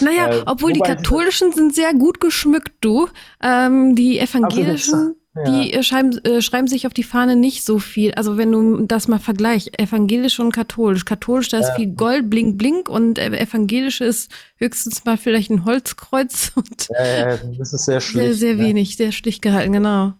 Naja, 0.00 0.30
äh, 0.30 0.42
obwohl 0.46 0.72
die 0.72 0.80
katholischen 0.80 1.52
sind 1.52 1.74
sehr 1.74 1.94
gut 1.94 2.20
geschmückt, 2.20 2.72
du. 2.80 3.08
Ähm, 3.42 3.94
die 3.94 4.18
evangelischen 4.18 5.16
die 5.46 5.72
äh, 5.72 5.82
schreiben, 5.82 6.18
äh, 6.24 6.42
schreiben 6.42 6.66
sich 6.66 6.86
auf 6.86 6.94
die 6.94 7.02
Fahne 7.02 7.36
nicht 7.36 7.64
so 7.64 7.78
viel. 7.78 8.12
Also 8.14 8.36
wenn 8.36 8.50
du 8.50 8.86
das 8.86 9.08
mal 9.08 9.18
vergleichst, 9.18 9.78
evangelisch 9.78 10.40
und 10.40 10.52
katholisch. 10.52 11.04
Katholisch, 11.04 11.48
da 11.48 11.58
ist 11.58 11.68
ja. 11.68 11.74
viel 11.74 11.94
Gold, 11.94 12.30
blink, 12.30 12.58
blink 12.58 12.88
und 12.88 13.18
evangelisch 13.18 14.00
ist 14.00 14.30
höchstens 14.56 15.04
mal 15.04 15.16
vielleicht 15.16 15.50
ein 15.50 15.64
Holzkreuz. 15.64 16.52
Und 16.56 16.88
ja, 16.90 17.30
ja, 17.30 17.38
das 17.58 17.72
ist 17.72 17.84
sehr 17.84 18.00
schlicht. 18.00 18.24
Sehr, 18.24 18.34
sehr 18.34 18.54
ne? 18.56 18.64
wenig, 18.64 18.96
sehr 18.96 19.12
schlicht 19.12 19.42
gehalten, 19.42 19.72
genau. 19.72 20.12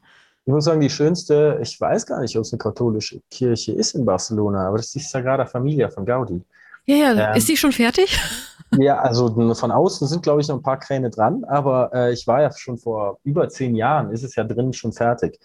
Ich 0.45 0.53
muss 0.53 0.65
sagen, 0.65 0.81
die 0.81 0.91
schönste, 0.91 1.59
ich 1.63 1.79
weiß 1.79 2.07
gar 2.07 2.21
nicht, 2.21 2.37
ob 2.37 2.43
es 2.43 2.53
eine 2.53 2.59
katholische 2.59 3.21
Kirche 3.31 3.73
ist 3.73 3.95
in 3.95 4.05
Barcelona, 4.05 4.69
aber 4.69 4.79
das 4.79 4.87
ist 4.87 4.95
die 4.95 5.01
Sagrada 5.01 5.45
Familia 5.45 5.89
von 5.91 6.07
Gaudi. 6.07 6.41
Ja, 6.89 6.97
ja, 6.97 7.31
ähm, 7.31 7.37
ist 7.37 7.49
die 7.49 7.57
schon 7.57 7.73
fertig? 7.73 8.19
Ja, 8.77 8.99
also 8.99 9.35
von 9.55 9.71
außen 9.71 10.07
sind, 10.07 10.23
glaube 10.23 10.43
ich, 10.43 10.49
noch 10.49 10.57
ein 10.57 10.63
paar 10.63 10.79
Kräne 10.79 11.09
dran, 11.09 11.43
aber 11.45 11.91
äh, 11.95 12.13
ich 12.13 12.27
war 12.27 12.43
ja 12.43 12.53
schon 12.53 12.77
vor 12.77 13.19
über 13.25 13.49
zehn 13.49 13.75
Jahren, 13.75 14.11
ist 14.11 14.23
es 14.23 14.37
ja 14.37 14.45
drinnen 14.45 14.75
schon 14.75 14.93
fertig. 14.93 15.41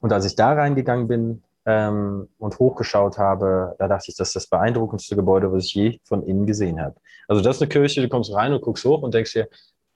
Und 0.00 0.12
als 0.12 0.24
ich 0.24 0.36
da 0.36 0.52
reingegangen 0.52 1.08
bin 1.08 1.42
ähm, 1.66 2.28
und 2.38 2.60
hochgeschaut 2.60 3.18
habe, 3.18 3.74
da 3.80 3.88
dachte 3.88 4.06
ich, 4.10 4.16
das 4.16 4.28
ist 4.28 4.36
das 4.36 4.46
beeindruckendste 4.46 5.16
Gebäude, 5.16 5.52
was 5.52 5.64
ich 5.64 5.74
je 5.74 5.98
von 6.04 6.22
innen 6.22 6.46
gesehen 6.46 6.80
habe. 6.80 6.94
Also 7.26 7.42
das 7.42 7.56
ist 7.56 7.62
eine 7.62 7.70
Kirche, 7.70 8.02
du 8.02 8.08
kommst 8.08 8.32
rein 8.32 8.52
und 8.52 8.62
guckst 8.62 8.84
hoch 8.84 9.02
und 9.02 9.14
denkst 9.14 9.32
dir, 9.32 9.48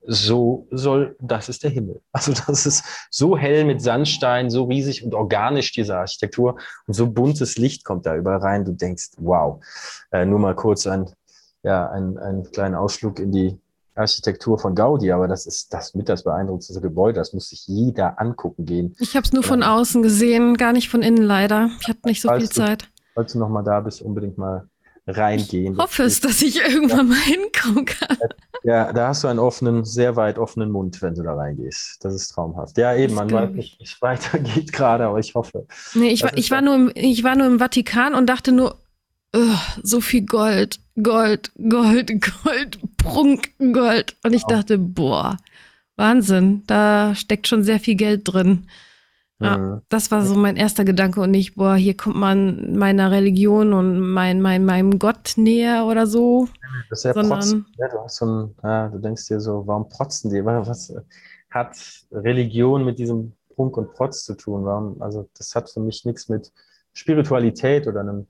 so 0.07 0.67
soll, 0.71 1.17
das 1.21 1.49
ist 1.49 1.63
der 1.63 1.71
Himmel. 1.71 2.01
Also 2.13 2.33
das 2.47 2.67
ist 2.67 2.85
so 3.11 3.37
hell 3.37 3.65
mit 3.65 3.83
Sandstein, 3.83 4.51
so 4.51 4.65
riesig 4.65 5.05
und 5.05 5.15
organisch 5.15 5.73
diese 5.73 5.97
Architektur 5.97 6.59
und 6.87 6.95
so 6.95 7.11
buntes 7.11 7.57
Licht 7.57 7.85
kommt 7.85 8.07
da 8.07 8.17
überall 8.17 8.39
rein. 8.39 8.65
Du 8.65 8.73
denkst, 8.73 9.13
wow. 9.17 9.63
Äh, 10.13 10.27
nur 10.27 10.39
mal 10.39 10.55
kurz 10.55 10.87
ein, 10.87 11.11
ja, 11.63 11.91
ein, 11.91 12.19
ein 12.19 12.45
kleinen 12.51 12.75
Ausflug 12.75 13.19
in 13.19 13.33
die 13.33 13.59
Architektur 13.95 14.59
von 14.59 14.75
Gaudi, 14.75 15.13
aber 15.13 15.29
das 15.29 15.47
ist 15.47 15.73
das 15.73 15.95
mit 15.95 16.09
das 16.09 16.25
beeindruckendste 16.25 16.81
Gebäude. 16.81 17.21
Das 17.21 17.33
muss 17.33 17.49
sich 17.49 17.67
jeder 17.67 18.21
angucken 18.21 18.65
gehen. 18.65 18.97
Ich 18.99 19.17
habe 19.17 19.25
es 19.25 19.33
nur 19.33 19.43
von 19.43 19.63
außen 19.63 20.03
gesehen, 20.03 20.57
gar 20.57 20.73
nicht 20.73 20.89
von 20.89 21.03
innen 21.03 21.23
leider. 21.23 21.71
Ich 21.81 21.89
hatte 21.89 22.01
nicht 22.05 22.21
so 22.21 22.29
falls 22.29 22.43
viel 22.43 22.51
Zeit. 22.51 22.91
falls 23.15 23.33
du 23.33 23.39
noch 23.39 23.49
mal 23.49 23.63
da 23.63 23.81
bist, 23.81 24.03
unbedingt 24.03 24.37
mal 24.37 24.69
reingehen. 25.07 25.75
Ich 25.75 25.79
hoffe 25.79 26.05
es, 26.05 26.21
dass 26.21 26.43
ich 26.43 26.61
irgendwann 26.61 27.09
ja. 27.11 27.15
mal 27.15 27.19
hinkommen 27.19 27.85
kann. 27.85 28.17
Ja, 28.63 28.93
da 28.93 29.09
hast 29.09 29.25
du 29.25 29.29
einen 29.29 29.39
offenen, 29.39 29.85
sehr 29.85 30.17
weit 30.17 30.39
offenen 30.39 30.71
Mund, 30.71 31.03
wenn 31.03 31.15
du 31.15 31.23
da 31.23 31.35
reingehst. 31.35 32.03
Das 32.03 32.15
ist 32.15 32.29
traumhaft. 32.29 32.79
Ja, 32.79 32.95
eben, 32.95 33.15
man 33.15 33.31
weiß 33.31 33.51
nicht, 33.51 33.79
wie 33.79 33.85
es 33.85 34.01
weitergeht 34.01 34.73
gerade, 34.73 35.05
aber 35.05 35.19
ich 35.19 35.35
hoffe. 35.35 35.67
Nee, 35.95 36.09
ich, 36.09 36.23
war, 36.23 36.37
ich, 36.37 36.51
war 36.51 36.63
nur 36.63 36.75
im, 36.75 36.93
ich 36.95 37.23
war 37.25 37.37
nur 37.37 37.47
im 37.47 37.59
Vatikan 37.59 38.15
und 38.15 38.27
dachte 38.27 38.53
nur, 38.53 38.79
so 39.83 40.01
viel 40.01 40.25
Gold, 40.25 40.79
Gold, 41.03 41.51
Gold, 41.69 42.13
Gold, 42.21 42.79
Prunk, 42.97 43.51
Gold. 43.73 44.17
Und 44.23 44.33
ich 44.33 44.45
dachte, 44.45 44.79
boah, 44.79 45.39
Wahnsinn, 45.97 46.63
da 46.67 47.15
steckt 47.15 47.49
schon 47.49 47.65
sehr 47.65 47.81
viel 47.81 47.97
Geld 47.97 48.23
drin. 48.25 48.67
Ja, 49.41 49.59
mhm. 49.59 49.83
das 49.89 50.11
war 50.11 50.25
so 50.25 50.37
mein 50.37 50.57
erster 50.57 50.85
Gedanke 50.85 51.21
und 51.21 51.31
nicht, 51.33 51.57
boah, 51.57 51.75
hier 51.75 51.97
kommt 51.97 52.17
man 52.17 52.77
meiner 52.77 53.11
Religion 53.11 53.73
und 53.73 54.01
mein, 54.01 54.41
mein, 54.41 54.65
meinem 54.65 54.99
Gott 54.99 55.33
näher 55.37 55.87
oder 55.87 56.07
so. 56.07 56.49
Das 56.89 57.01
ist 57.01 57.05
ja 57.05 57.15
sondern, 57.15 57.41
protzen. 57.41 57.67
Ja, 57.77 57.89
du, 57.89 57.99
hast 57.99 58.17
so 58.17 58.27
ein, 58.27 58.55
ja, 58.63 58.89
du 58.89 58.99
denkst 58.99 59.27
dir 59.27 59.41
so, 59.41 59.67
warum 59.67 59.89
protzen 59.89 60.31
die? 60.31 60.45
Was 60.45 60.95
hat 61.51 61.77
Religion 62.13 62.85
mit 62.85 62.99
diesem 62.99 63.33
Prunk 63.55 63.77
und 63.77 63.93
Protz 63.93 64.25
zu 64.25 64.35
tun? 64.35 64.65
Warum, 64.65 65.03
also 65.03 65.29
das 65.37 65.55
hat 65.55 65.69
für 65.69 65.81
mich 65.81 66.05
nichts 66.05 66.29
mit 66.29 66.53
Spiritualität 66.93 67.89
oder 67.89 68.01
einem 68.01 68.29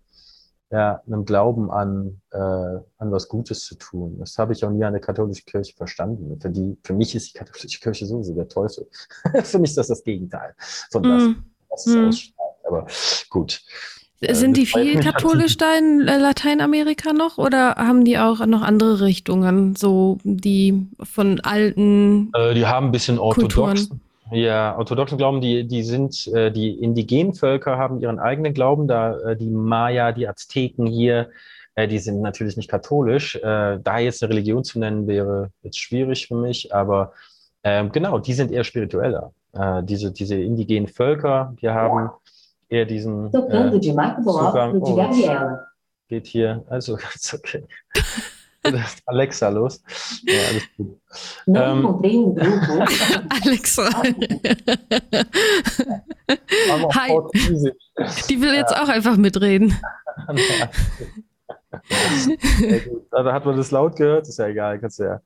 ja, 0.70 1.00
einem 1.06 1.24
Glauben 1.24 1.70
an, 1.70 2.20
äh, 2.32 2.36
an 2.38 3.12
was 3.12 3.28
Gutes 3.28 3.64
zu 3.64 3.76
tun. 3.76 4.16
Das 4.18 4.38
habe 4.38 4.52
ich 4.52 4.64
auch 4.64 4.70
nie 4.70 4.84
an 4.84 4.92
der 4.92 5.00
katholischen 5.00 5.46
Kirche 5.46 5.74
verstanden. 5.76 6.38
Für, 6.40 6.50
die, 6.50 6.76
für 6.82 6.94
mich 6.94 7.14
ist 7.14 7.32
die 7.32 7.38
katholische 7.38 7.80
Kirche 7.80 8.06
sowieso 8.06 8.34
der 8.34 8.48
Teufel. 8.48 8.88
für 9.42 9.58
mich 9.58 9.70
ist 9.70 9.78
das 9.78 9.88
das 9.88 10.02
Gegenteil 10.02 10.54
von 10.90 11.02
das, 11.02 11.22
mm. 11.22 11.34
was 11.68 11.86
es 11.86 11.94
mm. 11.94 12.08
ausstrahlt. 12.08 12.54
Aber 12.66 12.86
gut. 13.30 13.62
Äh, 14.20 14.34
Sind 14.34 14.56
die 14.56 14.66
viel 14.66 15.00
katholisch 15.00 15.56
da 15.56 15.76
in 15.76 16.06
äh, 16.06 16.18
Lateinamerika 16.18 17.12
noch 17.12 17.38
oder 17.38 17.74
haben 17.76 18.04
die 18.04 18.18
auch 18.18 18.44
noch 18.46 18.62
andere 18.62 19.00
Richtungen, 19.00 19.76
so 19.76 20.18
die 20.24 20.86
von 21.02 21.40
alten? 21.40 22.32
Äh, 22.34 22.54
die 22.54 22.66
haben 22.66 22.86
ein 22.86 22.92
bisschen 22.92 23.18
orthodox, 23.18 23.90
ja, 24.34 24.76
orthodoxen 24.76 25.18
Glauben, 25.18 25.40
die, 25.40 25.66
die 25.66 25.82
sind, 25.82 26.26
äh, 26.28 26.50
die 26.50 26.70
indigenen 26.70 27.34
Völker 27.34 27.78
haben 27.78 28.00
ihren 28.00 28.18
eigenen 28.18 28.54
Glauben, 28.54 28.88
da 28.88 29.18
äh, 29.20 29.36
die 29.36 29.50
Maya, 29.50 30.12
die 30.12 30.28
Azteken 30.28 30.86
hier, 30.86 31.30
äh, 31.74 31.88
die 31.88 31.98
sind 31.98 32.20
natürlich 32.20 32.56
nicht 32.56 32.70
katholisch. 32.70 33.36
Äh, 33.36 33.78
da 33.82 33.98
jetzt 33.98 34.22
eine 34.22 34.32
Religion 34.32 34.64
zu 34.64 34.78
nennen, 34.78 35.06
wäre 35.06 35.50
jetzt 35.62 35.78
schwierig 35.78 36.28
für 36.28 36.36
mich, 36.36 36.74
aber 36.74 37.12
äh, 37.62 37.86
genau, 37.88 38.18
die 38.18 38.34
sind 38.34 38.52
eher 38.52 38.64
spiritueller. 38.64 39.32
Äh, 39.52 39.82
diese, 39.84 40.12
diese 40.12 40.36
indigenen 40.36 40.88
Völker, 40.88 41.54
die 41.60 41.68
haben 41.68 42.10
eher 42.68 42.84
diesen 42.84 43.28
äh, 43.28 43.30
Zugang. 43.30 44.80
Oh, 44.80 44.94
geht 46.08 46.26
hier, 46.26 46.64
also 46.68 46.98
ist 47.14 47.34
okay. 47.34 47.64
Alexa 49.06 49.48
los. 49.48 49.82
Ja, 50.22 50.40
alles 50.50 50.64
gut. 50.76 51.00
Ähm, 51.46 51.86
Alexa. 53.44 53.88
Hi. 56.94 57.18
Die 58.28 58.40
will 58.40 58.54
jetzt 58.54 58.74
auch 58.74 58.88
einfach 58.88 59.16
mitreden. 59.16 59.76
da 63.10 63.32
hat 63.32 63.44
man 63.44 63.56
das 63.56 63.70
laut 63.70 63.96
gehört, 63.96 64.28
ist 64.28 64.38
ja 64.38 64.46
egal, 64.46 64.78
kannst 64.78 64.98
du 64.98 65.04
ja. 65.04 65.20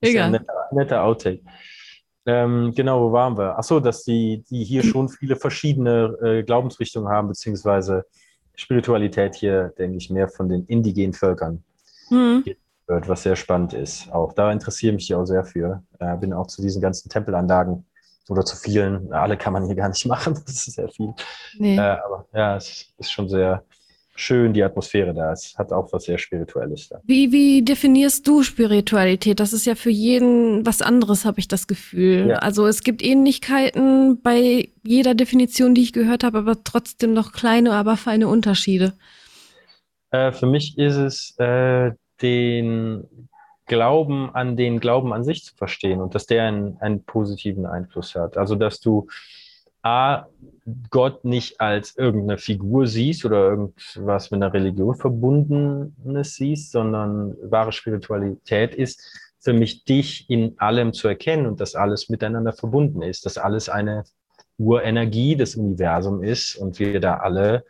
Egal. 0.00 0.14
Ja 0.14 0.24
ein 0.26 0.32
netter, 0.32 0.54
netter 0.72 1.04
Outtake. 1.04 1.42
Ähm, 2.26 2.72
genau, 2.74 3.08
wo 3.08 3.12
waren 3.12 3.36
wir? 3.36 3.58
Achso, 3.58 3.80
dass 3.80 4.04
die, 4.04 4.44
die 4.50 4.64
hier 4.64 4.82
schon 4.84 5.08
viele 5.08 5.36
verschiedene 5.36 6.16
äh, 6.22 6.42
Glaubensrichtungen 6.42 7.08
haben, 7.08 7.28
beziehungsweise 7.28 8.04
Spiritualität 8.56 9.34
hier, 9.34 9.72
denke 9.78 9.96
ich, 9.96 10.10
mehr 10.10 10.28
von 10.28 10.48
den 10.48 10.66
indigenen 10.66 11.12
Völkern. 11.12 11.64
Mhm 12.10 12.44
wird, 12.86 13.08
was 13.08 13.22
sehr 13.22 13.36
spannend 13.36 13.72
ist. 13.72 14.12
Auch 14.12 14.32
da 14.32 14.52
interessiere 14.52 14.94
ich 14.94 15.08
mich 15.08 15.14
auch 15.14 15.24
sehr 15.24 15.44
für. 15.44 15.82
Äh, 15.98 16.16
bin 16.16 16.32
auch 16.32 16.46
zu 16.46 16.62
diesen 16.62 16.82
ganzen 16.82 17.08
Tempelanlagen 17.08 17.84
oder 18.28 18.44
zu 18.44 18.56
vielen. 18.56 19.12
Alle 19.12 19.36
kann 19.36 19.52
man 19.52 19.66
hier 19.66 19.74
gar 19.74 19.88
nicht 19.88 20.06
machen, 20.06 20.34
das 20.46 20.66
ist 20.66 20.74
sehr 20.74 20.88
viel. 20.88 21.12
Nee. 21.58 21.76
Äh, 21.76 21.80
aber 21.80 22.26
ja, 22.32 22.56
es 22.56 22.92
ist 22.98 23.12
schon 23.12 23.28
sehr 23.28 23.64
schön, 24.16 24.52
die 24.52 24.62
Atmosphäre 24.62 25.12
da. 25.12 25.32
Es 25.32 25.54
hat 25.58 25.72
auch 25.72 25.92
was 25.92 26.04
sehr 26.04 26.18
Spirituelles 26.18 26.88
da. 26.88 27.00
Wie, 27.04 27.32
wie 27.32 27.62
definierst 27.62 28.26
du 28.26 28.42
Spiritualität? 28.42 29.40
Das 29.40 29.52
ist 29.52 29.66
ja 29.66 29.74
für 29.74 29.90
jeden 29.90 30.64
was 30.64 30.82
anderes, 30.82 31.24
habe 31.24 31.40
ich 31.40 31.48
das 31.48 31.66
Gefühl. 31.66 32.28
Ja. 32.28 32.36
Also 32.36 32.66
es 32.66 32.82
gibt 32.82 33.02
Ähnlichkeiten 33.02 34.20
bei 34.22 34.68
jeder 34.82 35.14
Definition, 35.14 35.74
die 35.74 35.82
ich 35.82 35.92
gehört 35.92 36.22
habe, 36.22 36.38
aber 36.38 36.62
trotzdem 36.62 37.12
noch 37.12 37.32
kleine, 37.32 37.72
aber 37.72 37.96
feine 37.96 38.28
Unterschiede. 38.28 38.92
Äh, 40.10 40.30
für 40.30 40.46
mich 40.46 40.78
ist 40.78 40.96
es 40.96 41.34
äh, 41.38 41.90
den 42.22 43.28
Glauben 43.66 44.34
an 44.34 44.56
den 44.56 44.78
Glauben 44.78 45.12
an 45.12 45.24
sich 45.24 45.44
zu 45.44 45.54
verstehen 45.54 46.00
und 46.00 46.14
dass 46.14 46.26
der 46.26 46.44
einen, 46.44 46.76
einen 46.78 47.02
positiven 47.04 47.66
Einfluss 47.66 48.14
hat. 48.14 48.36
Also 48.36 48.56
dass 48.56 48.80
du 48.80 49.06
A, 49.82 50.26
Gott 50.88 51.24
nicht 51.26 51.60
als 51.60 51.96
irgendeine 51.96 52.38
Figur 52.38 52.86
siehst 52.86 53.24
oder 53.26 53.50
irgendwas 53.50 54.30
mit 54.30 54.42
einer 54.42 54.52
Religion 54.52 54.94
verbundenes 54.94 56.36
siehst, 56.36 56.72
sondern 56.72 57.36
wahre 57.42 57.72
Spiritualität 57.72 58.74
ist 58.74 59.02
für 59.40 59.52
mich 59.52 59.84
dich 59.84 60.28
in 60.30 60.58
allem 60.58 60.94
zu 60.94 61.06
erkennen 61.06 61.44
und 61.46 61.60
dass 61.60 61.74
alles 61.74 62.08
miteinander 62.08 62.54
verbunden 62.54 63.02
ist, 63.02 63.26
dass 63.26 63.36
alles 63.36 63.68
eine 63.68 64.04
Urenergie 64.56 65.36
des 65.36 65.54
Universums 65.54 66.26
ist 66.26 66.56
und 66.56 66.78
wir 66.78 66.98
da 66.98 67.18
alle 67.18 67.66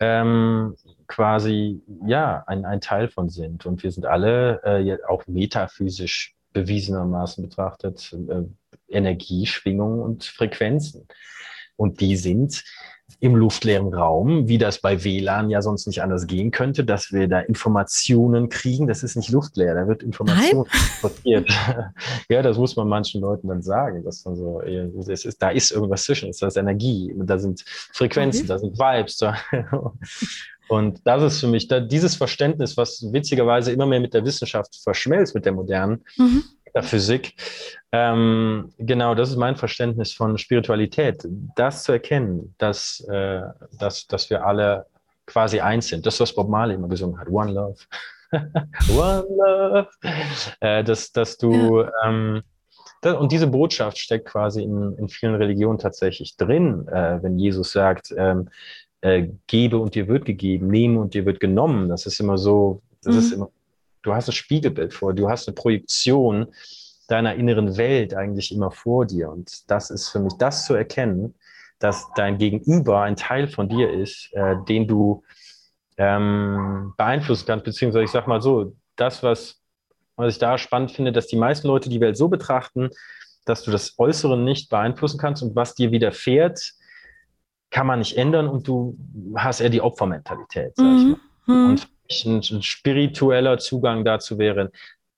ähm, 0.00 0.74
quasi 1.06 1.82
ja 2.06 2.42
ein, 2.46 2.64
ein 2.64 2.80
Teil 2.80 3.08
von 3.08 3.28
sind. 3.28 3.66
Und 3.66 3.82
wir 3.82 3.92
sind 3.92 4.06
alle 4.06 4.62
äh, 4.64 4.98
auch 5.06 5.26
metaphysisch 5.26 6.34
bewiesenermaßen 6.52 7.44
betrachtet 7.48 8.12
äh, 8.12 8.44
Energieschwingungen 8.88 10.00
und 10.00 10.24
Frequenzen. 10.24 11.06
Und 11.80 12.00
die 12.00 12.14
sind 12.14 12.62
im 13.20 13.34
luftleeren 13.34 13.92
Raum, 13.92 14.48
wie 14.48 14.58
das 14.58 14.82
bei 14.82 15.02
WLAN 15.02 15.48
ja 15.48 15.62
sonst 15.62 15.86
nicht 15.86 16.02
anders 16.02 16.26
gehen 16.26 16.50
könnte, 16.50 16.84
dass 16.84 17.10
wir 17.10 17.26
da 17.26 17.40
Informationen 17.40 18.50
kriegen. 18.50 18.86
Das 18.86 19.02
ist 19.02 19.16
nicht 19.16 19.30
luftleer, 19.30 19.74
da 19.74 19.88
wird 19.88 20.02
Information 20.02 20.66
transportiert. 20.70 21.50
ja, 22.28 22.42
das 22.42 22.58
muss 22.58 22.76
man 22.76 22.86
manchen 22.86 23.22
Leuten 23.22 23.48
dann 23.48 23.62
sagen, 23.62 24.04
dass 24.04 24.26
man 24.26 24.36
so, 24.36 24.60
das 25.06 25.24
ist, 25.24 25.42
da 25.42 25.48
ist 25.48 25.70
irgendwas 25.70 26.04
zwischen, 26.04 26.30
da 26.38 26.46
ist 26.48 26.56
Energie, 26.58 27.14
da 27.16 27.38
sind 27.38 27.62
Frequenzen, 27.66 28.42
mhm. 28.42 28.48
da 28.48 28.58
sind 28.58 28.78
Vibes. 28.78 29.16
Da. 29.16 29.36
Und 30.68 31.00
das 31.04 31.22
ist 31.22 31.40
für 31.40 31.48
mich 31.48 31.66
da, 31.66 31.80
dieses 31.80 32.14
Verständnis, 32.14 32.76
was 32.76 33.06
witzigerweise 33.10 33.72
immer 33.72 33.86
mehr 33.86 34.00
mit 34.00 34.12
der 34.12 34.24
Wissenschaft 34.26 34.76
verschmelzt, 34.84 35.34
mit 35.34 35.46
der 35.46 35.52
modernen, 35.52 36.04
mhm 36.18 36.44
der 36.74 36.82
Physik. 36.82 37.34
Ähm, 37.92 38.72
genau, 38.78 39.14
das 39.14 39.30
ist 39.30 39.36
mein 39.36 39.56
Verständnis 39.56 40.12
von 40.12 40.38
Spiritualität. 40.38 41.26
Das 41.56 41.82
zu 41.82 41.92
erkennen, 41.92 42.54
dass, 42.58 43.00
äh, 43.08 43.42
dass, 43.78 44.06
dass 44.06 44.30
wir 44.30 44.46
alle 44.46 44.86
quasi 45.26 45.60
eins 45.60 45.88
sind. 45.88 46.06
Das, 46.06 46.20
was 46.20 46.34
Bob 46.34 46.48
Marley 46.48 46.74
immer 46.74 46.88
gesungen 46.88 47.18
hat. 47.18 47.28
One 47.28 47.52
Love. 47.52 47.78
One 48.96 49.26
Love. 49.28 49.88
Äh, 50.60 50.84
dass, 50.84 51.12
dass 51.12 51.36
du, 51.36 51.82
ja. 51.82 51.90
ähm, 52.04 52.42
und 53.02 53.32
diese 53.32 53.46
Botschaft 53.46 53.98
steckt 53.98 54.26
quasi 54.26 54.62
in, 54.62 54.96
in 54.98 55.08
vielen 55.08 55.34
Religionen 55.34 55.78
tatsächlich 55.78 56.36
drin, 56.36 56.86
äh, 56.88 57.22
wenn 57.22 57.38
Jesus 57.38 57.72
sagt, 57.72 58.14
ähm, 58.16 58.48
äh, 59.00 59.28
gebe 59.46 59.78
und 59.78 59.94
dir 59.94 60.08
wird 60.08 60.26
gegeben, 60.26 60.68
nehme 60.68 61.00
und 61.00 61.14
dir 61.14 61.24
wird 61.24 61.40
genommen. 61.40 61.88
Das 61.88 62.06
ist 62.06 62.20
immer 62.20 62.36
so, 62.36 62.82
das 63.02 63.14
mhm. 63.14 63.20
ist 63.20 63.32
immer 63.32 63.50
du 64.02 64.14
hast 64.14 64.28
ein 64.28 64.32
Spiegelbild 64.32 64.94
vor, 64.94 65.14
du 65.14 65.28
hast 65.28 65.48
eine 65.48 65.54
Projektion 65.54 66.48
deiner 67.08 67.34
inneren 67.34 67.76
Welt 67.76 68.14
eigentlich 68.14 68.52
immer 68.52 68.70
vor 68.70 69.06
dir. 69.06 69.30
Und 69.30 69.70
das 69.70 69.90
ist 69.90 70.08
für 70.08 70.20
mich 70.20 70.34
das 70.38 70.64
zu 70.64 70.74
erkennen, 70.74 71.34
dass 71.78 72.08
dein 72.14 72.38
Gegenüber 72.38 73.02
ein 73.02 73.16
Teil 73.16 73.48
von 73.48 73.68
dir 73.68 73.92
ist, 73.92 74.30
äh, 74.32 74.56
den 74.68 74.86
du 74.86 75.24
ähm, 75.96 76.94
beeinflussen 76.96 77.46
kannst, 77.46 77.64
beziehungsweise 77.64 78.04
ich 78.04 78.10
sag 78.10 78.26
mal 78.26 78.40
so, 78.40 78.74
das, 78.96 79.22
was 79.22 79.60
was 80.20 80.34
ich 80.34 80.38
da 80.38 80.58
spannend 80.58 80.92
finde, 80.92 81.12
dass 81.12 81.26
die 81.26 81.36
meisten 81.36 81.66
Leute 81.66 81.88
die 81.88 82.00
Welt 82.00 82.16
so 82.16 82.28
betrachten, 82.28 82.90
dass 83.46 83.62
du 83.62 83.70
das 83.70 83.98
Äußere 83.98 84.38
nicht 84.38 84.68
beeinflussen 84.68 85.18
kannst 85.18 85.42
und 85.42 85.56
was 85.56 85.74
dir 85.74 85.92
widerfährt, 85.92 86.74
kann 87.70 87.86
man 87.86 88.00
nicht 88.00 88.16
ändern 88.16 88.48
und 88.48 88.68
du 88.68 88.98
hast 89.34 89.60
eher 89.60 89.70
die 89.70 89.80
Opfermentalität, 89.80 90.72
sag 90.76 90.84
ich 90.84 91.04
mhm. 91.04 91.16
mal. 91.46 91.54
Mhm. 91.54 91.70
Und 91.70 91.88
ein, 92.24 92.36
ein 92.38 92.62
spiritueller 92.62 93.58
Zugang 93.58 94.04
dazu 94.04 94.38
wäre, 94.38 94.70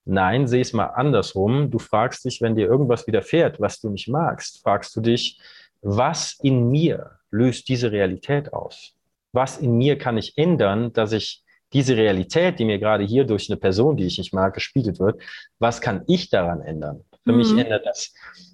nein, 0.05 0.47
sehe 0.47 0.61
es 0.61 0.73
mal 0.73 0.87
andersrum. 0.87 1.71
Du 1.71 1.79
fragst 1.79 2.25
dich, 2.25 2.41
wenn 2.41 2.55
dir 2.55 2.67
irgendwas 2.67 3.07
widerfährt, 3.07 3.59
was 3.59 3.79
du 3.79 3.89
nicht 3.89 4.07
magst, 4.07 4.61
fragst 4.63 4.95
du 4.95 5.01
dich, 5.01 5.39
was 5.81 6.37
in 6.41 6.69
mir 6.69 7.19
löst 7.31 7.67
diese 7.67 7.91
Realität 7.91 8.53
aus? 8.53 8.93
Was 9.31 9.57
in 9.57 9.77
mir 9.77 9.97
kann 9.97 10.17
ich 10.17 10.37
ändern, 10.37 10.93
dass 10.93 11.11
ich 11.11 11.43
diese 11.73 11.97
Realität, 11.97 12.59
die 12.59 12.65
mir 12.65 12.77
gerade 12.77 13.03
hier 13.03 13.25
durch 13.25 13.49
eine 13.49 13.57
Person, 13.57 13.97
die 13.97 14.05
ich 14.05 14.17
nicht 14.17 14.33
mag, 14.33 14.53
gespiegelt 14.53 14.99
wird, 14.99 15.21
was 15.59 15.81
kann 15.81 16.03
ich 16.07 16.29
daran 16.29 16.61
ändern? 16.61 17.03
Für 17.23 17.31
mhm. 17.31 17.37
mich 17.39 17.51
ändert 17.57 17.85
das 17.85 18.13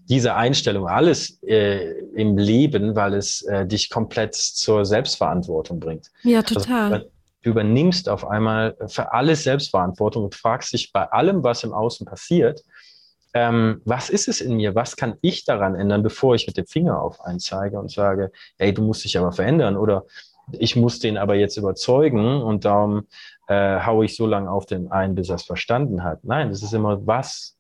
diese 0.10 0.34
Einstellung 0.36 0.88
alles 0.88 1.42
äh, 1.44 1.92
im 2.16 2.38
Leben, 2.38 2.96
weil 2.96 3.14
es 3.14 3.44
äh, 3.44 3.68
dich 3.68 3.90
komplett 3.90 4.34
zur 4.34 4.84
Selbstverantwortung 4.86 5.80
bringt. 5.80 6.10
Ja, 6.24 6.40
also, 6.40 6.56
total. 6.56 6.94
Also, 6.94 7.12
du 7.44 7.52
übernimmst 7.52 8.10
auf 8.10 8.28
einmal 8.28 8.76
für 8.88 9.14
alles 9.14 9.44
Selbstverantwortung 9.44 10.26
und 10.26 10.36
fragst 10.36 10.74
dich 10.74 10.92
bei 10.92 11.10
allem, 11.12 11.44
was 11.44 11.64
im 11.64 11.74
Außen 11.74 12.06
passiert, 12.06 12.64
ähm, 13.34 13.82
was 13.86 14.10
ist 14.10 14.28
es 14.28 14.42
in 14.42 14.58
mir? 14.58 14.76
Was 14.76 14.96
kann 14.96 15.16
ich 15.22 15.46
daran 15.46 15.76
ändern, 15.76 16.02
bevor 16.02 16.36
ich 16.36 16.48
mit 16.48 16.58
dem 16.58 16.66
Finger 16.66 17.02
auf 17.02 17.22
einen 17.22 17.40
zeige 17.40 17.80
und 17.80 17.92
sage, 17.92 18.32
hey, 18.58 18.74
du 18.74 18.82
musst 18.82 19.04
dich 19.04 19.18
aber 19.18 19.32
verändern 19.32 19.78
oder 19.78 20.06
ich 20.52 20.76
muss 20.76 21.00
den 21.00 21.18
aber 21.18 21.36
jetzt 21.36 21.58
überzeugen 21.58 22.42
und 22.42 22.66
darum 22.66 23.08
äh, 23.48 23.80
haue 23.82 24.06
ich 24.06 24.16
so 24.16 24.26
lange 24.26 24.50
auf 24.50 24.66
den 24.66 24.92
einen, 24.92 25.14
bis 25.14 25.30
er 25.30 25.36
es 25.36 25.44
verstanden 25.44 26.04
hat. 26.04 26.24
Nein, 26.24 26.50
es 26.50 26.64
ist 26.64 26.74
immer, 26.74 27.06
was 27.06 27.56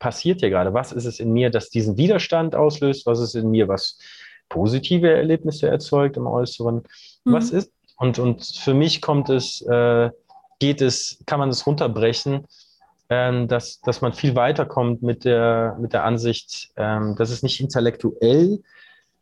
passiert 0.00 0.40
hier 0.40 0.50
gerade? 0.50 0.74
Was 0.74 0.92
ist 0.92 1.04
es 1.04 1.20
in 1.20 1.32
mir, 1.32 1.50
das 1.50 1.70
diesen 1.70 1.96
Widerstand 1.96 2.56
auslöst? 2.56 3.06
Was 3.06 3.20
ist 3.20 3.36
in 3.36 3.50
mir, 3.50 3.68
was 3.68 3.98
positive 4.48 5.10
Erlebnisse 5.10 5.68
erzeugt 5.68 6.16
im 6.16 6.26
Äußeren? 6.26 6.82
Mhm. 7.24 7.32
Was 7.32 7.50
ist? 7.50 7.72
Und, 7.96 8.18
und 8.18 8.44
für 8.44 8.74
mich 8.74 9.00
kommt 9.00 9.28
es, 9.30 9.60
äh, 9.62 10.10
geht 10.58 10.80
es, 10.80 11.22
kann 11.26 11.40
man 11.40 11.48
es 11.48 11.66
runterbrechen, 11.66 12.46
ähm, 13.08 13.48
dass, 13.48 13.80
dass 13.80 14.00
man 14.00 14.12
viel 14.12 14.34
weiterkommt 14.34 15.02
mit 15.02 15.24
der, 15.24 15.76
mit 15.80 15.92
der 15.92 16.04
Ansicht, 16.04 16.70
ähm, 16.76 17.14
dass 17.16 17.30
es 17.30 17.42
nicht 17.42 17.60
intellektuell 17.60 18.62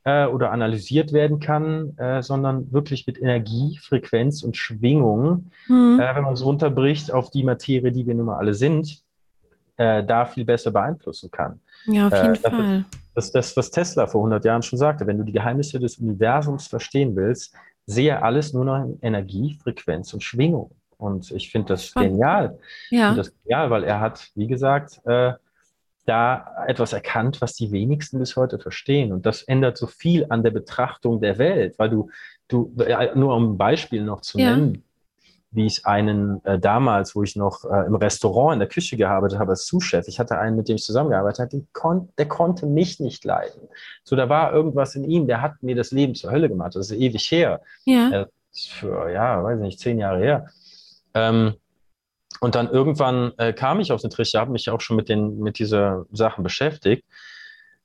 äh, 0.04 0.26
oder 0.26 0.52
analysiert 0.52 1.12
werden 1.12 1.40
kann, 1.40 1.96
äh, 1.98 2.22
sondern 2.22 2.72
wirklich 2.72 3.06
mit 3.06 3.20
Energie, 3.20 3.78
Frequenz 3.82 4.42
und 4.42 4.56
Schwingung, 4.56 5.50
mhm. 5.66 5.98
äh, 6.00 6.14
wenn 6.14 6.24
man 6.24 6.34
es 6.34 6.44
runterbricht 6.44 7.12
auf 7.12 7.30
die 7.30 7.42
Materie, 7.42 7.92
die 7.92 8.06
wir 8.06 8.14
nun 8.14 8.26
mal 8.26 8.38
alle 8.38 8.54
sind, 8.54 9.02
äh, 9.76 10.04
da 10.04 10.26
viel 10.26 10.44
besser 10.44 10.70
beeinflussen 10.70 11.30
kann. 11.30 11.60
Ja, 11.86 12.08
auf 12.08 12.22
jeden 12.22 12.34
äh, 12.34 12.50
Fall. 12.50 12.84
Das 13.14 13.32
das, 13.32 13.56
was 13.56 13.70
Tesla 13.70 14.06
vor 14.06 14.20
100 14.20 14.44
Jahren 14.44 14.62
schon 14.62 14.78
sagte. 14.78 15.06
Wenn 15.06 15.18
du 15.18 15.24
die 15.24 15.32
Geheimnisse 15.32 15.80
des 15.80 15.98
Universums 15.98 16.66
verstehen 16.68 17.16
willst, 17.16 17.54
sehe 17.90 18.22
alles 18.22 18.52
nur 18.52 18.64
noch 18.64 18.84
in 18.84 18.98
Energie, 19.02 19.58
Frequenz 19.62 20.14
und 20.14 20.22
Schwingung. 20.22 20.70
Und 20.96 21.30
ich 21.30 21.50
finde 21.50 21.68
das 21.68 21.86
Spannend. 21.86 22.12
genial. 22.12 22.58
Ja. 22.90 22.98
Ich 22.98 23.02
finde 23.06 23.16
das 23.16 23.42
genial, 23.42 23.70
weil 23.70 23.84
er 23.84 24.00
hat, 24.00 24.30
wie 24.34 24.46
gesagt, 24.46 25.00
äh, 25.06 25.32
da 26.06 26.64
etwas 26.66 26.92
erkannt, 26.92 27.40
was 27.40 27.54
die 27.54 27.72
wenigsten 27.72 28.18
bis 28.18 28.36
heute 28.36 28.58
verstehen. 28.58 29.12
Und 29.12 29.26
das 29.26 29.42
ändert 29.42 29.76
so 29.76 29.86
viel 29.86 30.26
an 30.28 30.42
der 30.42 30.50
Betrachtung 30.50 31.20
der 31.20 31.38
Welt, 31.38 31.78
weil 31.78 31.90
du, 31.90 32.10
du, 32.48 32.74
nur 33.14 33.34
um 33.34 33.52
ein 33.52 33.58
Beispiel 33.58 34.02
noch 34.02 34.20
zu 34.20 34.38
ja. 34.38 34.56
nennen, 34.56 34.84
wie 35.52 35.66
ich 35.66 35.84
einen 35.86 36.44
äh, 36.44 36.58
damals, 36.58 37.16
wo 37.16 37.22
ich 37.22 37.34
noch 37.34 37.64
äh, 37.64 37.86
im 37.86 37.96
Restaurant 37.96 38.54
in 38.54 38.58
der 38.60 38.68
Küche 38.68 38.96
gearbeitet 38.96 39.38
habe 39.38 39.50
als 39.50 39.66
Zuschef, 39.66 40.06
ich 40.06 40.20
hatte 40.20 40.38
einen, 40.38 40.56
mit 40.56 40.68
dem 40.68 40.76
ich 40.76 40.84
zusammengearbeitet 40.84 41.40
habe, 41.40 41.66
kon 41.72 42.08
der 42.18 42.28
konnte 42.28 42.66
mich 42.66 43.00
nicht 43.00 43.24
leiden. 43.24 43.68
So, 44.04 44.14
da 44.14 44.28
war 44.28 44.52
irgendwas 44.52 44.94
in 44.94 45.04
ihm, 45.04 45.26
der 45.26 45.42
hat 45.42 45.62
mir 45.62 45.74
das 45.74 45.90
Leben 45.90 46.14
zur 46.14 46.30
Hölle 46.30 46.48
gemacht. 46.48 46.76
Das 46.76 46.90
ist 46.90 46.96
ewig 46.96 47.30
her. 47.30 47.60
Ja. 47.84 48.10
Äh, 48.10 48.26
für, 48.52 49.10
ja, 49.10 49.42
weiß 49.42 49.60
nicht, 49.60 49.80
zehn 49.80 49.98
Jahre 49.98 50.20
her. 50.20 50.46
Ähm, 51.14 51.54
und 52.40 52.54
dann 52.54 52.70
irgendwann 52.70 53.32
äh, 53.36 53.52
kam 53.52 53.80
ich 53.80 53.92
auf 53.92 54.00
den 54.00 54.10
Trichter, 54.10 54.40
habe 54.40 54.52
mich 54.52 54.70
auch 54.70 54.80
schon 54.80 54.96
mit, 54.96 55.08
den, 55.08 55.40
mit 55.40 55.58
dieser 55.58 56.06
Sachen 56.12 56.42
beschäftigt. 56.42 57.04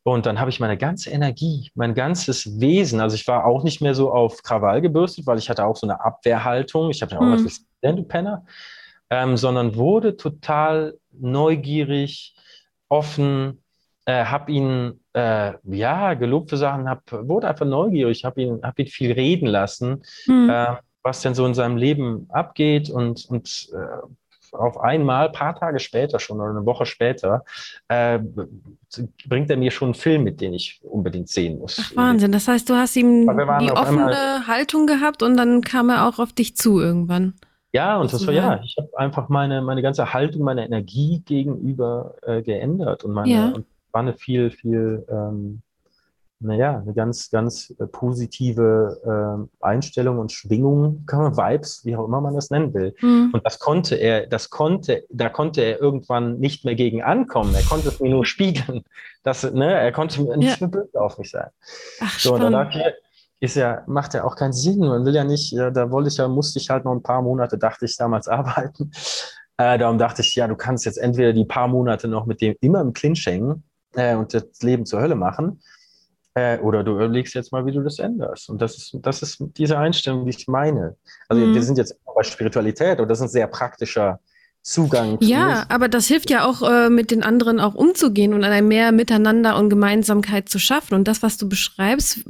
Und 0.07 0.27
dann 0.27 0.39
habe 0.39 0.51
ich 0.51 0.59
meine 0.59 0.77
ganze 0.77 1.09
Energie, 1.09 1.71
mein 1.73 1.95
ganzes 1.95 2.59
Wesen, 2.59 2.99
also 2.99 3.15
ich 3.15 3.27
war 3.27 3.43
auch 3.43 3.63
nicht 3.63 3.81
mehr 3.81 3.95
so 3.95 4.11
auf 4.13 4.43
Krawall 4.43 4.79
gebürstet, 4.79 5.25
weil 5.25 5.39
ich 5.39 5.49
hatte 5.49 5.65
auch 5.65 5.75
so 5.75 5.87
eine 5.87 5.99
Abwehrhaltung. 5.99 6.91
Ich 6.91 7.01
habe 7.01 7.13
ja 7.13 7.17
auch 7.17 7.23
mhm. 7.23 7.43
was 7.43 7.65
denn, 7.81 7.95
du 7.95 8.03
Penner? 8.03 8.45
Ähm, 9.09 9.35
sondern 9.35 9.75
wurde 9.75 10.15
total 10.15 10.99
neugierig, 11.11 12.35
offen, 12.87 13.63
äh, 14.05 14.25
habe 14.25 14.51
ihn 14.51 14.99
äh, 15.13 15.53
ja 15.63 16.13
gelobt 16.13 16.51
für 16.51 16.57
Sachen, 16.57 16.87
hab, 16.87 17.11
wurde 17.11 17.47
einfach 17.47 17.65
neugierig, 17.65 18.25
habe 18.25 18.43
ihn, 18.43 18.59
hab 18.61 18.77
ihn 18.77 18.87
viel 18.87 19.11
reden 19.11 19.47
lassen, 19.47 20.03
mhm. 20.27 20.51
äh, 20.51 20.75
was 21.01 21.21
denn 21.21 21.33
so 21.33 21.47
in 21.47 21.55
seinem 21.55 21.77
Leben 21.77 22.27
abgeht 22.29 22.91
und, 22.91 23.25
und 23.25 23.69
äh, 23.73 24.07
auf 24.59 24.79
einmal, 24.79 25.31
paar 25.31 25.55
Tage 25.55 25.79
später 25.79 26.19
schon 26.19 26.39
oder 26.39 26.49
eine 26.49 26.65
Woche 26.65 26.85
später, 26.85 27.43
äh, 27.87 28.19
bringt 29.27 29.49
er 29.49 29.57
mir 29.57 29.71
schon 29.71 29.87
einen 29.87 29.93
Film 29.95 30.23
mit, 30.23 30.41
den 30.41 30.53
ich 30.53 30.81
unbedingt 30.83 31.29
sehen 31.29 31.59
muss. 31.59 31.79
Ach, 31.79 31.95
Wahnsinn, 31.95 32.31
das 32.31 32.47
heißt, 32.47 32.69
du 32.69 32.75
hast 32.75 32.95
ihm 32.95 33.27
die 33.59 33.71
offene 33.71 34.47
Haltung 34.47 34.87
gehabt 34.87 35.23
und 35.23 35.37
dann 35.37 35.61
kam 35.61 35.89
er 35.89 36.07
auch 36.07 36.19
auf 36.19 36.33
dich 36.33 36.55
zu 36.55 36.79
irgendwann. 36.79 37.33
Ja, 37.71 37.97
und 37.97 38.13
das 38.13 38.25
war 38.25 38.33
ja, 38.33 38.61
ich 38.63 38.77
habe 38.77 38.89
einfach 38.97 39.27
meine, 39.27 39.61
meine 39.61 39.81
ganze 39.81 40.13
Haltung, 40.13 40.43
meine 40.43 40.65
Energie 40.65 41.21
gegenüber 41.25 42.15
äh, 42.21 42.41
geändert 42.41 43.03
und 43.03 43.11
meine 43.11 43.29
ja. 43.29 43.47
und 43.49 43.65
war 43.91 44.01
eine 44.01 44.13
viel, 44.13 44.49
viel 44.49 45.05
ähm, 45.09 45.61
naja, 46.39 46.79
eine 46.79 46.93
ganz, 46.93 47.29
ganz 47.29 47.73
äh, 47.79 47.87
positive 47.87 49.47
äh, 49.61 49.65
Einstellung 49.65 50.19
und 50.19 50.31
Schwingung, 50.31 51.03
kann 51.07 51.19
man 51.19 51.37
Vibes, 51.37 51.85
wie 51.85 51.95
auch 51.95 52.05
immer 52.05 52.21
man 52.21 52.35
das 52.35 52.49
nennen 52.49 52.73
will. 52.73 52.95
Mhm. 53.01 53.31
Und 53.33 53.45
das 53.45 53.59
konnte 53.59 53.95
er, 53.95 54.27
das 54.27 54.49
konnte, 54.49 55.05
da 55.09 55.29
konnte 55.29 55.61
er 55.61 55.79
irgendwann 55.79 56.39
nicht 56.39 56.65
mehr 56.65 56.75
gegen 56.75 57.03
ankommen. 57.03 57.55
Er 57.55 57.63
konnte 57.63 57.89
es 57.89 57.99
mir 57.99 58.09
nur 58.09 58.25
spiegeln. 58.25 58.83
Das, 59.23 59.41
ne, 59.41 59.73
er 59.73 59.91
konnte 59.91 60.21
nicht 60.37 60.61
ja. 60.61 60.67
mehr 60.67 60.83
böse 60.83 61.01
auf 61.01 61.17
mich 61.17 61.31
sein. 61.31 61.49
Ach, 61.99 62.19
so, 62.19 62.35
und 62.35 62.41
dann 62.41 62.69
ist 63.39 63.55
ja, 63.55 63.81
macht 63.87 64.13
ja 64.13 64.23
auch 64.23 64.35
keinen 64.35 64.53
Sinn. 64.53 64.77
Man 64.77 65.03
will 65.03 65.15
ja 65.15 65.23
nicht, 65.23 65.51
ja, 65.51 65.71
da 65.71 65.89
wollte 65.89 66.09
ich 66.09 66.17
ja, 66.17 66.27
musste 66.27 66.59
ich 66.59 66.69
halt 66.69 66.85
noch 66.85 66.91
ein 66.91 67.01
paar 67.01 67.23
Monate, 67.23 67.57
dachte 67.57 67.85
ich, 67.85 67.97
damals 67.97 68.27
arbeiten. 68.27 68.91
Äh, 69.57 69.77
darum 69.77 69.97
dachte 69.97 70.21
ich, 70.21 70.35
ja, 70.35 70.49
du 70.49 70.57
kannst 70.57 70.83
jetzt 70.83 70.97
entweder 70.97 71.31
die 71.31 71.45
paar 71.45 71.69
Monate 71.69 72.09
noch 72.09 72.25
mit 72.25 72.41
dem 72.41 72.55
immer 72.59 72.81
im 72.81 72.91
Clinch 72.91 73.25
hängen 73.25 73.63
äh, 73.93 74.13
und 74.13 74.33
das 74.33 74.61
Leben 74.61 74.85
zur 74.85 74.99
Hölle 74.99 75.15
machen 75.15 75.61
äh, 76.35 76.59
oder 76.59 76.83
du 76.83 76.91
überlegst 76.91 77.33
jetzt 77.33 77.51
mal, 77.51 77.65
wie 77.65 77.71
du 77.71 77.81
das 77.81 77.97
änderst. 77.97 78.49
Und 78.49 78.61
das 78.61 78.77
ist, 78.77 78.97
das 79.01 79.21
ist 79.21 79.37
diese 79.57 79.77
Einstellung, 79.77 80.25
die 80.25 80.31
ich 80.31 80.47
meine. 80.47 80.95
Also 81.27 81.43
mhm. 81.43 81.55
wir 81.55 81.63
sind 81.63 81.77
jetzt 81.77 81.97
bei 82.05 82.23
Spiritualität 82.23 82.99
und 82.99 83.07
das 83.07 83.19
ist 83.19 83.23
ein 83.23 83.29
sehr 83.29 83.47
praktischer 83.47 84.19
Zugang. 84.61 85.17
Ja, 85.21 85.47
mich. 85.47 85.57
aber 85.69 85.87
das 85.87 86.07
hilft 86.07 86.29
ja 86.29 86.45
auch, 86.45 86.61
äh, 86.61 86.89
mit 86.89 87.11
den 87.11 87.23
anderen 87.23 87.59
auch 87.59 87.75
umzugehen 87.75 88.33
und 88.33 88.43
ein 88.43 88.67
mehr 88.67 88.91
Miteinander 88.91 89.57
und 89.57 89.69
Gemeinsamkeit 89.69 90.49
zu 90.49 90.59
schaffen. 90.59 90.95
Und 90.95 91.07
das, 91.07 91.23
was 91.23 91.37
du 91.37 91.47
beschreibst, 91.47 92.25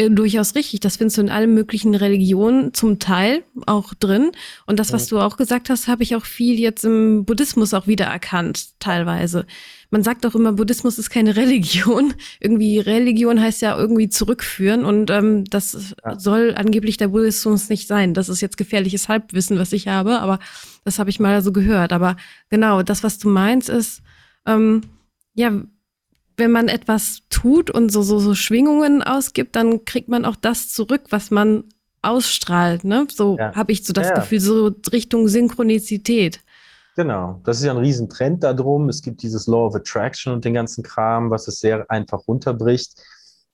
äh, 0.00 0.10
durchaus 0.10 0.54
richtig. 0.54 0.80
Das 0.80 0.96
findest 0.96 1.18
du 1.18 1.22
in 1.22 1.30
allen 1.30 1.54
möglichen 1.54 1.94
Religionen 1.94 2.74
zum 2.74 2.98
Teil 2.98 3.42
auch 3.66 3.94
drin. 3.94 4.32
Und 4.66 4.78
das, 4.78 4.92
was 4.92 5.06
du 5.06 5.18
auch 5.18 5.36
gesagt 5.36 5.70
hast, 5.70 5.88
habe 5.88 6.02
ich 6.02 6.16
auch 6.16 6.24
viel 6.24 6.58
jetzt 6.58 6.84
im 6.84 7.24
Buddhismus 7.24 7.74
auch 7.74 7.86
wieder 7.86 8.06
erkannt, 8.06 8.80
teilweise 8.80 9.46
man 9.90 10.04
sagt 10.04 10.24
doch 10.24 10.34
immer, 10.34 10.52
Buddhismus 10.52 10.98
ist 10.98 11.10
keine 11.10 11.36
Religion. 11.36 12.14
Irgendwie 12.38 12.78
Religion 12.78 13.40
heißt 13.40 13.62
ja 13.62 13.76
irgendwie 13.76 14.08
zurückführen 14.08 14.84
und 14.84 15.10
ähm, 15.10 15.44
das 15.44 15.94
ja. 16.04 16.18
soll 16.18 16.54
angeblich 16.56 16.96
der 16.96 17.08
Buddhismus 17.08 17.68
nicht 17.68 17.86
sein. 17.86 18.14
Das 18.14 18.28
ist 18.28 18.40
jetzt 18.40 18.56
gefährliches 18.56 19.08
Halbwissen, 19.08 19.58
was 19.58 19.72
ich 19.72 19.88
habe, 19.88 20.20
aber 20.20 20.38
das 20.84 20.98
habe 20.98 21.10
ich 21.10 21.20
mal 21.20 21.42
so 21.42 21.52
gehört. 21.52 21.92
Aber 21.92 22.16
genau, 22.48 22.82
das, 22.82 23.02
was 23.02 23.18
du 23.18 23.28
meinst, 23.28 23.68
ist, 23.68 24.02
ähm, 24.46 24.82
ja, 25.34 25.62
wenn 26.40 26.50
man 26.50 26.66
etwas 26.66 27.20
tut 27.30 27.70
und 27.70 27.92
so, 27.92 28.02
so, 28.02 28.18
so 28.18 28.34
Schwingungen 28.34 29.04
ausgibt, 29.04 29.54
dann 29.54 29.84
kriegt 29.84 30.08
man 30.08 30.24
auch 30.24 30.34
das 30.34 30.70
zurück, 30.70 31.02
was 31.10 31.30
man 31.30 31.64
ausstrahlt. 32.02 32.82
Ne? 32.82 33.06
So 33.08 33.36
ja. 33.38 33.54
habe 33.54 33.70
ich 33.70 33.84
so 33.84 33.92
das 33.92 34.08
ja. 34.08 34.14
Gefühl, 34.16 34.40
so 34.40 34.72
Richtung 34.92 35.28
Synchronizität. 35.28 36.40
Genau, 36.96 37.40
das 37.44 37.58
ist 37.58 37.64
ja 37.64 37.70
ein 37.70 37.78
Riesentrend 37.78 38.42
darum. 38.42 38.88
Es 38.88 39.00
gibt 39.00 39.22
dieses 39.22 39.46
Law 39.46 39.66
of 39.66 39.76
Attraction 39.76 40.32
und 40.32 40.44
den 40.44 40.54
ganzen 40.54 40.82
Kram, 40.82 41.30
was 41.30 41.46
es 41.46 41.60
sehr 41.60 41.88
einfach 41.88 42.26
runterbricht. 42.26 43.00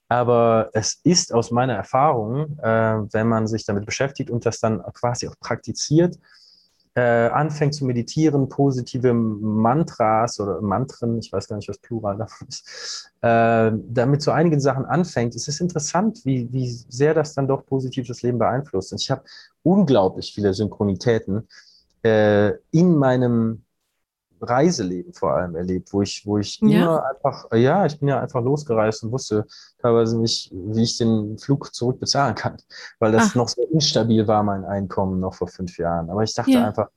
Aber 0.08 0.70
es 0.72 1.00
ist 1.02 1.34
aus 1.34 1.50
meiner 1.50 1.74
Erfahrung, 1.74 2.58
äh, 2.60 3.02
wenn 3.12 3.28
man 3.28 3.46
sich 3.46 3.66
damit 3.66 3.84
beschäftigt 3.84 4.30
und 4.30 4.46
das 4.46 4.60
dann 4.60 4.82
quasi 4.94 5.28
auch 5.28 5.34
praktiziert, 5.40 6.16
äh, 6.96 7.28
anfängt 7.28 7.74
zu 7.74 7.84
meditieren, 7.84 8.48
positive 8.48 9.12
Mantras 9.12 10.40
oder 10.40 10.62
Mantren, 10.62 11.18
ich 11.18 11.30
weiß 11.30 11.46
gar 11.46 11.56
nicht, 11.56 11.68
was 11.68 11.78
Plural 11.78 12.16
davon 12.16 12.48
ist, 12.48 13.12
äh, 13.20 13.70
damit 13.88 14.22
so 14.22 14.30
einigen 14.30 14.60
Sachen 14.60 14.86
anfängt, 14.86 15.34
es 15.34 15.46
ist 15.46 15.60
interessant, 15.60 16.24
wie, 16.24 16.50
wie 16.52 16.66
sehr 16.66 17.12
das 17.12 17.34
dann 17.34 17.48
doch 17.48 17.66
positiv 17.66 18.08
das 18.08 18.22
Leben 18.22 18.38
beeinflusst. 18.38 18.92
Und 18.92 19.02
ich 19.02 19.10
habe 19.10 19.22
unglaublich 19.62 20.32
viele 20.34 20.54
Synchronitäten 20.54 21.46
äh, 22.02 22.52
in 22.70 22.96
meinem 22.96 23.65
Reiseleben 24.40 25.12
vor 25.12 25.32
allem 25.34 25.56
erlebt, 25.56 25.92
wo 25.92 26.02
ich, 26.02 26.26
wo 26.26 26.38
ich 26.38 26.60
ja. 26.60 26.68
immer 26.68 27.06
einfach, 27.06 27.52
ja, 27.52 27.86
ich 27.86 27.98
bin 27.98 28.08
ja 28.08 28.20
einfach 28.20 28.42
losgereist 28.42 29.04
und 29.04 29.12
wusste 29.12 29.46
teilweise 29.80 30.18
nicht, 30.20 30.50
wie 30.52 30.82
ich 30.82 30.98
den 30.98 31.38
Flug 31.38 31.74
zurück 31.74 32.00
bezahlen 32.00 32.34
kann, 32.34 32.56
weil 32.98 33.12
das 33.12 33.30
Ach. 33.30 33.34
noch 33.34 33.48
so 33.48 33.62
instabil 33.62 34.26
war, 34.26 34.42
mein 34.42 34.64
Einkommen 34.64 35.20
noch 35.20 35.34
vor 35.34 35.48
fünf 35.48 35.78
Jahren. 35.78 36.10
Aber 36.10 36.22
ich 36.22 36.34
dachte 36.34 36.52
ja. 36.52 36.66
einfach, 36.66 36.88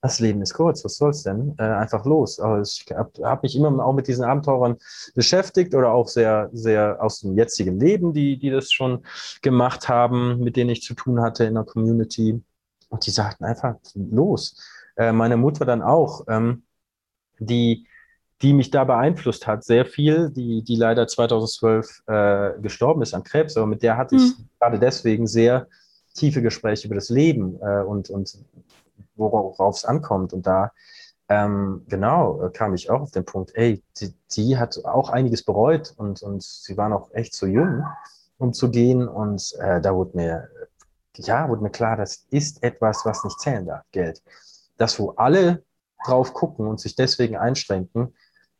das 0.00 0.20
Leben 0.20 0.40
ist 0.42 0.54
kurz, 0.54 0.84
was 0.84 0.96
soll's 0.96 1.24
denn? 1.24 1.54
Äh, 1.58 1.64
einfach 1.64 2.04
los. 2.04 2.38
Aber 2.38 2.60
ich 2.60 2.86
habe 2.94 3.10
hab 3.22 3.42
mich 3.42 3.56
immer 3.56 3.84
auch 3.84 3.92
mit 3.92 4.06
diesen 4.06 4.24
Abenteurern 4.24 4.76
beschäftigt 5.14 5.74
oder 5.74 5.90
auch 5.92 6.08
sehr, 6.08 6.50
sehr 6.52 6.98
aus 7.00 7.20
dem 7.20 7.36
jetzigen 7.36 7.80
Leben, 7.80 8.12
die, 8.12 8.38
die 8.38 8.50
das 8.50 8.70
schon 8.70 9.04
gemacht 9.42 9.88
haben, 9.88 10.38
mit 10.40 10.56
denen 10.56 10.70
ich 10.70 10.82
zu 10.82 10.94
tun 10.94 11.20
hatte 11.20 11.44
in 11.44 11.54
der 11.54 11.64
Community. 11.64 12.40
Und 12.90 13.06
die 13.06 13.10
sagten 13.10 13.44
einfach, 13.44 13.74
los. 13.94 14.56
Äh, 14.96 15.12
meine 15.12 15.36
Mutter 15.36 15.64
dann 15.64 15.82
auch, 15.82 16.24
ähm, 16.28 16.62
die, 17.38 17.86
die 18.42 18.52
mich 18.52 18.70
da 18.70 18.84
beeinflusst 18.84 19.46
hat, 19.46 19.64
sehr 19.64 19.84
viel, 19.84 20.30
die, 20.30 20.62
die 20.62 20.76
leider 20.76 21.06
2012 21.06 22.02
äh, 22.06 22.50
gestorben 22.60 23.02
ist 23.02 23.14
an 23.14 23.24
Krebs, 23.24 23.56
aber 23.56 23.66
mit 23.66 23.82
der 23.82 23.96
hatte 23.96 24.16
ich 24.16 24.38
mhm. 24.38 24.48
gerade 24.58 24.78
deswegen 24.78 25.26
sehr 25.26 25.66
tiefe 26.14 26.42
Gespräche 26.42 26.86
über 26.86 26.94
das 26.94 27.08
Leben 27.08 27.58
äh, 27.60 27.82
und, 27.82 28.10
und 28.10 28.38
worauf 29.16 29.76
es 29.76 29.84
ankommt. 29.84 30.32
Und 30.32 30.46
da, 30.46 30.72
ähm, 31.28 31.84
genau, 31.88 32.42
äh, 32.42 32.50
kam 32.50 32.74
ich 32.74 32.90
auch 32.90 33.00
auf 33.00 33.10
den 33.10 33.24
Punkt, 33.24 33.52
ey, 33.54 33.82
die, 34.00 34.14
die 34.32 34.56
hat 34.56 34.84
auch 34.84 35.10
einiges 35.10 35.44
bereut 35.44 35.94
und, 35.96 36.22
und 36.22 36.42
sie 36.42 36.76
waren 36.76 36.92
auch 36.92 37.12
echt 37.12 37.34
zu 37.34 37.46
jung, 37.46 37.84
um 38.38 38.52
zu 38.52 38.70
gehen. 38.70 39.06
Und 39.06 39.54
äh, 39.60 39.80
da 39.80 39.94
wurde 39.94 40.16
mir, 40.16 40.48
ja, 41.16 41.48
wurde 41.48 41.62
mir 41.62 41.70
klar, 41.70 41.96
das 41.96 42.26
ist 42.30 42.62
etwas, 42.62 43.04
was 43.04 43.24
nicht 43.24 43.40
zählen 43.40 43.66
darf, 43.66 43.84
Geld. 43.92 44.22
Das, 44.76 44.98
wo 44.98 45.10
alle 45.10 45.64
drauf 46.04 46.32
gucken 46.32 46.66
und 46.66 46.80
sich 46.80 46.94
deswegen 46.94 47.36
einschränken, 47.36 48.14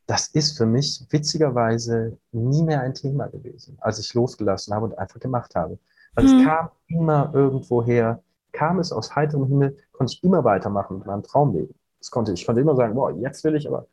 das 0.09 0.27
ist 0.27 0.57
für 0.57 0.65
mich 0.65 1.05
witzigerweise 1.11 2.17
nie 2.31 2.63
mehr 2.63 2.81
ein 2.81 2.95
Thema 2.95 3.27
gewesen, 3.27 3.77
als 3.79 3.99
ich 3.99 4.13
losgelassen 4.13 4.73
habe 4.73 4.85
und 4.85 4.97
einfach 4.97 5.19
gemacht 5.19 5.53
habe. 5.55 5.77
Weil 6.15 6.25
mhm. 6.25 6.39
es 6.39 6.45
kam 6.45 6.69
immer 6.87 7.31
irgendwo 7.33 7.83
her, 7.83 8.23
kam 8.51 8.79
es 8.79 8.91
aus 8.91 9.15
heiterem 9.15 9.45
Himmel, 9.45 9.77
konnte 9.91 10.13
ich 10.13 10.23
immer 10.23 10.43
weitermachen 10.43 10.97
mit 10.97 11.05
meinem 11.05 11.21
Traumleben. 11.21 11.75
Das 11.99 12.09
konnte 12.09 12.31
ich. 12.31 12.45
konnte 12.45 12.61
immer 12.61 12.75
sagen, 12.75 12.95
boah, 12.95 13.11
jetzt 13.11 13.43
will 13.43 13.55
ich 13.55 13.67
aber 13.67 13.85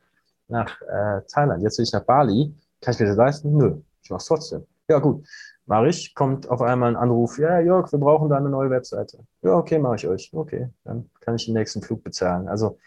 nach 0.48 0.80
äh, 0.82 1.20
Thailand, 1.28 1.62
jetzt 1.62 1.76
will 1.78 1.84
ich 1.84 1.92
nach 1.92 2.04
Bali. 2.04 2.54
Kann 2.80 2.94
ich 2.94 3.00
mir 3.00 3.06
das 3.06 3.16
leisten? 3.16 3.56
Nö, 3.56 3.76
ich 4.02 4.10
mache 4.10 4.18
es 4.18 4.26
trotzdem. 4.26 4.66
Ja, 4.88 5.00
gut. 5.00 5.26
Mache 5.66 5.88
ich, 5.88 6.14
kommt 6.14 6.48
auf 6.48 6.62
einmal 6.62 6.90
ein 6.90 6.96
Anruf, 6.96 7.38
ja, 7.38 7.58
Jörg, 7.58 7.90
wir 7.90 7.98
brauchen 7.98 8.28
da 8.28 8.36
eine 8.36 8.48
neue 8.48 8.70
Webseite. 8.70 9.18
Ja, 9.42 9.56
okay, 9.56 9.80
mache 9.80 9.96
ich 9.96 10.06
euch. 10.06 10.30
Okay, 10.32 10.70
dann 10.84 11.10
kann 11.20 11.34
ich 11.34 11.46
den 11.46 11.54
nächsten 11.54 11.82
Flug 11.82 12.04
bezahlen. 12.04 12.48
Also 12.48 12.78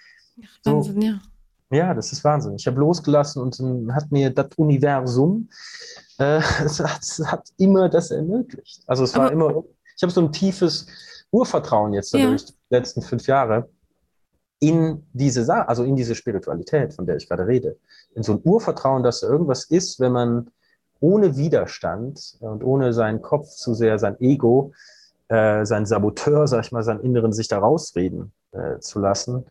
Wahnsinn, 0.63 1.01
so, 1.01 1.07
ja. 1.07 1.19
Ja, 1.71 1.93
das 1.93 2.11
ist 2.11 2.23
Wahnsinn. 2.23 2.55
Ich 2.55 2.65
habe 2.65 2.79
losgelassen 2.79 3.41
und 3.41 3.59
dann 3.59 3.93
hat 3.93 4.11
mir 4.11 4.31
das 4.31 4.47
Universum, 4.57 5.49
äh, 6.17 6.41
es, 6.65 6.79
hat, 6.79 7.01
es 7.01 7.19
hat 7.25 7.49
immer 7.57 7.89
das 7.89 8.11
ermöglicht. 8.11 8.83
Also 8.87 9.03
es 9.03 9.15
war 9.15 9.25
Aber, 9.25 9.33
immer, 9.33 9.63
ich 9.95 10.01
habe 10.01 10.11
so 10.11 10.21
ein 10.21 10.31
tiefes 10.31 10.87
Urvertrauen 11.31 11.93
jetzt 11.93 12.13
dadurch, 12.13 12.41
ja. 12.41 12.47
die 12.47 12.75
letzten 12.75 13.01
fünf 13.01 13.27
Jahre, 13.27 13.69
in 14.59 15.05
diese 15.13 15.45
Sache, 15.45 15.69
also 15.69 15.83
in 15.83 15.95
diese 15.95 16.15
Spiritualität, 16.15 16.93
von 16.93 17.05
der 17.05 17.15
ich 17.15 17.29
gerade 17.29 17.47
rede. 17.47 17.77
In 18.15 18.23
so 18.23 18.33
ein 18.33 18.41
Urvertrauen, 18.43 19.03
dass 19.03 19.23
irgendwas 19.23 19.65
ist, 19.65 19.99
wenn 19.99 20.11
man 20.11 20.51
ohne 20.99 21.37
Widerstand 21.37 22.35
und 22.41 22.63
ohne 22.63 22.91
seinen 22.91 23.21
Kopf 23.21 23.47
zu 23.47 23.73
sehr, 23.73 23.99
sein 23.99 24.19
Ego, 24.19 24.73
äh, 25.29 25.65
sein 25.65 25.85
Saboteur, 25.85 26.45
sag 26.47 26.65
ich 26.65 26.71
mal, 26.73 26.83
seinen 26.83 27.01
Inneren 27.01 27.31
sich 27.31 27.47
da 27.47 27.59
rausreden 27.59 28.33
äh, 28.51 28.79
zu 28.79 28.99
lassen 28.99 29.45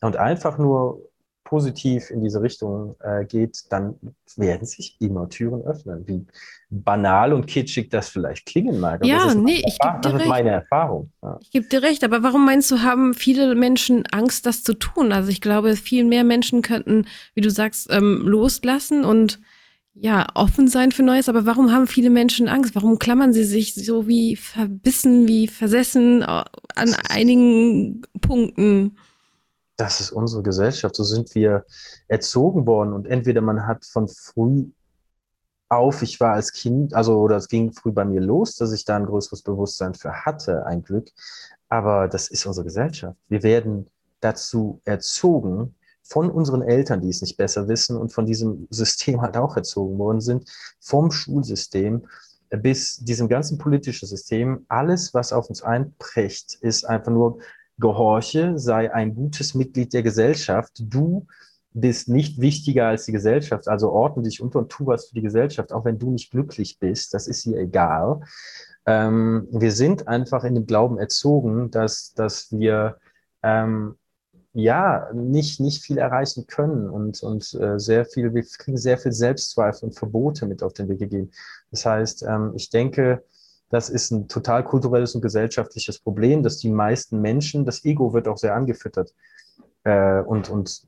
und 0.00 0.16
einfach 0.16 0.58
nur 0.58 1.10
positiv 1.50 2.10
in 2.10 2.22
diese 2.22 2.40
Richtung 2.40 2.94
äh, 3.00 3.24
geht, 3.24 3.64
dann 3.70 3.96
werden 4.36 4.64
sich 4.66 4.96
immer 5.00 5.28
Türen 5.28 5.62
öffnen. 5.62 6.06
Wie 6.06 6.24
banal 6.70 7.32
und 7.32 7.48
kitschig 7.48 7.90
das 7.90 8.08
vielleicht 8.08 8.46
klingen 8.46 8.78
mag. 8.78 9.04
ja, 9.04 9.34
nee, 9.34 9.60
ich 9.66 9.76
gebe 9.80 9.94
dir 9.94 10.00
das 10.00 10.12
recht. 10.12 10.22
ist 10.22 10.28
meine 10.28 10.50
Erfahrung. 10.50 11.10
Ja. 11.22 11.38
Ich 11.40 11.50
gebe 11.50 11.66
dir 11.66 11.82
recht, 11.82 12.04
aber 12.04 12.22
warum 12.22 12.46
meinst 12.46 12.70
du, 12.70 12.82
haben 12.82 13.14
viele 13.14 13.56
Menschen 13.56 14.06
Angst, 14.12 14.46
das 14.46 14.62
zu 14.62 14.74
tun? 14.74 15.10
Also 15.10 15.30
ich 15.30 15.40
glaube, 15.40 15.74
viel 15.74 16.04
mehr 16.04 16.22
Menschen 16.22 16.62
könnten, 16.62 17.06
wie 17.34 17.40
du 17.40 17.50
sagst, 17.50 17.88
ähm, 17.90 18.22
loslassen 18.24 19.04
und 19.04 19.40
ja, 19.94 20.28
offen 20.36 20.68
sein 20.68 20.92
für 20.92 21.02
Neues, 21.02 21.28
aber 21.28 21.46
warum 21.46 21.72
haben 21.72 21.88
viele 21.88 22.10
Menschen 22.10 22.48
Angst? 22.48 22.76
Warum 22.76 23.00
klammern 23.00 23.32
sie 23.32 23.44
sich 23.44 23.74
so 23.74 24.06
wie 24.06 24.36
verbissen, 24.36 25.26
wie 25.26 25.48
versessen 25.48 26.22
äh, 26.22 26.44
an 26.76 26.94
einigen 27.08 28.02
Punkten? 28.20 28.96
Das 29.80 30.00
ist 30.00 30.12
unsere 30.12 30.42
Gesellschaft, 30.42 30.94
so 30.94 31.04
sind 31.04 31.34
wir 31.34 31.64
erzogen 32.08 32.66
worden. 32.66 32.92
Und 32.92 33.06
entweder 33.06 33.40
man 33.40 33.66
hat 33.66 33.84
von 33.84 34.08
früh 34.08 34.66
auf, 35.68 36.02
ich 36.02 36.20
war 36.20 36.34
als 36.34 36.52
Kind, 36.52 36.94
also 36.94 37.18
oder 37.18 37.36
es 37.36 37.48
ging 37.48 37.72
früh 37.72 37.92
bei 37.92 38.04
mir 38.04 38.20
los, 38.20 38.56
dass 38.56 38.72
ich 38.72 38.84
da 38.84 38.96
ein 38.96 39.06
größeres 39.06 39.42
Bewusstsein 39.42 39.94
für 39.94 40.12
hatte, 40.12 40.66
ein 40.66 40.82
Glück. 40.82 41.08
Aber 41.68 42.08
das 42.08 42.28
ist 42.28 42.44
unsere 42.44 42.64
Gesellschaft. 42.64 43.16
Wir 43.28 43.42
werden 43.42 43.88
dazu 44.20 44.80
erzogen 44.84 45.74
von 46.02 46.30
unseren 46.30 46.62
Eltern, 46.62 47.00
die 47.00 47.08
es 47.08 47.22
nicht 47.22 47.36
besser 47.36 47.68
wissen 47.68 47.96
und 47.96 48.12
von 48.12 48.26
diesem 48.26 48.66
System 48.70 49.22
halt 49.22 49.36
auch 49.36 49.56
erzogen 49.56 49.96
worden 49.98 50.20
sind, 50.20 50.50
vom 50.80 51.12
Schulsystem 51.12 52.06
bis 52.50 52.96
diesem 52.96 53.28
ganzen 53.28 53.58
politischen 53.58 54.08
System. 54.08 54.64
Alles, 54.68 55.14
was 55.14 55.32
auf 55.32 55.48
uns 55.48 55.62
einprägt, 55.62 56.54
ist 56.60 56.84
einfach 56.84 57.12
nur 57.12 57.38
gehorche, 57.80 58.58
sei 58.58 58.92
ein 58.92 59.14
gutes 59.14 59.54
Mitglied 59.54 59.92
der 59.92 60.02
Gesellschaft. 60.02 60.72
Du 60.80 61.26
bist 61.72 62.08
nicht 62.08 62.40
wichtiger 62.40 62.88
als 62.88 63.06
die 63.06 63.12
Gesellschaft, 63.12 63.68
also 63.68 63.90
ordne 63.90 64.24
dich 64.24 64.40
unter 64.40 64.58
und 64.58 64.70
tu 64.70 64.86
was 64.86 65.08
für 65.08 65.14
die 65.14 65.22
Gesellschaft, 65.22 65.72
auch 65.72 65.84
wenn 65.84 65.98
du 65.98 66.10
nicht 66.10 66.30
glücklich 66.30 66.78
bist, 66.78 67.14
das 67.14 67.26
ist 67.26 67.46
ihr 67.46 67.58
egal. 67.58 68.20
Ähm, 68.86 69.46
wir 69.52 69.72
sind 69.72 70.08
einfach 70.08 70.44
in 70.44 70.54
dem 70.54 70.66
Glauben 70.66 70.98
erzogen, 70.98 71.70
dass, 71.70 72.12
dass 72.14 72.50
wir 72.50 72.96
ähm, 73.42 73.96
ja 74.52 75.08
nicht, 75.12 75.60
nicht 75.60 75.82
viel 75.84 75.98
erreichen 75.98 76.46
können 76.46 76.88
und, 76.90 77.22
und 77.22 77.54
äh, 77.54 77.78
sehr 77.78 78.04
viel, 78.04 78.34
wir 78.34 78.42
kriegen 78.42 78.76
sehr 78.76 78.98
viel 78.98 79.12
Selbstzweifel 79.12 79.88
und 79.88 79.98
Verbote 79.98 80.46
mit 80.46 80.62
auf 80.62 80.72
den 80.72 80.88
Weg 80.88 80.98
gegeben. 80.98 81.30
Das 81.70 81.86
heißt, 81.86 82.24
ähm, 82.24 82.52
ich 82.56 82.70
denke, 82.70 83.22
das 83.70 83.88
ist 83.88 84.10
ein 84.10 84.28
total 84.28 84.64
kulturelles 84.64 85.14
und 85.14 85.22
gesellschaftliches 85.22 86.00
Problem, 86.00 86.42
dass 86.42 86.58
die 86.58 86.70
meisten 86.70 87.20
Menschen, 87.20 87.64
das 87.64 87.84
Ego 87.84 88.12
wird 88.12 88.26
auch 88.26 88.36
sehr 88.36 88.54
angefüttert. 88.54 89.14
Äh, 89.84 90.20
und, 90.22 90.50
und 90.50 90.82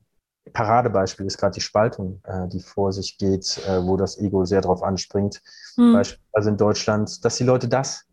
Paradebeispiel 0.52 1.24
ist 1.26 1.38
gerade 1.38 1.54
die 1.54 1.60
Spaltung, 1.60 2.20
äh, 2.24 2.48
die 2.48 2.60
vor 2.60 2.92
sich 2.92 3.16
geht, 3.18 3.60
äh, 3.68 3.84
wo 3.84 3.96
das 3.96 4.18
Ego 4.18 4.44
sehr 4.44 4.60
drauf 4.60 4.82
anspringt. 4.82 5.40
Hm. 5.76 5.92
Beispielsweise 5.92 6.50
in 6.50 6.56
Deutschland, 6.56 7.24
dass 7.24 7.36
die 7.36 7.44
Leute 7.44 7.68
das 7.68 8.04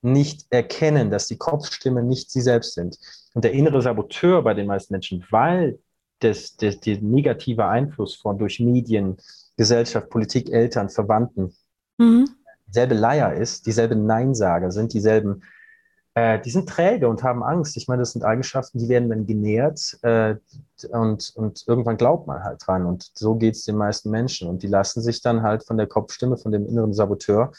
nicht 0.00 0.46
erkennen, 0.50 1.10
dass 1.10 1.26
die 1.26 1.36
Kopfstimme 1.36 2.02
nicht 2.02 2.30
sie 2.30 2.40
selbst 2.40 2.74
sind. 2.74 2.98
Und 3.34 3.44
der 3.44 3.52
innere 3.52 3.82
Saboteur 3.82 4.42
bei 4.42 4.54
den 4.54 4.66
meisten 4.66 4.94
Menschen, 4.94 5.24
weil 5.30 5.78
das, 6.20 6.56
das, 6.56 6.80
der 6.80 7.00
negative 7.02 7.66
Einfluss 7.66 8.16
von 8.16 8.38
durch 8.38 8.58
Medien, 8.58 9.18
Gesellschaft, 9.56 10.08
Politik, 10.08 10.50
Eltern, 10.50 10.88
Verwandten, 10.88 11.54
mhm 11.98 12.37
dieselbe 12.68 12.94
Leier 12.94 13.32
ist, 13.34 13.66
dieselbe 13.66 13.96
Neinsager 13.96 14.70
sind, 14.70 14.92
dieselben, 14.92 15.42
äh, 16.14 16.40
die 16.40 16.50
sind 16.50 16.68
träge 16.68 17.08
und 17.08 17.22
haben 17.22 17.42
Angst. 17.42 17.76
Ich 17.76 17.88
meine, 17.88 18.02
das 18.02 18.12
sind 18.12 18.24
Eigenschaften, 18.24 18.78
die 18.78 18.88
werden 18.88 19.08
dann 19.08 19.26
genährt 19.26 19.98
äh, 20.02 20.36
und, 20.90 21.32
und 21.34 21.64
irgendwann 21.66 21.96
glaubt 21.96 22.26
man 22.26 22.44
halt 22.44 22.62
dran. 22.66 22.86
Und 22.86 23.10
so 23.14 23.36
geht 23.36 23.54
es 23.56 23.64
den 23.64 23.76
meisten 23.76 24.10
Menschen. 24.10 24.48
Und 24.48 24.62
die 24.62 24.68
lassen 24.68 25.02
sich 25.02 25.22
dann 25.22 25.42
halt 25.42 25.64
von 25.64 25.76
der 25.76 25.86
Kopfstimme, 25.86 26.36
von 26.36 26.52
dem 26.52 26.66
inneren 26.66 26.92
Saboteur 26.92 27.52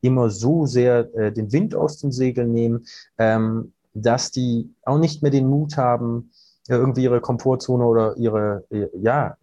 immer 0.00 0.30
so 0.30 0.66
sehr 0.66 1.14
äh, 1.14 1.32
den 1.32 1.52
Wind 1.52 1.74
aus 1.74 1.98
den 1.98 2.12
Segeln 2.12 2.52
nehmen, 2.52 2.86
ähm, 3.18 3.72
dass 3.94 4.30
die 4.30 4.74
auch 4.82 4.98
nicht 4.98 5.22
mehr 5.22 5.30
den 5.30 5.48
Mut 5.48 5.76
haben, 5.76 6.30
irgendwie 6.68 7.04
ihre 7.04 7.20
Komfortzone 7.20 7.84
oder 7.84 8.16
ihre, 8.16 8.64
ja, 9.00 9.36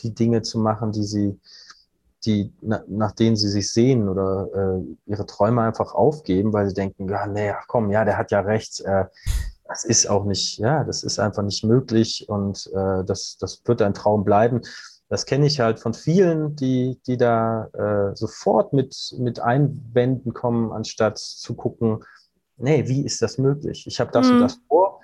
die 0.00 0.14
Dinge 0.14 0.42
zu 0.42 0.58
machen, 0.58 0.92
die 0.92 1.02
sie, 1.02 1.38
die, 2.26 2.52
na, 2.60 2.82
nach 2.88 3.12
denen 3.12 3.36
sie 3.36 3.48
sich 3.48 3.72
sehen 3.72 4.08
oder 4.08 4.48
äh, 4.54 5.10
ihre 5.10 5.26
Träume 5.26 5.62
einfach 5.62 5.94
aufgeben, 5.94 6.52
weil 6.52 6.68
sie 6.68 6.74
denken, 6.74 7.08
ja, 7.08 7.26
nee, 7.26 7.50
ach 7.50 7.66
komm, 7.66 7.90
ja, 7.90 8.04
der 8.04 8.16
hat 8.16 8.30
ja 8.30 8.40
recht. 8.40 8.80
Äh, 8.80 9.06
das 9.66 9.84
ist 9.84 10.08
auch 10.08 10.24
nicht, 10.24 10.58
ja, 10.58 10.84
das 10.84 11.02
ist 11.02 11.18
einfach 11.18 11.42
nicht 11.42 11.64
möglich 11.64 12.28
und 12.28 12.70
äh, 12.74 13.04
das, 13.04 13.38
das 13.38 13.62
wird 13.64 13.82
ein 13.82 13.94
Traum 13.94 14.24
bleiben. 14.24 14.60
Das 15.08 15.26
kenne 15.26 15.46
ich 15.46 15.60
halt 15.60 15.80
von 15.80 15.94
vielen, 15.94 16.56
die, 16.56 17.00
die 17.06 17.16
da 17.16 17.66
äh, 17.72 18.16
sofort 18.16 18.72
mit, 18.72 19.14
mit 19.18 19.40
Einwänden 19.40 20.34
kommen, 20.34 20.72
anstatt 20.72 21.18
zu 21.18 21.54
gucken, 21.54 22.04
nee, 22.56 22.88
wie 22.88 23.04
ist 23.04 23.22
das 23.22 23.38
möglich? 23.38 23.86
Ich 23.86 24.00
habe 24.00 24.12
das 24.12 24.26
mhm. 24.26 24.34
und 24.34 24.40
das 24.40 24.58
vor 24.68 25.00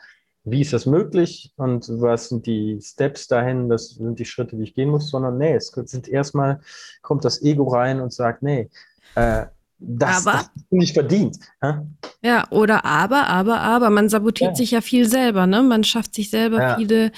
wie 0.50 0.60
ist 0.60 0.72
das 0.72 0.86
möglich 0.86 1.52
und 1.56 1.88
was 2.00 2.28
sind 2.28 2.46
die 2.46 2.78
Steps 2.82 3.28
dahin, 3.28 3.68
das 3.68 3.90
sind 3.90 4.18
die 4.18 4.24
Schritte, 4.24 4.56
die 4.56 4.64
ich 4.64 4.74
gehen 4.74 4.90
muss, 4.90 5.10
sondern 5.10 5.38
nee, 5.38 5.54
es 5.54 5.68
sind 5.68 6.08
erstmal, 6.08 6.60
kommt 7.02 7.24
das 7.24 7.42
Ego 7.42 7.68
rein 7.68 8.00
und 8.00 8.12
sagt, 8.12 8.42
nee, 8.42 8.70
äh, 9.14 9.46
das, 9.80 10.26
aber, 10.26 10.38
das 10.38 10.50
nicht 10.70 10.92
verdient. 10.92 11.38
Ja? 11.62 11.86
ja, 12.22 12.46
oder 12.50 12.84
aber, 12.84 13.26
aber, 13.28 13.60
aber, 13.60 13.90
man 13.90 14.08
sabotiert 14.08 14.50
ja. 14.50 14.54
sich 14.54 14.70
ja 14.72 14.80
viel 14.82 15.08
selber, 15.08 15.46
ne? 15.46 15.62
Man 15.62 15.84
schafft 15.84 16.14
sich 16.14 16.28
selber 16.28 16.60
ja. 16.60 16.76
viele 16.76 17.12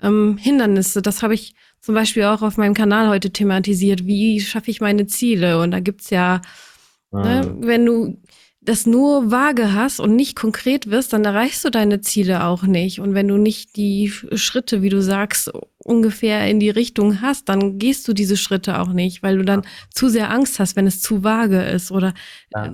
ähm, 0.00 0.36
Hindernisse. 0.38 1.02
Das 1.02 1.22
habe 1.22 1.34
ich 1.34 1.54
zum 1.80 1.94
Beispiel 1.94 2.24
auch 2.24 2.42
auf 2.42 2.56
meinem 2.56 2.74
Kanal 2.74 3.08
heute 3.08 3.30
thematisiert. 3.30 4.06
Wie 4.06 4.40
schaffe 4.40 4.70
ich 4.70 4.80
meine 4.80 5.06
Ziele? 5.06 5.60
Und 5.60 5.72
da 5.72 5.80
gibt's 5.80 6.10
ja, 6.10 6.40
mhm. 7.10 7.20
ne, 7.20 7.56
wenn 7.60 7.84
du 7.84 8.16
das 8.64 8.86
nur 8.86 9.30
vage 9.30 9.74
hast 9.74 10.00
und 10.00 10.16
nicht 10.16 10.36
konkret 10.36 10.90
wirst, 10.90 11.12
dann 11.12 11.24
erreichst 11.24 11.64
du 11.64 11.70
deine 11.70 12.00
Ziele 12.00 12.44
auch 12.44 12.62
nicht. 12.62 12.98
Und 12.98 13.14
wenn 13.14 13.28
du 13.28 13.36
nicht 13.36 13.76
die 13.76 14.10
Schritte, 14.34 14.80
wie 14.80 14.88
du 14.88 15.02
sagst, 15.02 15.52
ungefähr 15.78 16.48
in 16.48 16.60
die 16.60 16.70
Richtung 16.70 17.20
hast, 17.20 17.48
dann 17.50 17.78
gehst 17.78 18.08
du 18.08 18.14
diese 18.14 18.38
Schritte 18.38 18.80
auch 18.80 18.92
nicht, 18.92 19.22
weil 19.22 19.36
du 19.36 19.44
dann 19.44 19.62
ja. 19.62 19.68
zu 19.92 20.08
sehr 20.08 20.30
Angst 20.30 20.58
hast, 20.58 20.76
wenn 20.76 20.86
es 20.86 21.02
zu 21.02 21.22
vage 21.22 21.62
ist 21.62 21.90
oder 21.90 22.14
ja. 22.54 22.66
äh, 22.66 22.70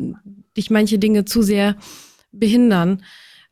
dich 0.56 0.70
manche 0.70 0.98
Dinge 0.98 1.24
zu 1.24 1.42
sehr 1.42 1.76
behindern. 2.30 3.02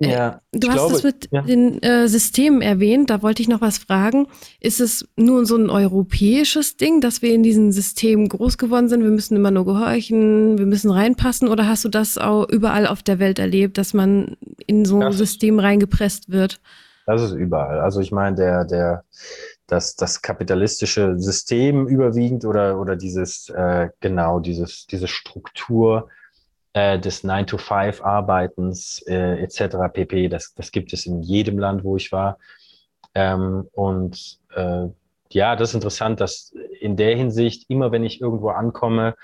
Äh, 0.01 0.13
ja, 0.13 0.41
du 0.53 0.69
hast 0.69 0.77
glaube, 0.77 0.95
es 0.95 1.03
mit 1.03 1.29
ja. 1.33 1.43
den 1.43 1.83
äh, 1.83 2.09
Systemen 2.09 2.63
erwähnt, 2.63 3.11
da 3.11 3.23
wollte 3.23 3.43
ich 3.43 3.49
noch 3.49 3.61
was 3.61 3.79
fragen. 3.79 4.29
Ist 4.61 4.81
es 4.81 5.09
nur 5.17 5.45
so 5.45 5.57
ein 5.57 5.71
europäisches 5.71 6.77
Ding, 6.77 7.01
dass 7.01 7.21
wir 7.21 7.35
in 7.35 7.43
diesen 7.43 7.73
Systemen 7.73 8.29
groß 8.29 8.59
geworden 8.59 8.89
sind? 8.89 9.03
Wir 9.03 9.11
müssen 9.11 9.37
immer 9.37 9.51
nur 9.51 9.65
gehorchen, 9.65 10.57
wir 10.59 10.67
müssen 10.67 10.91
reinpassen 10.91 11.49
oder 11.49 11.67
hast 11.67 11.85
du 11.85 11.89
das 11.89 12.17
auch 12.17 12.49
überall 12.49 12.87
auf 12.87 13.03
der 13.03 13.19
Welt 13.19 13.41
erlebt, 13.41 13.77
dass 13.77 13.93
man 13.93 14.37
in 14.67 14.85
so 14.85 15.01
ein 15.01 15.13
System 15.13 15.59
reingepresst 15.59 16.31
wird? 16.31 16.61
Das 17.07 17.23
ist 17.23 17.33
überall. 17.33 17.81
Also 17.81 18.01
ich 18.01 18.13
meine, 18.13 18.37
der, 18.37 18.65
der, 18.67 19.05
das, 19.67 19.97
das 19.97 20.23
kapitalistische 20.23 21.19
System 21.19 21.89
überwiegend 21.89 22.45
oder, 22.45 22.79
oder 22.79 22.97
dieses, 22.97 23.49
äh, 23.49 23.89
genau, 24.01 24.39
dieses, 24.41 24.87
diese 24.87 25.09
Struktur, 25.09 26.09
äh, 26.79 26.99
des 27.01 27.24
9-to-5-Arbeitens 27.24 29.03
äh, 29.09 29.43
etc. 29.43 29.93
pp. 29.93 30.29
Das, 30.29 30.55
das 30.55 30.70
gibt 30.70 30.93
es 30.93 31.07
in 31.07 31.22
jedem 31.22 31.59
Land, 31.59 31.83
wo 31.83 31.97
ich 31.97 32.12
war. 32.12 32.39
Ähm, 33.16 33.68
und 33.72 34.39
äh, 34.55 34.87
ja, 35.31 35.57
das 35.57 35.70
ist 35.70 35.74
interessant, 35.74 36.20
dass 36.20 36.53
in 36.81 36.97
der 36.97 37.16
Hinsicht, 37.16 37.68
immer 37.68 37.91
wenn 37.91 38.05
ich 38.05 38.20
irgendwo 38.20 38.51
ankomme 38.51 39.16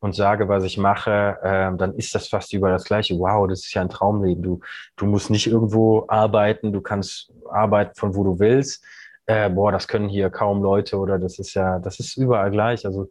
und 0.00 0.16
sage, 0.16 0.48
was 0.48 0.64
ich 0.64 0.78
mache, 0.78 1.38
äh, 1.42 1.76
dann 1.76 1.94
ist 1.94 2.12
das 2.14 2.26
fast 2.26 2.52
überall 2.52 2.72
das 2.72 2.84
Gleiche. 2.84 3.16
Wow, 3.18 3.46
das 3.46 3.60
ist 3.60 3.74
ja 3.74 3.82
ein 3.82 3.88
Traumleben. 3.88 4.42
Du, 4.42 4.60
du 4.96 5.06
musst 5.06 5.30
nicht 5.30 5.46
irgendwo 5.46 6.06
arbeiten, 6.08 6.72
du 6.72 6.80
kannst 6.80 7.32
arbeiten 7.48 7.94
von 7.94 8.16
wo 8.16 8.24
du 8.24 8.40
willst. 8.40 8.84
Äh, 9.26 9.48
boah, 9.50 9.70
das 9.70 9.86
können 9.86 10.08
hier 10.08 10.28
kaum 10.30 10.60
Leute 10.60 10.98
oder 10.98 11.20
das 11.20 11.38
ist 11.38 11.54
ja, 11.54 11.78
das 11.78 12.00
ist 12.00 12.16
überall 12.16 12.50
gleich. 12.50 12.84
Also 12.84 13.10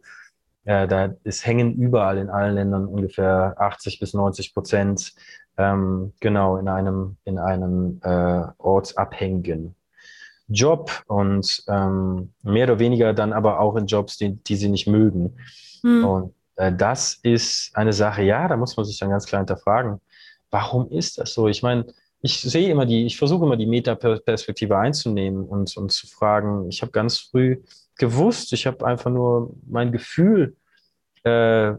äh, 0.66 0.86
da 0.86 1.14
ist 1.24 1.46
hängen 1.46 1.74
überall 1.74 2.18
in 2.18 2.28
allen 2.28 2.54
Ländern 2.54 2.86
ungefähr 2.86 3.54
80 3.56 3.98
bis 3.98 4.14
90 4.14 4.52
Prozent 4.52 5.14
ähm, 5.56 6.12
genau 6.20 6.58
in 6.58 6.68
einem 6.68 7.16
in 7.24 7.38
einem 7.38 8.00
äh, 8.02 8.42
ortsabhängigen 8.58 9.74
Job 10.48 11.02
und 11.06 11.64
ähm, 11.68 12.32
mehr 12.42 12.64
oder 12.64 12.78
weniger 12.78 13.12
dann 13.14 13.32
aber 13.32 13.60
auch 13.60 13.76
in 13.76 13.86
Jobs, 13.86 14.16
die, 14.16 14.36
die 14.36 14.56
sie 14.56 14.68
nicht 14.68 14.86
mögen. 14.86 15.36
Hm. 15.82 16.04
Und 16.04 16.34
äh, 16.56 16.72
das 16.72 17.18
ist 17.22 17.70
eine 17.74 17.92
Sache, 17.92 18.22
ja, 18.22 18.46
da 18.46 18.56
muss 18.56 18.76
man 18.76 18.86
sich 18.86 18.98
dann 18.98 19.10
ganz 19.10 19.26
klar 19.26 19.40
hinterfragen, 19.40 20.00
warum 20.50 20.90
ist 20.90 21.18
das 21.18 21.34
so? 21.34 21.48
Ich 21.48 21.62
meine, 21.62 21.86
ich 22.22 22.40
sehe 22.40 22.70
immer 22.70 22.86
die, 22.86 23.06
ich 23.06 23.18
versuche 23.18 23.44
immer 23.44 23.56
die 23.56 23.66
Metaperspektive 23.66 24.76
einzunehmen 24.76 25.44
und, 25.44 25.76
und 25.76 25.92
zu 25.92 26.06
fragen, 26.06 26.68
ich 26.68 26.82
habe 26.82 26.92
ganz 26.92 27.18
früh 27.18 27.58
gewusst. 27.96 28.52
Ich 28.52 28.66
habe 28.66 28.86
einfach 28.86 29.10
nur 29.10 29.54
mein 29.66 29.92
Gefühl 29.92 30.56
äh, 31.24 31.74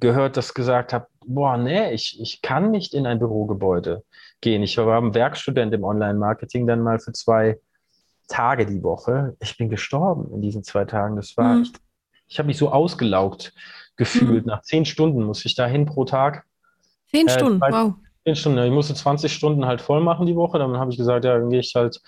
gehört, 0.00 0.36
das 0.36 0.54
gesagt 0.54 0.92
habe, 0.92 1.06
boah, 1.26 1.56
nee, 1.56 1.92
ich, 1.92 2.20
ich 2.20 2.42
kann 2.42 2.70
nicht 2.70 2.94
in 2.94 3.06
ein 3.06 3.18
Bürogebäude 3.18 4.02
gehen. 4.40 4.62
Ich 4.62 4.76
war 4.78 5.00
ein 5.00 5.14
Werkstudent 5.14 5.72
im 5.74 5.84
Online-Marketing 5.84 6.66
dann 6.66 6.82
mal 6.82 6.98
für 6.98 7.12
zwei 7.12 7.58
Tage 8.28 8.64
die 8.64 8.82
Woche. 8.82 9.36
Ich 9.40 9.56
bin 9.56 9.68
gestorben 9.68 10.32
in 10.32 10.40
diesen 10.40 10.62
zwei 10.62 10.84
Tagen. 10.84 11.16
Das 11.16 11.36
war, 11.36 11.56
mhm. 11.56 11.62
ich, 11.62 11.72
ich 12.28 12.38
habe 12.38 12.46
mich 12.46 12.58
so 12.58 12.70
ausgelaugt 12.70 13.52
gefühlt. 13.96 14.46
Mhm. 14.46 14.50
Nach 14.50 14.62
zehn 14.62 14.84
Stunden 14.84 15.24
muss 15.24 15.44
ich 15.44 15.54
dahin 15.54 15.84
pro 15.84 16.04
Tag. 16.04 16.44
Zehn 17.10 17.26
äh, 17.26 17.30
Stunden, 17.30 17.60
wow. 17.60 17.94
Zehn 18.24 18.36
Stunden. 18.36 18.58
Ich 18.64 18.70
musste 18.70 18.94
20 18.94 19.32
Stunden 19.32 19.66
halt 19.66 19.80
voll 19.80 20.00
machen 20.00 20.26
die 20.26 20.36
Woche. 20.36 20.58
Dann 20.58 20.76
habe 20.78 20.90
ich 20.90 20.96
gesagt, 20.96 21.24
ja, 21.24 21.38
dann 21.38 21.50
gehe 21.50 21.60
ich 21.60 21.74
halt 21.74 22.00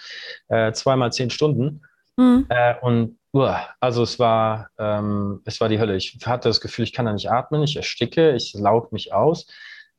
äh, 0.49 0.73
zweimal 0.73 1.13
zehn 1.13 1.31
Stunden. 1.31 1.83
Mhm. 2.17 2.47
Äh, 2.49 2.75
und 2.81 3.19
also 3.81 4.03
es 4.03 4.19
war, 4.19 4.71
ähm, 4.79 5.41
es 5.45 5.61
war 5.61 5.69
die 5.69 5.79
Hölle. 5.79 5.97
Ich 5.97 6.19
hatte 6.27 6.49
das 6.49 6.61
Gefühl, 6.61 6.85
ich 6.85 6.93
kann 6.93 7.07
da 7.07 7.13
nicht 7.13 7.31
atmen, 7.31 7.63
ich 7.63 7.77
ersticke, 7.77 8.35
ich 8.35 8.55
laug 8.55 8.93
mich 8.93 9.13
aus. 9.13 9.47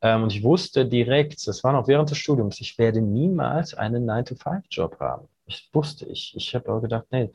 Ähm, 0.01 0.23
und 0.23 0.33
ich 0.33 0.43
wusste 0.43 0.85
direkt, 0.85 1.47
das 1.47 1.63
war 1.63 1.73
noch 1.73 1.87
während 1.87 2.11
des 2.11 2.17
Studiums, 2.17 2.59
ich 2.61 2.77
werde 2.77 3.01
niemals 3.01 3.73
einen 3.73 4.09
9-to-5-Job 4.09 4.99
haben. 4.99 5.27
Ich 5.45 5.69
wusste, 5.73 6.05
ich, 6.05 6.33
ich 6.35 6.53
habe 6.53 6.69
aber 6.69 6.81
gedacht, 6.81 7.05
nee, 7.11 7.31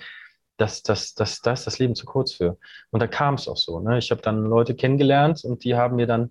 das, 0.56 0.82
das, 0.82 1.14
das, 1.14 1.40
das 1.40 1.60
ist 1.60 1.66
das 1.66 1.78
Leben 1.78 1.94
zu 1.94 2.04
kurz 2.04 2.32
für. 2.32 2.58
Und 2.90 3.00
da 3.00 3.06
kam 3.06 3.34
es 3.34 3.48
auch 3.48 3.56
so. 3.56 3.80
Ne? 3.80 3.98
Ich 3.98 4.10
habe 4.10 4.20
dann 4.22 4.44
Leute 4.44 4.74
kennengelernt 4.74 5.44
und 5.44 5.64
die 5.64 5.74
haben 5.74 5.96
mir 5.96 6.06
dann 6.06 6.30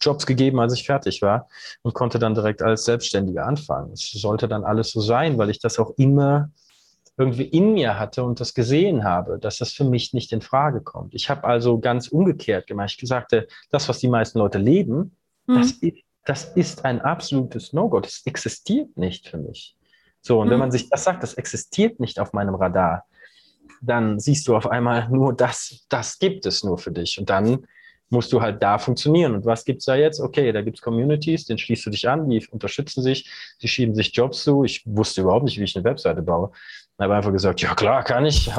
Jobs 0.00 0.26
gegeben, 0.26 0.60
als 0.60 0.74
ich 0.74 0.84
fertig 0.84 1.22
war 1.22 1.48
und 1.82 1.94
konnte 1.94 2.18
dann 2.18 2.34
direkt 2.34 2.62
als 2.62 2.84
Selbstständiger 2.84 3.46
anfangen. 3.46 3.92
Es 3.92 4.10
sollte 4.10 4.48
dann 4.48 4.64
alles 4.64 4.90
so 4.92 5.00
sein, 5.00 5.38
weil 5.38 5.50
ich 5.50 5.58
das 5.58 5.78
auch 5.78 5.92
immer 5.96 6.50
irgendwie 7.16 7.44
in 7.44 7.74
mir 7.74 7.98
hatte 7.98 8.24
und 8.24 8.40
das 8.40 8.54
gesehen 8.54 9.04
habe, 9.04 9.38
dass 9.38 9.58
das 9.58 9.72
für 9.72 9.84
mich 9.84 10.14
nicht 10.14 10.32
in 10.32 10.40
Frage 10.40 10.80
kommt. 10.80 11.14
Ich 11.14 11.28
habe 11.28 11.44
also 11.44 11.78
ganz 11.78 12.08
umgekehrt 12.08 12.66
gemacht. 12.66 12.96
Ich 12.98 13.08
sagte, 13.08 13.46
das, 13.70 13.88
was 13.88 13.98
die 13.98 14.08
meisten 14.08 14.38
Leute 14.38 14.58
leben, 14.58 15.16
mhm. 15.46 15.54
das, 15.54 15.72
ist, 15.72 15.96
das 16.24 16.44
ist 16.56 16.84
ein 16.84 17.00
absolutes 17.00 17.72
No-Go. 17.72 18.00
Das 18.00 18.22
existiert 18.24 18.96
nicht 18.96 19.28
für 19.28 19.38
mich. 19.38 19.76
So, 20.22 20.40
und 20.40 20.46
mhm. 20.46 20.52
wenn 20.52 20.58
man 20.60 20.70
sich 20.70 20.88
das 20.88 21.04
sagt, 21.04 21.22
das 21.22 21.34
existiert 21.34 22.00
nicht 22.00 22.18
auf 22.18 22.32
meinem 22.32 22.54
Radar, 22.54 23.04
dann 23.82 24.18
siehst 24.18 24.46
du 24.48 24.56
auf 24.56 24.66
einmal 24.68 25.08
nur 25.10 25.34
das, 25.34 25.84
das 25.88 26.18
gibt 26.18 26.46
es 26.46 26.64
nur 26.64 26.78
für 26.78 26.92
dich. 26.92 27.18
Und 27.18 27.28
dann 27.28 27.66
musst 28.12 28.32
du 28.32 28.40
halt 28.40 28.62
da 28.62 28.78
funktionieren. 28.78 29.34
Und 29.34 29.46
was 29.46 29.64
gibt's 29.64 29.86
da 29.86 29.96
jetzt? 29.96 30.20
Okay, 30.20 30.52
da 30.52 30.62
gibt's 30.62 30.82
Communities, 30.82 31.46
den 31.46 31.58
schließt 31.58 31.86
du 31.86 31.90
dich 31.90 32.08
an, 32.08 32.28
die 32.28 32.46
unterstützen 32.48 33.02
sich, 33.02 33.28
die 33.62 33.68
schieben 33.68 33.94
sich 33.94 34.14
Jobs 34.14 34.44
zu. 34.44 34.64
Ich 34.64 34.82
wusste 34.86 35.22
überhaupt 35.22 35.44
nicht, 35.44 35.58
wie 35.58 35.64
ich 35.64 35.74
eine 35.74 35.84
Webseite 35.84 36.22
baue. 36.22 36.52
Ich 37.02 37.04
habe 37.04 37.16
einfach 37.16 37.32
gesagt, 37.32 37.60
ja 37.60 37.74
klar, 37.74 38.04
kann 38.04 38.26
ich. 38.26 38.46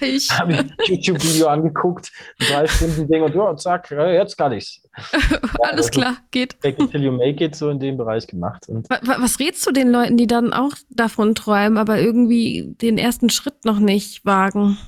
Ich 0.00 0.30
Habe 0.30 0.54
ein 0.54 0.72
YouTube-Video 0.86 0.88
an, 0.88 0.94
YouTube 0.94 1.46
angeguckt, 1.46 2.10
drei 2.38 2.66
Stunden 2.66 3.06
Ding 3.06 3.22
und 3.22 3.34
ja, 3.34 3.54
zack, 3.54 3.90
jetzt 3.90 4.38
kann 4.38 4.52
ich's. 4.52 4.80
Alles 5.60 5.88
also, 5.88 5.90
klar, 5.90 6.16
geht. 6.30 6.56
Fake 6.62 6.80
it 6.80 6.90
till 6.90 7.02
you 7.02 7.12
make 7.12 7.44
it, 7.44 7.54
so 7.54 7.68
in 7.68 7.80
dem 7.80 7.98
Bereich 7.98 8.26
gemacht. 8.26 8.66
Und 8.70 8.88
was 8.88 9.38
rätst 9.40 9.66
du 9.66 9.72
den 9.72 9.92
Leuten, 9.92 10.16
die 10.16 10.26
dann 10.26 10.54
auch 10.54 10.72
davon 10.88 11.34
träumen, 11.34 11.76
aber 11.76 11.98
irgendwie 11.98 12.74
den 12.80 12.96
ersten 12.96 13.28
Schritt 13.28 13.66
noch 13.66 13.78
nicht 13.78 14.24
wagen? 14.24 14.78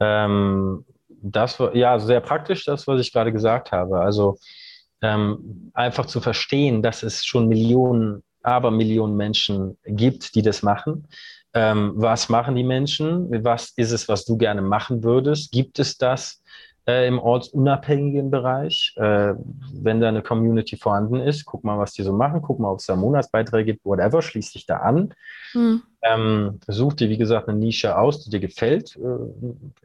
Ähm, 0.00 0.86
das 1.08 1.60
war 1.60 1.76
ja 1.76 1.98
sehr 1.98 2.20
praktisch, 2.20 2.64
das, 2.64 2.86
was 2.86 2.98
ich 2.98 3.12
gerade 3.12 3.30
gesagt 3.30 3.72
habe. 3.72 4.00
Also 4.00 4.38
ähm, 5.02 5.70
einfach 5.74 6.06
zu 6.06 6.22
verstehen, 6.22 6.80
dass 6.80 7.02
es 7.02 7.26
schon 7.26 7.46
Millionen, 7.46 8.22
aber 8.46 8.70
Millionen 8.70 9.16
Menschen 9.16 9.76
gibt, 9.84 10.36
die 10.36 10.42
das 10.42 10.62
machen. 10.62 11.08
Ähm, 11.52 11.94
was 11.96 12.28
machen 12.28 12.54
die 12.54 12.62
Menschen? 12.62 13.28
Was 13.44 13.72
ist 13.76 13.90
es, 13.90 14.08
was 14.08 14.24
du 14.24 14.36
gerne 14.36 14.62
machen 14.62 15.02
würdest? 15.02 15.50
Gibt 15.50 15.80
es 15.80 15.98
das 15.98 16.42
äh, 16.86 17.08
im 17.08 17.18
ortsunabhängigen 17.18 18.30
Bereich? 18.30 18.94
Äh, 18.96 19.34
wenn 19.72 20.00
da 20.00 20.08
eine 20.08 20.22
Community 20.22 20.76
vorhanden 20.76 21.16
ist, 21.16 21.44
guck 21.44 21.64
mal, 21.64 21.76
was 21.76 21.92
die 21.92 22.04
so 22.04 22.12
machen, 22.12 22.40
guck 22.40 22.60
mal, 22.60 22.70
ob 22.70 22.78
es 22.78 22.86
da 22.86 22.94
Monatsbeiträge 22.94 23.72
gibt, 23.72 23.84
whatever, 23.84 24.22
schließ 24.22 24.52
dich 24.52 24.64
da 24.64 24.76
an. 24.76 25.12
Mhm. 25.52 25.82
Ähm, 26.08 26.60
such 26.66 26.94
dir, 26.94 27.08
wie 27.08 27.16
gesagt, 27.16 27.48
eine 27.48 27.58
Nische 27.58 27.96
aus, 27.98 28.22
die 28.22 28.30
dir 28.30 28.40
gefällt, 28.40 28.96
äh, 28.96 28.98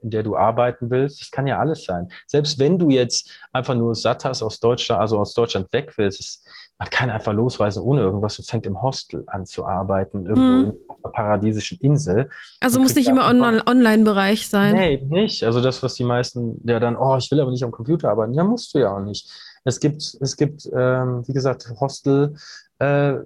in 0.01 0.09
der 0.09 0.24
du 0.24 0.36
arbeiten 0.36 0.89
willst. 0.89 1.22
Das 1.22 1.32
kann 1.32 1.47
ja 1.47 1.59
alles 1.59 1.86
sein. 1.86 2.09
Selbst 2.28 2.59
wenn 2.59 2.78
du 2.78 2.89
jetzt 2.89 3.30
einfach 3.53 3.76
nur 3.76 3.95
satt 3.95 4.26
hast 4.26 4.43
aus 4.43 4.59
Deutschland, 4.59 5.01
also 5.01 5.19
aus 5.19 5.34
Deutschland 5.34 5.72
weg 5.74 5.93
willst, 5.97 6.19
ist, 6.19 6.47
man 6.78 6.89
kann 6.89 7.11
einfach 7.11 7.34
losweisen 7.34 7.84
ohne 7.84 8.01
irgendwas 8.01 8.39
und 8.39 8.45
fängt 8.45 8.65
im 8.65 8.82
Hostel 8.82 9.24
an 9.28 9.45
zu 9.45 9.65
arbeiten, 9.65 10.26
irgendwo 10.26 10.41
hm. 10.41 10.63
in 10.63 10.95
einer 11.03 11.11
paradiesischen 11.13 11.78
Insel. 11.80 12.30
Also 12.59 12.80
muss 12.80 12.95
nicht 12.95 13.07
immer 13.07 13.28
on 13.30 13.61
Online-Bereich 13.61 14.49
sein. 14.49 14.74
Nee, 14.74 15.05
nicht. 15.07 15.43
Also 15.43 15.61
das, 15.61 15.84
was 15.84 15.93
die 15.93 16.03
meisten 16.03 16.59
ja 16.63 16.80
dann, 16.80 16.95
oh, 16.95 17.17
ich 17.17 17.30
will 17.30 17.39
aber 17.39 17.51
nicht 17.51 17.63
am 17.63 17.72
Computer 17.72 18.09
arbeiten. 18.09 18.34
Ja, 18.34 18.43
musst 18.43 18.74
du 18.74 18.80
ja 18.80 18.95
auch 18.95 18.99
nicht. 18.99 19.30
Es 19.63 19.80
gibt, 19.80 20.17
es 20.19 20.38
gibt, 20.38 20.67
ähm, 20.76 21.24
wie 21.28 21.34
gesagt, 21.34 21.72
Hostel, 21.80 22.36
äh, 22.82 23.19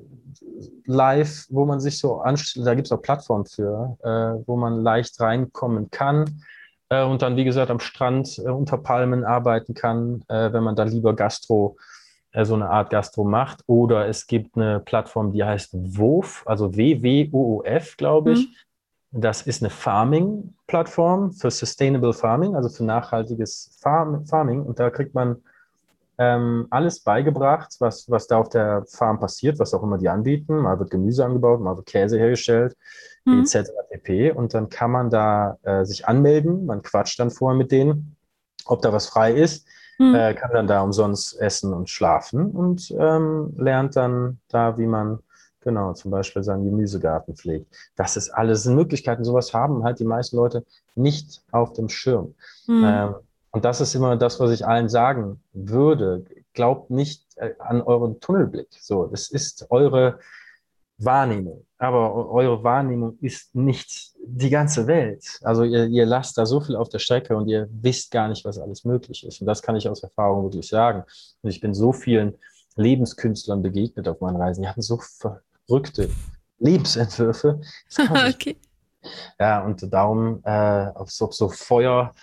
live, 0.85 1.47
wo 1.49 1.65
man 1.65 1.79
sich 1.79 1.97
so 1.97 2.19
anstellt, 2.19 2.67
da 2.67 2.75
gibt 2.75 2.87
es 2.87 2.91
auch 2.91 3.01
Plattformen 3.01 3.45
für, 3.45 3.97
äh, 4.03 4.47
wo 4.47 4.55
man 4.57 4.81
leicht 4.83 5.19
reinkommen 5.19 5.89
kann 5.91 6.41
äh, 6.89 7.03
und 7.03 7.21
dann, 7.21 7.35
wie 7.35 7.45
gesagt, 7.45 7.71
am 7.71 7.79
Strand 7.79 8.37
äh, 8.39 8.49
unter 8.49 8.77
Palmen 8.77 9.23
arbeiten 9.23 9.73
kann, 9.73 10.23
äh, 10.27 10.51
wenn 10.53 10.63
man 10.63 10.75
da 10.75 10.83
lieber 10.83 11.15
Gastro, 11.15 11.77
äh, 12.31 12.45
so 12.45 12.53
eine 12.53 12.69
Art 12.69 12.89
Gastro 12.89 13.23
macht. 13.23 13.63
Oder 13.67 14.07
es 14.07 14.27
gibt 14.27 14.55
eine 14.55 14.79
Plattform, 14.79 15.31
die 15.31 15.43
heißt 15.43 15.69
WOF, 15.73 16.43
also 16.45 16.75
W-W-O-O-F, 16.75 17.97
glaube 17.97 18.33
ich. 18.33 18.39
Mhm. 18.39 19.21
Das 19.21 19.43
ist 19.43 19.63
eine 19.63 19.69
Farming-Plattform 19.69 21.31
für 21.31 21.49
Sustainable 21.49 22.13
Farming, 22.13 22.55
also 22.55 22.67
für 22.67 22.83
nachhaltiges 22.83 23.77
Farm 23.81 24.25
Farming. 24.25 24.61
Und 24.61 24.77
da 24.79 24.89
kriegt 24.89 25.15
man 25.15 25.37
ähm, 26.17 26.67
alles 26.69 27.01
beigebracht, 27.01 27.75
was, 27.79 28.09
was 28.09 28.27
da 28.27 28.37
auf 28.37 28.49
der 28.49 28.83
Farm 28.87 29.19
passiert, 29.19 29.59
was 29.59 29.73
auch 29.73 29.83
immer 29.83 29.97
die 29.97 30.09
anbieten. 30.09 30.57
Mal 30.57 30.79
wird 30.79 30.91
Gemüse 30.91 31.25
angebaut, 31.25 31.61
mal 31.61 31.75
wird 31.75 31.87
Käse 31.87 32.17
hergestellt, 32.17 32.75
mhm. 33.25 33.41
etc. 33.41 33.69
pp. 33.89 34.31
Und 34.31 34.53
dann 34.53 34.69
kann 34.69 34.91
man 34.91 35.09
da 35.09 35.57
äh, 35.63 35.85
sich 35.85 36.07
anmelden, 36.07 36.65
man 36.65 36.81
quatscht 36.81 37.19
dann 37.19 37.31
vorher 37.31 37.57
mit 37.57 37.71
denen, 37.71 38.15
ob 38.65 38.81
da 38.81 38.93
was 38.93 39.07
frei 39.07 39.33
ist, 39.33 39.67
mhm. 39.99 40.15
äh, 40.15 40.33
kann 40.33 40.51
dann 40.53 40.67
da 40.67 40.81
umsonst 40.81 41.39
essen 41.39 41.73
und 41.73 41.89
schlafen 41.89 42.51
und 42.51 42.93
ähm, 42.97 43.53
lernt 43.57 43.95
dann 43.95 44.39
da, 44.47 44.77
wie 44.77 44.87
man 44.87 45.19
genau 45.61 45.93
zum 45.93 46.11
Beispiel 46.11 46.43
seinen 46.43 46.63
Gemüsegarten 46.63 47.35
pflegt. 47.35 47.75
Das 47.95 48.15
ist 48.15 48.29
alles 48.29 48.63
sind 48.63 48.75
Möglichkeiten, 48.75 49.23
sowas 49.23 49.53
haben 49.53 49.83
halt 49.83 49.99
die 49.99 50.05
meisten 50.05 50.37
Leute 50.37 50.63
nicht 50.93 51.41
auf 51.51 51.73
dem 51.73 51.89
Schirm. 51.89 52.35
Mhm. 52.67 52.83
Ähm, 52.85 53.15
und 53.55 53.63
das 53.63 53.79
ist 53.79 53.95
immer 53.95 54.17
das, 54.17 54.37
was 54.41 54.51
ich 54.51 54.67
allen 54.67 54.89
sagen 54.89 55.41
würde. 55.53 56.25
Glaubt 56.51 56.89
nicht 56.91 57.23
äh, 57.37 57.51
an 57.59 57.81
euren 57.81 58.19
Tunnelblick. 58.19 58.67
So, 58.81 59.05
das 59.07 59.29
ist 59.29 59.67
eure 59.69 60.19
Wahrnehmung. 60.97 61.65
Aber 61.77 62.29
eure 62.31 62.61
Wahrnehmung 62.65 63.17
ist 63.21 63.55
nicht 63.55 64.11
die 64.25 64.49
ganze 64.49 64.87
Welt. 64.87 65.39
Also 65.41 65.63
ihr, 65.63 65.85
ihr 65.85 66.05
lasst 66.05 66.37
da 66.37 66.45
so 66.45 66.59
viel 66.59 66.75
auf 66.75 66.89
der 66.89 66.99
Strecke 66.99 67.37
und 67.37 67.47
ihr 67.47 67.69
wisst 67.71 68.11
gar 68.11 68.27
nicht, 68.27 68.43
was 68.43 68.59
alles 68.59 68.83
möglich 68.83 69.25
ist. 69.25 69.39
Und 69.39 69.47
das 69.47 69.61
kann 69.61 69.77
ich 69.77 69.87
aus 69.87 70.03
Erfahrung 70.03 70.43
wirklich 70.43 70.67
sagen. 70.67 71.05
Und 71.41 71.49
ich 71.49 71.61
bin 71.61 71.73
so 71.73 71.93
vielen 71.93 72.35
Lebenskünstlern 72.75 73.61
begegnet 73.61 74.09
auf 74.09 74.19
meinen 74.19 74.35
Reisen. 74.35 74.63
Die 74.63 74.67
hatten 74.67 74.81
so 74.81 74.99
verrückte 74.99 76.09
Lebensentwürfe. 76.59 77.61
okay. 78.27 78.57
Ja, 79.39 79.63
und 79.63 79.93
darum, 79.93 80.41
äh, 80.43 80.87
ob 80.95 81.09
so, 81.09 81.31
so 81.31 81.47
Feuer, 81.47 82.13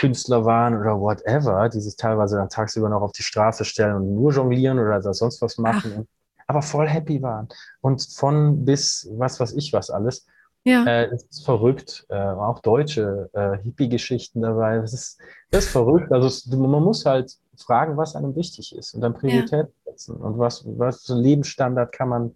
Künstler 0.00 0.46
waren 0.46 0.78
oder 0.78 0.98
whatever, 0.98 1.68
die 1.68 1.80
sich 1.80 1.94
teilweise 1.96 2.36
dann 2.36 2.48
tagsüber 2.48 2.88
noch 2.88 3.02
auf 3.02 3.12
die 3.12 3.22
Straße 3.22 3.66
stellen 3.66 3.96
und 3.96 4.14
nur 4.14 4.32
jonglieren 4.32 4.78
oder 4.78 5.02
sonst 5.12 5.42
was 5.42 5.58
machen, 5.58 6.08
Ach. 6.08 6.44
aber 6.46 6.62
voll 6.62 6.88
happy 6.88 7.20
waren. 7.20 7.48
Und 7.82 8.02
von 8.14 8.64
bis 8.64 9.06
was 9.12 9.38
weiß 9.38 9.52
ich 9.52 9.74
was 9.74 9.90
alles. 9.90 10.26
Ja. 10.64 10.84
Äh, 10.86 11.10
das 11.10 11.24
ist 11.24 11.44
verrückt. 11.44 12.06
Äh, 12.08 12.16
auch 12.16 12.60
deutsche 12.60 13.28
äh, 13.34 13.58
Hippie-Geschichten 13.62 14.40
dabei. 14.40 14.78
Das 14.78 14.94
ist, 14.94 15.20
das 15.50 15.66
ist 15.66 15.70
verrückt. 15.70 16.10
Also 16.12 16.28
es, 16.28 16.46
man 16.46 16.82
muss 16.82 17.04
halt 17.04 17.34
fragen, 17.58 17.98
was 17.98 18.16
einem 18.16 18.34
wichtig 18.36 18.74
ist 18.74 18.94
und 18.94 19.02
dann 19.02 19.14
Priorität 19.14 19.66
ja. 19.66 19.92
setzen. 19.92 20.16
Und 20.16 20.38
was, 20.38 20.64
was 20.66 21.04
für 21.04 21.14
Lebensstandard 21.14 21.92
kann 21.92 22.08
man, 22.08 22.34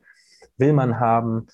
will 0.58 0.74
man 0.74 1.00
haben. 1.00 1.46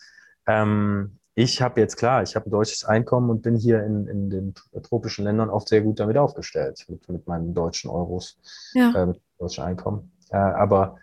Ähm, 0.46 1.19
ich 1.34 1.62
habe 1.62 1.80
jetzt 1.80 1.96
klar, 1.96 2.22
ich 2.22 2.34
habe 2.36 2.48
ein 2.48 2.50
deutsches 2.50 2.84
Einkommen 2.84 3.30
und 3.30 3.42
bin 3.42 3.56
hier 3.56 3.84
in, 3.84 4.06
in 4.06 4.30
den 4.30 4.54
tropischen 4.82 5.24
Ländern 5.24 5.50
oft 5.50 5.68
sehr 5.68 5.80
gut 5.80 6.00
damit 6.00 6.16
aufgestellt, 6.16 6.84
mit, 6.88 7.08
mit 7.08 7.26
meinen 7.26 7.54
deutschen 7.54 7.90
Euros, 7.90 8.38
ja. 8.74 8.92
äh, 8.94 9.06
mit 9.06 9.20
deutschem 9.38 9.64
Einkommen. 9.64 10.12
Äh, 10.30 10.36
aber 10.36 10.96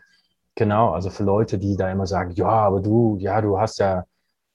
genau, 0.56 0.92
also 0.92 1.10
für 1.10 1.24
Leute, 1.24 1.58
die 1.58 1.78
da 1.78 1.92
immer 1.92 2.08
sagen, 2.08 2.32
ja, 2.32 2.48
aber 2.48 2.82
du, 2.82 3.18
ja, 3.20 3.42
du 3.42 3.60
hast 3.60 3.80
ja 3.80 4.06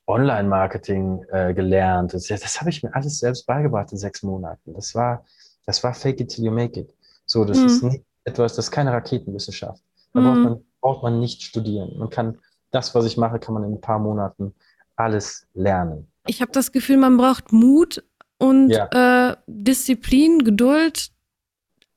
Online-Marketing 0.06 1.24
äh, 1.30 1.54
gelernt. 1.54 2.12
Das, 2.12 2.26
das 2.26 2.60
habe 2.60 2.70
ich 2.70 2.82
mir 2.82 2.94
alles 2.94 3.18
selbst 3.18 3.46
beigebracht 3.46 3.92
in 3.92 3.98
sechs 3.98 4.22
Monaten. 4.22 4.74
Das 4.74 4.94
war, 4.94 5.24
das 5.64 5.82
war 5.82 5.94
fake 5.94 6.20
it 6.20 6.28
till 6.28 6.44
you 6.44 6.52
make 6.52 6.78
it. 6.78 6.94
So, 7.24 7.44
das 7.44 7.58
mhm. 7.58 7.66
ist 7.66 7.82
nicht 7.82 8.04
etwas, 8.24 8.56
das 8.56 8.66
ist 8.66 8.70
keine 8.70 8.92
Raketenwissenschaft. 8.92 9.82
Da 10.12 10.20
mhm. 10.20 10.24
braucht, 10.24 10.38
man, 10.38 10.64
braucht 10.80 11.02
man 11.02 11.20
nicht 11.20 11.42
studieren. 11.42 11.96
Man 11.98 12.10
kann, 12.10 12.38
das, 12.70 12.94
was 12.94 13.04
ich 13.04 13.16
mache, 13.16 13.38
kann 13.38 13.54
man 13.54 13.64
in 13.64 13.74
ein 13.74 13.80
paar 13.80 13.98
Monaten 13.98 14.54
alles 15.02 15.46
lernen. 15.54 16.08
Ich 16.26 16.40
habe 16.40 16.52
das 16.52 16.72
Gefühl, 16.72 16.96
man 16.96 17.16
braucht 17.16 17.52
Mut 17.52 18.04
und 18.38 18.70
ja. 18.70 19.30
äh, 19.30 19.36
Disziplin, 19.46 20.44
Geduld, 20.44 21.10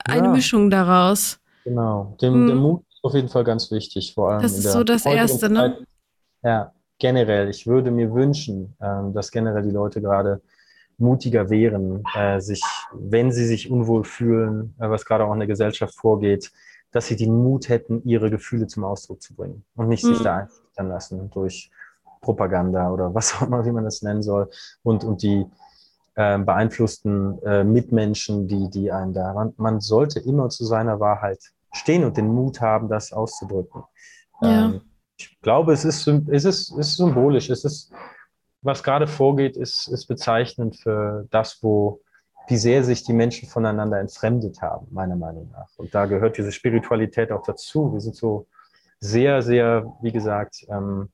eine 0.03 0.27
ja. 0.27 0.31
Mischung 0.31 0.69
daraus. 0.69 1.39
Genau, 1.63 2.15
Dem, 2.21 2.33
hm. 2.33 2.47
der 2.47 2.55
Mut 2.55 2.83
ist 2.89 3.03
auf 3.03 3.13
jeden 3.13 3.29
Fall 3.29 3.43
ganz 3.43 3.71
wichtig, 3.71 4.13
vor 4.13 4.31
allem. 4.31 4.41
Das 4.41 4.57
ist 4.57 4.71
so 4.71 4.83
das 4.83 5.05
Erste, 5.05 5.49
ne? 5.49 5.79
Ja, 6.43 6.73
generell. 6.99 7.49
Ich 7.49 7.65
würde 7.65 7.91
mir 7.91 8.13
wünschen, 8.13 8.75
äh, 8.79 9.11
dass 9.13 9.31
generell 9.31 9.63
die 9.63 9.71
Leute 9.71 10.01
gerade 10.01 10.41
mutiger 10.97 11.49
wären, 11.49 12.03
äh, 12.15 12.39
sich, 12.39 12.61
wenn 12.93 13.31
sie 13.31 13.45
sich 13.45 13.69
unwohl 13.69 14.03
fühlen, 14.03 14.75
äh, 14.79 14.89
was 14.89 15.05
gerade 15.05 15.25
auch 15.25 15.33
in 15.33 15.39
der 15.39 15.47
Gesellschaft 15.47 15.95
vorgeht, 15.95 16.51
dass 16.91 17.07
sie 17.07 17.15
den 17.15 17.35
Mut 17.35 17.67
hätten, 17.67 18.01
ihre 18.05 18.29
Gefühle 18.29 18.67
zum 18.67 18.85
Ausdruck 18.85 19.21
zu 19.21 19.35
bringen 19.35 19.65
und 19.75 19.89
nicht 19.89 20.03
hm. 20.03 20.13
sich 20.13 20.23
da 20.23 20.37
einschüchtern 20.37 20.87
lassen 20.87 21.29
durch 21.31 21.71
Propaganda 22.25 22.91
oder 22.91 23.13
was 23.13 23.35
auch 23.35 23.43
immer, 23.43 23.65
wie 23.65 23.71
man 23.71 23.85
das 23.85 24.01
nennen 24.01 24.23
soll, 24.23 24.49
und, 24.83 25.03
und 25.03 25.21
die 25.21 25.45
äh, 26.15 26.37
beeinflussten 26.39 27.41
äh, 27.43 27.63
Mitmenschen, 27.63 28.47
die, 28.47 28.69
die 28.69 28.91
einen 28.91 29.13
da. 29.13 29.33
Man, 29.33 29.53
man, 29.57 29.79
sollte 29.79 30.19
immer 30.19 30.49
zu 30.49 30.65
seiner 30.65 30.99
Wahrheit 30.99 31.39
stehen 31.73 32.03
und 32.03 32.17
den 32.17 32.27
Mut 32.33 32.61
haben, 32.61 32.89
das 32.89 33.13
auszudrücken. 33.13 33.83
Ja. 34.41 34.65
Ähm, 34.65 34.81
ich 35.17 35.37
glaube, 35.41 35.73
es 35.73 35.85
ist, 35.85 36.07
es 36.07 36.45
ist, 36.45 36.71
ist 36.71 36.97
symbolisch. 36.97 37.49
Es 37.49 37.63
ist, 37.63 37.91
was 38.61 38.83
gerade 38.83 39.07
vorgeht, 39.07 39.55
ist, 39.55 39.87
ist 39.87 40.07
bezeichnend 40.07 40.77
für 40.77 41.27
das, 41.31 41.59
wo, 41.61 42.01
wie 42.47 42.57
sehr 42.57 42.83
sich 42.83 43.03
die 43.03 43.13
Menschen 43.13 43.47
voneinander 43.47 43.99
entfremdet 43.99 44.61
haben, 44.61 44.87
meiner 44.91 45.15
Meinung 45.15 45.51
nach. 45.51 45.69
Und 45.77 45.93
da 45.93 46.05
gehört 46.05 46.37
diese 46.37 46.51
Spiritualität 46.51 47.31
auch 47.31 47.43
dazu. 47.43 47.93
Wir 47.93 48.01
sind 48.01 48.15
so 48.15 48.47
sehr, 48.99 49.41
sehr, 49.41 49.93
wie 50.01 50.11
gesagt, 50.11 50.65
ähm, 50.69 51.09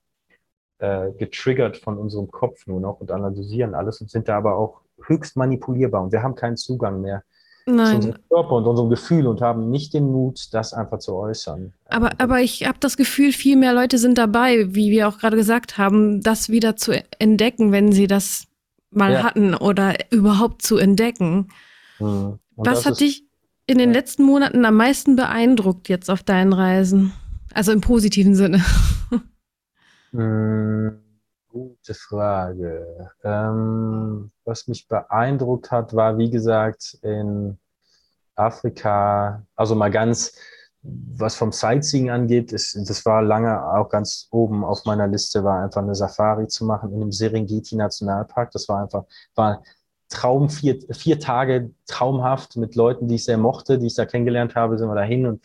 äh, 0.81 1.11
getriggert 1.17 1.77
von 1.77 1.97
unserem 1.97 2.31
Kopf 2.31 2.65
nur 2.65 2.79
noch 2.79 2.99
und 2.99 3.11
analysieren 3.11 3.75
alles 3.75 4.01
und 4.01 4.09
sind 4.09 4.27
da 4.27 4.37
aber 4.37 4.55
auch 4.55 4.81
höchst 5.05 5.37
manipulierbar 5.37 6.01
und 6.01 6.11
wir 6.11 6.23
haben 6.23 6.33
keinen 6.35 6.57
Zugang 6.57 7.01
mehr 7.01 7.23
Nein. 7.67 7.87
zu 7.87 7.95
unserem 7.95 8.27
Körper 8.29 8.55
und 8.55 8.65
unserem 8.65 8.89
Gefühl 8.89 9.27
und 9.27 9.41
haben 9.41 9.69
nicht 9.69 9.93
den 9.93 10.11
Mut, 10.11 10.47
das 10.51 10.73
einfach 10.73 10.97
zu 10.97 11.15
äußern. 11.15 11.73
Aber, 11.85 12.09
aber 12.17 12.41
ich 12.41 12.67
habe 12.67 12.79
das 12.79 12.97
Gefühl, 12.97 13.31
viel 13.31 13.57
mehr 13.57 13.73
Leute 13.73 13.99
sind 13.99 14.17
dabei, 14.17 14.73
wie 14.73 14.89
wir 14.89 15.07
auch 15.07 15.19
gerade 15.19 15.37
gesagt 15.37 15.77
haben, 15.77 16.21
das 16.21 16.49
wieder 16.49 16.75
zu 16.75 16.93
entdecken, 17.19 17.71
wenn 17.71 17.91
sie 17.91 18.07
das 18.07 18.47
mal 18.89 19.13
ja. 19.13 19.23
hatten 19.23 19.53
oder 19.53 19.93
überhaupt 20.11 20.63
zu 20.63 20.77
entdecken. 20.77 21.49
Mhm. 21.99 22.39
Was 22.55 22.87
hat 22.87 22.99
dich 22.99 23.23
in 23.67 23.77
den 23.77 23.91
ja. 23.91 23.99
letzten 23.99 24.23
Monaten 24.23 24.65
am 24.65 24.75
meisten 24.75 25.15
beeindruckt 25.15 25.89
jetzt 25.89 26.09
auf 26.09 26.23
deinen 26.23 26.53
Reisen? 26.53 27.13
Also 27.53 27.71
im 27.71 27.81
positiven 27.81 28.33
Sinne. 28.33 28.63
Hm, 30.13 31.01
gute 31.47 31.93
Frage. 31.93 33.11
Ähm, 33.23 34.31
was 34.45 34.67
mich 34.67 34.87
beeindruckt 34.87 35.71
hat, 35.71 35.95
war, 35.95 36.17
wie 36.17 36.29
gesagt, 36.29 36.97
in 37.01 37.57
Afrika, 38.35 39.45
also 39.55 39.75
mal 39.75 39.91
ganz, 39.91 40.33
was 40.81 41.35
vom 41.35 41.51
Sightseeing 41.51 42.09
angeht, 42.09 42.51
ist, 42.51 42.75
das 42.89 43.05
war 43.05 43.21
lange 43.21 43.63
auch 43.73 43.89
ganz 43.89 44.27
oben 44.31 44.63
auf 44.65 44.85
meiner 44.85 45.07
Liste, 45.07 45.43
war 45.43 45.63
einfach 45.63 45.81
eine 45.81 45.95
Safari 45.95 46.47
zu 46.47 46.65
machen 46.65 46.91
in 46.93 46.99
dem 46.99 47.11
Serengeti 47.11 47.75
Nationalpark. 47.75 48.51
Das 48.51 48.67
war 48.67 48.81
einfach, 48.81 49.05
war 49.35 49.63
Traum, 50.09 50.49
vier, 50.49 50.77
vier 50.91 51.19
Tage 51.19 51.71
traumhaft 51.87 52.57
mit 52.57 52.75
Leuten, 52.75 53.07
die 53.07 53.15
ich 53.15 53.23
sehr 53.23 53.37
mochte, 53.37 53.79
die 53.79 53.87
ich 53.87 53.95
da 53.95 54.05
kennengelernt 54.05 54.55
habe, 54.55 54.77
sind 54.77 54.89
wir 54.89 54.95
dahin 54.95 55.25
und 55.25 55.41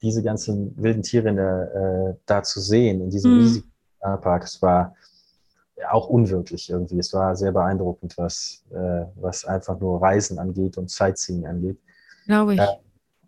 diese 0.00 0.22
ganzen 0.22 0.74
wilden 0.82 1.02
Tiere 1.02 1.34
der, 1.34 1.74
äh, 1.74 2.14
da 2.24 2.42
zu 2.42 2.60
sehen, 2.60 3.02
in 3.02 3.10
diesem 3.10 3.32
mhm. 3.32 3.40
riesigen 3.40 3.75
Park. 4.14 4.44
Es 4.44 4.62
war 4.62 4.94
auch 5.90 6.08
unwirklich 6.08 6.70
irgendwie. 6.70 6.98
Es 6.98 7.12
war 7.12 7.36
sehr 7.36 7.52
beeindruckend, 7.52 8.16
was, 8.16 8.64
äh, 8.70 9.04
was 9.16 9.44
einfach 9.44 9.78
nur 9.78 10.00
Reisen 10.00 10.38
angeht 10.38 10.78
und 10.78 10.90
Sightseeing 10.90 11.46
angeht. 11.46 11.78
Glaube 12.26 12.54
ich. 12.54 12.60
Äh, 12.60 12.76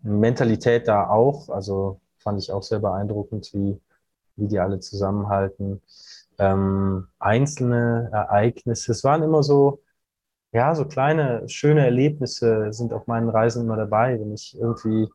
Mentalität 0.01 0.87
da 0.87 1.09
auch, 1.09 1.49
also 1.49 1.99
fand 2.19 2.39
ich 2.39 2.51
auch 2.51 2.63
sehr 2.63 2.79
beeindruckend, 2.79 3.53
wie, 3.53 3.79
wie 4.35 4.47
die 4.47 4.59
alle 4.59 4.79
zusammenhalten. 4.79 5.81
Ähm, 6.37 7.07
einzelne 7.19 8.09
Ereignisse, 8.11 8.93
es 8.93 9.03
waren 9.03 9.23
immer 9.23 9.43
so, 9.43 9.81
ja, 10.51 10.73
so 10.73 10.85
kleine, 10.85 11.47
schöne 11.47 11.83
Erlebnisse 11.83 12.71
sind 12.71 12.93
auf 12.93 13.07
meinen 13.07 13.29
Reisen 13.29 13.65
immer 13.65 13.75
dabei, 13.75 14.19
wenn 14.19 14.33
ich 14.33 14.57
irgendwie 14.57 15.09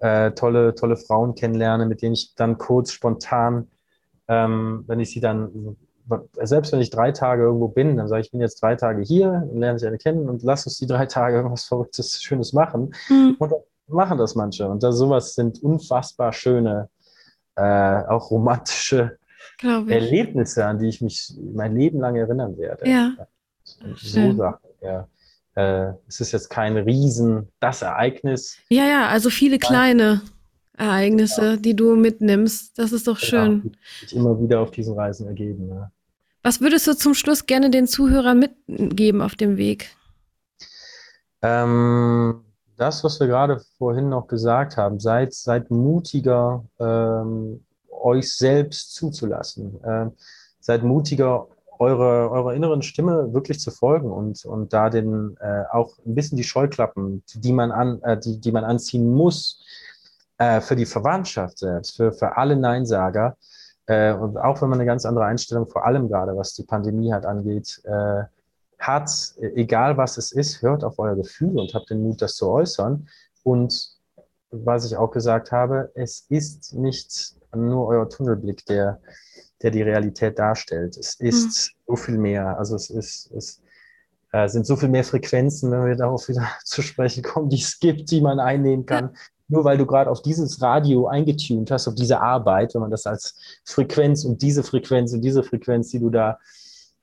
äh, 0.00 0.32
tolle, 0.32 0.74
tolle 0.74 0.96
Frauen 0.96 1.34
kennenlerne, 1.34 1.86
mit 1.86 2.02
denen 2.02 2.14
ich 2.14 2.34
dann 2.34 2.58
kurz 2.58 2.92
spontan 2.92 3.68
ähm, 4.28 4.84
wenn 4.86 5.00
ich 5.00 5.10
sie 5.10 5.20
dann, 5.20 5.76
selbst 6.42 6.72
wenn 6.72 6.80
ich 6.80 6.90
drei 6.90 7.12
Tage 7.12 7.42
irgendwo 7.42 7.68
bin, 7.68 7.96
dann 7.96 8.08
sage 8.08 8.20
ich, 8.20 8.26
ich 8.26 8.32
bin 8.32 8.40
jetzt 8.40 8.62
drei 8.62 8.76
Tage 8.76 9.02
hier, 9.02 9.48
lerne 9.52 9.78
ich 9.78 9.86
eine 9.86 9.98
kennen 9.98 10.28
und 10.28 10.42
lass 10.42 10.66
uns 10.66 10.78
die 10.78 10.86
drei 10.86 11.06
Tage 11.06 11.36
irgendwas 11.38 11.64
Verrücktes, 11.64 12.22
Schönes 12.22 12.52
machen. 12.52 12.94
Mhm. 13.08 13.36
Und 13.38 13.52
machen 13.88 14.18
das 14.18 14.34
manche. 14.34 14.68
Und 14.68 14.82
das, 14.82 14.96
sowas 14.96 15.34
sind 15.34 15.62
unfassbar 15.62 16.32
schöne, 16.32 16.88
äh, 17.56 17.62
auch 17.62 18.30
romantische 18.30 19.18
Erlebnisse, 19.62 20.66
an 20.66 20.78
die 20.78 20.88
ich 20.88 21.00
mich 21.00 21.32
mein 21.54 21.74
Leben 21.74 22.00
lang 22.00 22.16
erinnern 22.16 22.58
werde. 22.58 22.88
Ja. 22.88 23.12
So 23.96 24.32
Sachen, 24.32 24.68
ja. 24.80 25.08
Äh, 25.54 25.94
es 26.06 26.20
ist 26.20 26.32
jetzt 26.32 26.50
kein 26.50 26.76
Riesen, 26.76 27.48
das 27.60 27.80
Ereignis. 27.80 28.58
Ja, 28.68 28.84
ja, 28.84 29.08
also 29.08 29.30
viele 29.30 29.58
kleine. 29.58 30.20
Ereignisse, 30.76 31.44
ja. 31.44 31.56
die 31.56 31.74
du 31.74 31.96
mitnimmst. 31.96 32.78
Das 32.78 32.92
ist 32.92 33.06
doch 33.06 33.18
schön. 33.18 33.62
Ja, 33.64 33.70
sich 34.00 34.16
immer 34.16 34.40
wieder 34.40 34.60
auf 34.60 34.70
diesen 34.70 34.94
Reisen 34.94 35.26
ergeben. 35.26 35.68
Ja. 35.68 35.90
Was 36.42 36.60
würdest 36.60 36.86
du 36.86 36.96
zum 36.96 37.14
Schluss 37.14 37.46
gerne 37.46 37.70
den 37.70 37.86
Zuhörern 37.86 38.38
mitgeben 38.38 39.20
auf 39.20 39.34
dem 39.34 39.56
Weg? 39.56 39.96
Ähm, 41.42 42.44
das, 42.76 43.02
was 43.04 43.18
wir 43.20 43.26
gerade 43.26 43.60
vorhin 43.78 44.08
noch 44.08 44.26
gesagt 44.26 44.76
haben, 44.76 45.00
seid, 45.00 45.34
seid 45.34 45.70
mutiger, 45.70 46.64
ähm, 46.78 47.64
euch 47.90 48.32
selbst 48.34 48.94
zuzulassen. 48.94 49.80
Ähm, 49.84 50.12
seid 50.60 50.82
mutiger, 50.82 51.48
eure, 51.78 52.30
eurer 52.30 52.54
inneren 52.54 52.82
Stimme 52.82 53.32
wirklich 53.32 53.60
zu 53.60 53.70
folgen 53.70 54.10
und, 54.10 54.44
und 54.44 54.72
da 54.72 54.90
den, 54.90 55.36
äh, 55.40 55.64
auch 55.72 55.98
ein 56.06 56.14
bisschen 56.14 56.36
die 56.36 56.44
Scheuklappen, 56.44 57.22
die 57.34 57.52
man, 57.52 57.70
an, 57.70 58.02
äh, 58.02 58.18
die, 58.18 58.40
die 58.40 58.52
man 58.52 58.64
anziehen 58.64 59.12
muss, 59.12 59.64
äh, 60.38 60.60
für 60.60 60.76
die 60.76 60.86
Verwandtschaft 60.86 61.58
selbst, 61.58 61.96
für, 61.96 62.12
für 62.12 62.36
alle 62.36 62.56
Neinsager, 62.56 63.36
äh, 63.86 64.12
und 64.12 64.36
auch 64.36 64.60
wenn 64.60 64.68
man 64.68 64.80
eine 64.80 64.86
ganz 64.86 65.06
andere 65.06 65.24
Einstellung, 65.24 65.68
vor 65.68 65.86
allem 65.86 66.08
gerade 66.08 66.36
was 66.36 66.54
die 66.54 66.64
Pandemie 66.64 67.12
halt 67.12 67.24
angeht, 67.24 67.80
äh, 67.84 68.24
hat, 68.78 69.10
egal 69.40 69.96
was 69.96 70.18
es 70.18 70.32
ist, 70.32 70.60
hört 70.60 70.84
auf 70.84 70.98
euer 70.98 71.16
Gefühl 71.16 71.58
und 71.58 71.72
habt 71.72 71.88
den 71.90 72.02
Mut, 72.02 72.20
das 72.20 72.34
zu 72.34 72.48
äußern. 72.48 73.08
Und 73.42 73.96
was 74.50 74.84
ich 74.84 74.96
auch 74.96 75.10
gesagt 75.10 75.50
habe, 75.50 75.90
es 75.94 76.26
ist 76.28 76.74
nicht 76.74 77.36
nur 77.54 77.86
euer 77.86 78.08
Tunnelblick, 78.08 78.66
der, 78.66 79.00
der 79.62 79.70
die 79.70 79.82
Realität 79.82 80.38
darstellt. 80.38 80.96
Es 80.96 81.14
ist 81.14 81.72
mhm. 81.72 81.80
so 81.86 81.96
viel 81.96 82.18
mehr. 82.18 82.58
Also 82.58 82.76
es 82.76 82.90
ist, 82.90 83.30
es 83.32 83.62
äh, 84.32 84.48
sind 84.48 84.66
so 84.66 84.76
viel 84.76 84.88
mehr 84.88 85.04
Frequenzen, 85.04 85.70
wenn 85.70 85.86
wir 85.86 85.96
darauf 85.96 86.28
wieder 86.28 86.46
zu 86.64 86.82
sprechen 86.82 87.22
kommen, 87.22 87.48
die 87.48 87.60
es 87.60 87.78
gibt, 87.78 88.10
die 88.10 88.20
man 88.20 88.40
einnehmen 88.40 88.84
kann. 88.84 89.16
Nur 89.48 89.64
weil 89.64 89.78
du 89.78 89.86
gerade 89.86 90.10
auf 90.10 90.22
dieses 90.22 90.60
Radio 90.60 91.06
eingetunt 91.06 91.70
hast, 91.70 91.86
auf 91.86 91.94
diese 91.94 92.20
Arbeit, 92.20 92.74
wenn 92.74 92.82
man 92.82 92.90
das 92.90 93.06
als 93.06 93.36
Frequenz 93.64 94.24
und 94.24 94.42
diese 94.42 94.62
Frequenz 94.62 95.12
und 95.12 95.22
diese 95.22 95.42
Frequenz, 95.42 95.90
die 95.90 96.00
du 96.00 96.10
da 96.10 96.38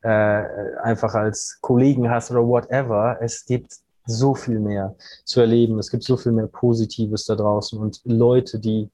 äh, 0.02 0.44
einfach 0.82 1.14
als 1.14 1.60
Kollegen 1.62 2.10
hast 2.10 2.32
oder 2.32 2.46
whatever. 2.46 3.18
Es 3.22 3.46
gibt 3.46 3.78
so 4.06 4.36
viel 4.36 4.60
mehr 4.60 4.96
zu 5.24 5.40
erleben. 5.40 5.80
Es 5.80 5.90
gibt 5.90 6.04
so 6.04 6.18
viel 6.18 6.34
mehr 6.34 6.48
Positives 6.48 7.26
da 7.26 7.36
draußen 7.36 7.80
und 7.80 8.02
Leute, 8.04 8.60
die 8.60 8.90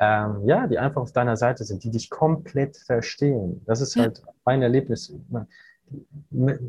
ähm, 0.00 0.42
ja, 0.44 0.66
die 0.66 0.78
einfach 0.78 1.02
auf 1.02 1.12
deiner 1.12 1.36
Seite 1.36 1.64
sind, 1.64 1.82
die 1.82 1.90
dich 1.90 2.08
komplett 2.08 2.76
verstehen. 2.76 3.62
Das 3.66 3.80
ist 3.80 3.96
halt 3.96 4.18
ja. 4.18 4.32
mein 4.44 4.62
Erlebnis. 4.62 5.12
Man, 5.28 5.46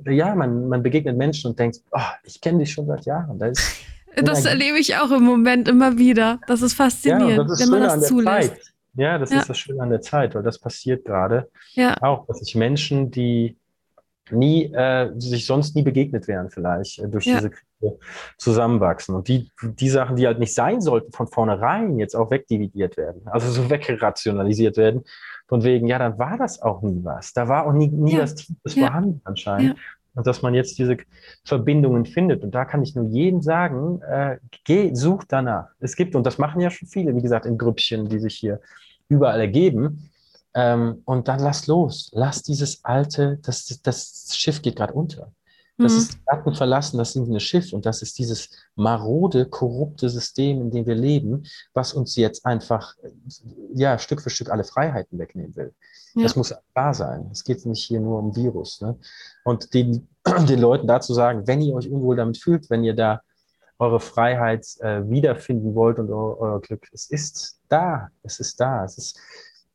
ja, 0.05 0.33
man, 0.33 0.67
man 0.67 0.81
begegnet 0.81 1.17
Menschen 1.17 1.51
und 1.51 1.59
denkt, 1.59 1.81
oh, 1.91 1.99
ich 2.23 2.41
kenne 2.41 2.59
dich 2.59 2.71
schon 2.71 2.87
seit 2.87 3.05
Jahren. 3.05 3.37
Da 3.37 3.47
ist 3.47 3.61
das 4.15 4.45
erlebe 4.45 4.79
ich 4.79 4.95
auch 4.97 5.11
im 5.11 5.23
Moment 5.23 5.67
immer 5.67 5.97
wieder. 5.97 6.39
Das 6.47 6.61
ist 6.61 6.73
faszinierend, 6.73 7.37
ja, 7.37 7.43
das 7.43 7.59
ist 7.59 7.71
wenn 7.71 7.79
man 7.79 7.81
das 7.83 8.07
zulässt. 8.07 8.49
Zeit. 8.49 8.73
Ja, 8.95 9.17
das 9.17 9.31
ja. 9.31 9.39
ist 9.39 9.49
das 9.49 9.57
Schöne 9.57 9.81
an 9.81 9.89
der 9.89 10.01
Zeit, 10.01 10.35
weil 10.35 10.43
das 10.43 10.59
passiert 10.59 11.05
gerade. 11.05 11.49
Ja. 11.73 11.95
Auch, 12.01 12.25
dass 12.27 12.39
sich 12.39 12.55
Menschen, 12.55 13.11
die 13.11 13.55
nie, 14.31 14.65
äh, 14.73 15.11
sich 15.17 15.45
sonst 15.45 15.75
nie 15.75 15.83
begegnet 15.83 16.27
wären, 16.27 16.49
vielleicht 16.49 16.99
äh, 16.99 17.07
durch 17.07 17.25
ja. 17.25 17.37
diese 17.37 17.51
Krise 17.51 17.99
zusammenwachsen. 18.37 19.15
Und 19.15 19.27
die, 19.27 19.49
die 19.61 19.89
Sachen, 19.89 20.15
die 20.15 20.27
halt 20.27 20.39
nicht 20.39 20.53
sein 20.53 20.81
sollten, 20.81 21.11
von 21.11 21.27
vornherein 21.27 21.97
jetzt 21.99 22.15
auch 22.15 22.31
wegdividiert 22.31 22.97
werden, 22.97 23.21
also 23.25 23.49
so 23.49 23.69
wegrationalisiert 23.69 24.77
werden. 24.77 25.03
Von 25.47 25.63
wegen, 25.63 25.87
ja, 25.87 25.97
dann 25.97 26.19
war 26.19 26.37
das 26.37 26.61
auch 26.61 26.81
nie 26.81 27.03
was. 27.03 27.33
Da 27.33 27.47
war 27.47 27.65
auch 27.65 27.73
nie, 27.73 27.87
nie 27.87 28.13
ja. 28.13 28.19
das 28.19 28.35
Tiefes 28.35 28.75
ja. 28.75 28.87
vorhanden 28.87 29.21
anscheinend. 29.23 29.77
Und 30.19 30.27
dass 30.27 30.41
man 30.41 30.53
jetzt 30.53 30.77
diese 30.77 30.97
Verbindungen 31.45 32.05
findet. 32.05 32.43
Und 32.43 32.53
da 32.53 32.65
kann 32.65 32.83
ich 32.83 32.93
nur 32.93 33.05
jedem 33.05 33.41
sagen, 33.41 34.01
äh, 34.01 34.37
geh, 34.65 34.93
such 34.93 35.23
danach. 35.29 35.69
Es 35.79 35.95
gibt, 35.95 36.13
und 36.13 36.25
das 36.25 36.37
machen 36.37 36.59
ja 36.59 36.69
schon 36.69 36.89
viele, 36.89 37.15
wie 37.15 37.21
gesagt, 37.21 37.45
in 37.45 37.57
Grüppchen, 37.57 38.09
die 38.09 38.19
sich 38.19 38.35
hier 38.35 38.59
überall 39.07 39.39
ergeben, 39.39 40.11
ähm, 40.53 41.03
und 41.05 41.29
dann 41.29 41.39
lass 41.39 41.67
los. 41.67 42.11
Lass 42.13 42.43
dieses 42.43 42.83
alte, 42.83 43.39
das, 43.43 43.79
das 43.81 44.35
Schiff 44.35 44.61
geht 44.61 44.75
gerade 44.75 44.91
unter. 44.91 45.31
Das 45.79 45.93
mhm. 45.93 45.99
ist 45.99 46.25
Garten 46.25 46.53
verlassen, 46.55 46.97
das 46.97 47.13
sind 47.13 47.29
ein 47.29 47.39
Schiff 47.39 47.71
und 47.71 47.85
das 47.85 48.01
ist 48.01 48.19
dieses 48.19 48.49
marode, 48.75 49.45
korrupte 49.45 50.09
System, 50.09 50.61
in 50.61 50.71
dem 50.71 50.85
wir 50.85 50.95
leben, 50.95 51.45
was 51.73 51.93
uns 51.93 52.17
jetzt 52.17 52.45
einfach 52.45 52.95
ja, 53.73 53.97
Stück 53.97 54.21
für 54.21 54.29
Stück 54.29 54.49
alle 54.49 54.65
Freiheiten 54.65 55.17
wegnehmen 55.17 55.55
will. 55.55 55.73
Ja. 56.15 56.23
Das 56.23 56.35
muss 56.35 56.53
klar 56.73 56.93
sein. 56.93 57.29
Es 57.31 57.45
geht 57.45 57.65
nicht 57.65 57.85
hier 57.85 58.01
nur 58.01 58.19
um 58.19 58.35
Virus. 58.35 58.81
Ne? 58.81 58.97
Und 59.45 59.73
den, 59.73 60.09
den 60.49 60.59
Leuten 60.59 60.85
dazu 60.85 61.13
sagen, 61.13 61.47
wenn 61.47 61.61
ihr 61.61 61.73
euch 61.73 61.89
unwohl 61.89 62.17
damit 62.17 62.37
fühlt, 62.37 62.69
wenn 62.69 62.83
ihr 62.83 62.95
da 62.95 63.21
eure 63.77 64.01
Freiheit 64.01 64.65
äh, 64.79 65.09
wiederfinden 65.09 65.73
wollt 65.73 65.99
und 65.99 66.11
euer, 66.11 66.37
euer 66.39 66.61
Glück, 66.61 66.89
es 66.91 67.09
ist 67.09 67.61
da. 67.69 68.09
Es 68.23 68.41
ist 68.41 68.59
da. 68.59 68.83
Es 68.83 68.97
ist 68.97 69.17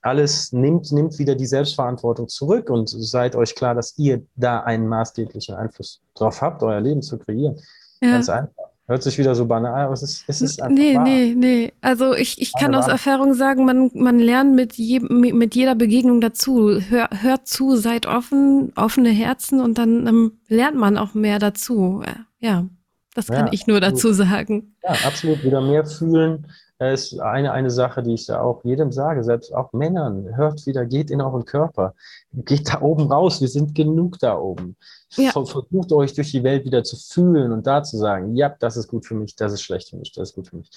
alles 0.04 0.52
nimmt, 0.52 0.92
nimmt 0.92 1.18
wieder 1.18 1.34
die 1.34 1.46
Selbstverantwortung 1.46 2.28
zurück 2.28 2.68
und 2.68 2.88
seid 2.88 3.34
euch 3.36 3.54
klar, 3.54 3.74
dass 3.74 3.96
ihr 3.98 4.22
da 4.36 4.60
einen 4.60 4.86
maßgeblichen 4.86 5.54
Einfluss 5.54 6.02
drauf 6.14 6.42
habt, 6.42 6.62
euer 6.62 6.80
Leben 6.80 7.02
zu 7.02 7.18
kreieren. 7.18 7.56
Ja. 8.02 8.12
Ganz 8.12 8.28
einfach. 8.28 8.52
Hört 8.86 9.02
sich 9.02 9.16
wieder 9.16 9.34
so 9.34 9.46
banal, 9.46 9.86
aber 9.86 9.94
es 9.94 10.02
ist, 10.02 10.24
es 10.26 10.42
ist 10.42 10.60
einfach 10.60 10.76
Nee, 10.76 10.94
wahr. 10.94 11.04
nee, 11.04 11.34
nee. 11.34 11.72
Also 11.80 12.14
ich, 12.14 12.38
ich 12.38 12.52
kann 12.52 12.74
aus 12.74 12.86
Erfahrung 12.86 13.32
sagen, 13.32 13.64
man, 13.64 13.90
man 13.94 14.18
lernt 14.18 14.54
mit, 14.54 14.74
je, 14.74 15.00
mit 15.00 15.54
jeder 15.54 15.74
Begegnung 15.74 16.20
dazu. 16.20 16.78
Hör, 16.90 17.08
hört 17.22 17.48
zu, 17.48 17.76
seid 17.76 18.04
offen, 18.04 18.74
offene 18.76 19.08
Herzen 19.08 19.60
und 19.60 19.78
dann 19.78 20.06
ähm, 20.06 20.32
lernt 20.48 20.76
man 20.76 20.98
auch 20.98 21.14
mehr 21.14 21.38
dazu. 21.38 22.02
Ja, 22.40 22.66
das 23.14 23.28
kann 23.28 23.46
ja, 23.46 23.52
ich 23.54 23.66
nur 23.66 23.80
dazu 23.80 24.12
sagen. 24.12 24.76
Ja, 24.82 24.90
absolut. 25.06 25.42
Wieder 25.42 25.62
mehr 25.62 25.86
fühlen, 25.86 26.46
ist 26.92 27.20
eine, 27.20 27.52
eine 27.52 27.70
Sache, 27.70 28.02
die 28.02 28.14
ich 28.14 28.26
da 28.26 28.40
auch 28.40 28.64
jedem 28.64 28.92
sage, 28.92 29.22
selbst 29.22 29.54
auch 29.54 29.72
Männern, 29.72 30.36
hört 30.36 30.66
wieder, 30.66 30.84
geht 30.84 31.10
in 31.10 31.20
euren 31.20 31.44
Körper, 31.44 31.94
geht 32.32 32.68
da 32.68 32.80
oben 32.82 33.10
raus, 33.10 33.40
wir 33.40 33.48
sind 33.48 33.74
genug 33.74 34.18
da 34.18 34.36
oben. 34.36 34.76
Ja. 35.16 35.30
Versucht 35.30 35.92
euch 35.92 36.14
durch 36.14 36.32
die 36.32 36.42
Welt 36.42 36.64
wieder 36.64 36.82
zu 36.82 36.96
fühlen 36.96 37.52
und 37.52 37.66
da 37.66 37.82
zu 37.82 37.96
sagen, 37.96 38.34
ja, 38.34 38.54
das 38.58 38.76
ist 38.76 38.88
gut 38.88 39.06
für 39.06 39.14
mich, 39.14 39.36
das 39.36 39.52
ist 39.52 39.62
schlecht 39.62 39.90
für 39.90 39.96
mich, 39.96 40.12
das 40.12 40.30
ist 40.30 40.34
gut 40.34 40.48
für 40.48 40.56
mich. 40.56 40.70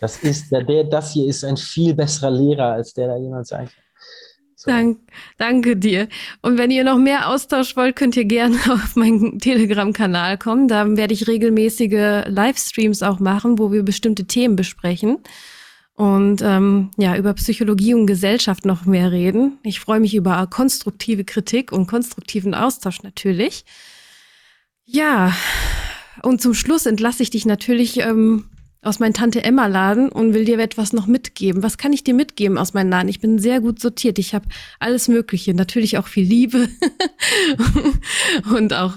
Das 0.00 0.22
ist, 0.22 0.50
der, 0.50 0.64
der 0.64 0.84
das 0.84 1.12
hier 1.12 1.28
ist 1.28 1.44
ein 1.44 1.56
viel 1.56 1.94
besserer 1.94 2.30
Lehrer, 2.30 2.72
als 2.72 2.94
der 2.94 3.08
da 3.08 3.16
jemand 3.16 3.46
sein 3.46 3.66
kann. 3.66 3.84
So. 4.62 4.70
Dank, 4.70 5.00
danke 5.38 5.76
dir. 5.76 6.08
Und 6.40 6.56
wenn 6.56 6.70
ihr 6.70 6.84
noch 6.84 6.96
mehr 6.96 7.28
Austausch 7.28 7.76
wollt, 7.76 7.96
könnt 7.96 8.16
ihr 8.16 8.24
gerne 8.24 8.56
auf 8.70 8.94
meinen 8.94 9.40
Telegram-Kanal 9.40 10.38
kommen. 10.38 10.68
Da 10.68 10.88
werde 10.96 11.14
ich 11.14 11.26
regelmäßige 11.26 12.26
Livestreams 12.28 13.02
auch 13.02 13.18
machen, 13.18 13.58
wo 13.58 13.72
wir 13.72 13.82
bestimmte 13.82 14.24
Themen 14.24 14.54
besprechen 14.54 15.18
und 16.02 16.42
ähm, 16.42 16.90
ja 16.96 17.16
über 17.16 17.32
Psychologie 17.34 17.94
und 17.94 18.08
Gesellschaft 18.08 18.66
noch 18.66 18.86
mehr 18.86 19.12
reden. 19.12 19.58
Ich 19.62 19.78
freue 19.78 20.00
mich 20.00 20.16
über 20.16 20.44
konstruktive 20.48 21.22
Kritik 21.22 21.70
und 21.70 21.86
konstruktiven 21.86 22.54
Austausch 22.54 23.04
natürlich. 23.04 23.64
Ja, 24.84 25.32
und 26.24 26.42
zum 26.42 26.54
Schluss 26.54 26.86
entlasse 26.86 27.22
ich 27.22 27.30
dich 27.30 27.46
natürlich 27.46 28.00
ähm, 28.00 28.46
aus 28.82 28.98
meinem 28.98 29.12
Tante 29.12 29.44
Emma 29.44 29.68
Laden 29.68 30.08
und 30.08 30.34
will 30.34 30.44
dir 30.44 30.58
etwas 30.58 30.92
noch 30.92 31.06
mitgeben. 31.06 31.62
Was 31.62 31.78
kann 31.78 31.92
ich 31.92 32.02
dir 32.02 32.14
mitgeben 32.14 32.58
aus 32.58 32.74
meinem 32.74 32.90
Laden? 32.90 33.08
Ich 33.08 33.20
bin 33.20 33.38
sehr 33.38 33.60
gut 33.60 33.78
sortiert. 33.78 34.18
Ich 34.18 34.34
habe 34.34 34.46
alles 34.80 35.06
Mögliche, 35.06 35.54
natürlich 35.54 35.98
auch 35.98 36.08
viel 36.08 36.26
Liebe 36.26 36.68
und 38.52 38.74
auch 38.74 38.96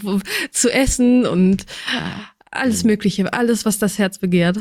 zu 0.52 0.74
essen 0.74 1.28
und 1.28 1.68
alles 2.50 2.84
Mögliche, 2.84 3.32
alles, 3.32 3.64
was 3.64 3.78
das 3.78 4.00
Herz 4.00 4.18
begehrt. 4.18 4.58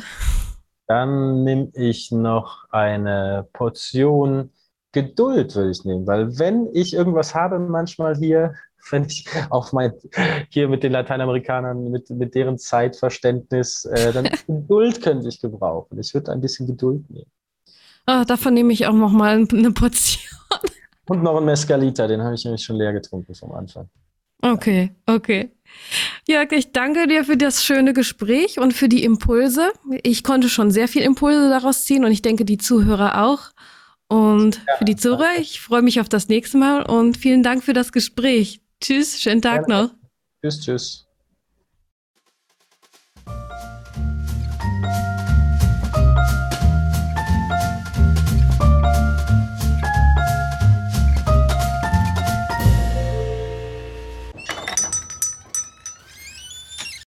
Dann 0.87 1.45
nehme 1.45 1.71
ich 1.75 2.11
noch 2.13 2.67
eine 2.71 3.49
Portion 3.53 4.51
Geduld, 4.93 5.57
würde 5.57 5.71
ich 5.73 5.85
nehmen, 5.85 6.07
weil 6.07 6.39
wenn 6.39 6.69
ich 6.73 6.95
irgendwas 6.95 7.35
habe, 7.35 7.59
manchmal 7.59 8.17
hier, 8.17 8.55
wenn 8.91 9.05
ich 9.05 9.27
auf 9.51 9.73
mein, 9.73 9.93
hier 10.51 10.69
mit 10.69 10.83
den 10.83 10.93
Lateinamerikanern, 10.93 11.91
mit, 11.91 12.11
mit 12.11 12.35
deren 12.35 12.59
Zeitverständnis, 12.59 13.87
äh, 13.87 14.13
dann 14.13 14.29
Geduld 14.47 15.03
könnte 15.03 15.29
ich 15.29 15.41
gebrauchen. 15.41 15.99
Ich 15.99 16.15
würde 16.15 16.33
ein 16.33 16.41
bisschen 16.41 16.67
Geduld 16.67 17.11
nehmen. 17.11 17.31
Oh, 18.07 18.23
davon 18.27 18.55
nehme 18.55 18.73
ich 18.73 18.87
auch 18.87 18.93
noch 18.93 19.11
mal 19.11 19.47
eine 19.51 19.73
Portion. 19.73 20.23
Und 21.09 21.23
noch 21.23 21.37
ein 21.37 21.45
Mescalita, 21.45 22.07
den 22.07 22.23
habe 22.23 22.35
ich 22.35 22.45
nämlich 22.45 22.63
schon 22.63 22.77
leer 22.77 22.93
getrunken 22.93 23.35
vom 23.35 23.53
Anfang. 23.53 23.89
Okay, 24.45 24.91
okay. 25.07 25.51
Ja, 26.29 26.45
ich 26.51 26.71
danke 26.73 27.07
dir 27.07 27.25
für 27.25 27.39
das 27.39 27.65
schöne 27.65 27.95
Gespräch 27.95 28.59
und 28.59 28.75
für 28.75 28.91
die 28.91 29.03
Impulse. 29.03 29.73
Ich 30.03 30.23
konnte 30.23 30.51
schon 30.51 30.71
sehr 30.71 30.87
viel 30.87 31.01
Impulse 31.01 31.49
daraus 31.49 31.85
ziehen 31.87 32.05
und 32.05 32.13
ich 32.13 32.21
denke, 32.21 32.45
die 32.45 32.59
Zuhörer 32.59 33.25
auch. 33.25 33.53
Und 34.07 34.61
ja, 34.69 34.77
für 34.77 34.85
die 34.85 34.97
Zuhörer, 34.97 35.39
ich 35.39 35.61
freue 35.61 35.81
mich 35.81 35.99
auf 35.99 36.11
das 36.11 36.29
nächste 36.29 36.59
Mal 36.59 36.83
und 36.83 37.17
vielen 37.17 37.43
Dank 37.43 37.65
für 37.65 37.73
das 37.73 37.91
Gespräch. 37.91 38.61
Tschüss, 38.83 39.19
schönen 39.19 39.41
Tag 39.41 39.67
ja, 39.67 39.83
noch. 39.83 39.95
Tschüss, 40.43 40.61
tschüss. 40.61 41.07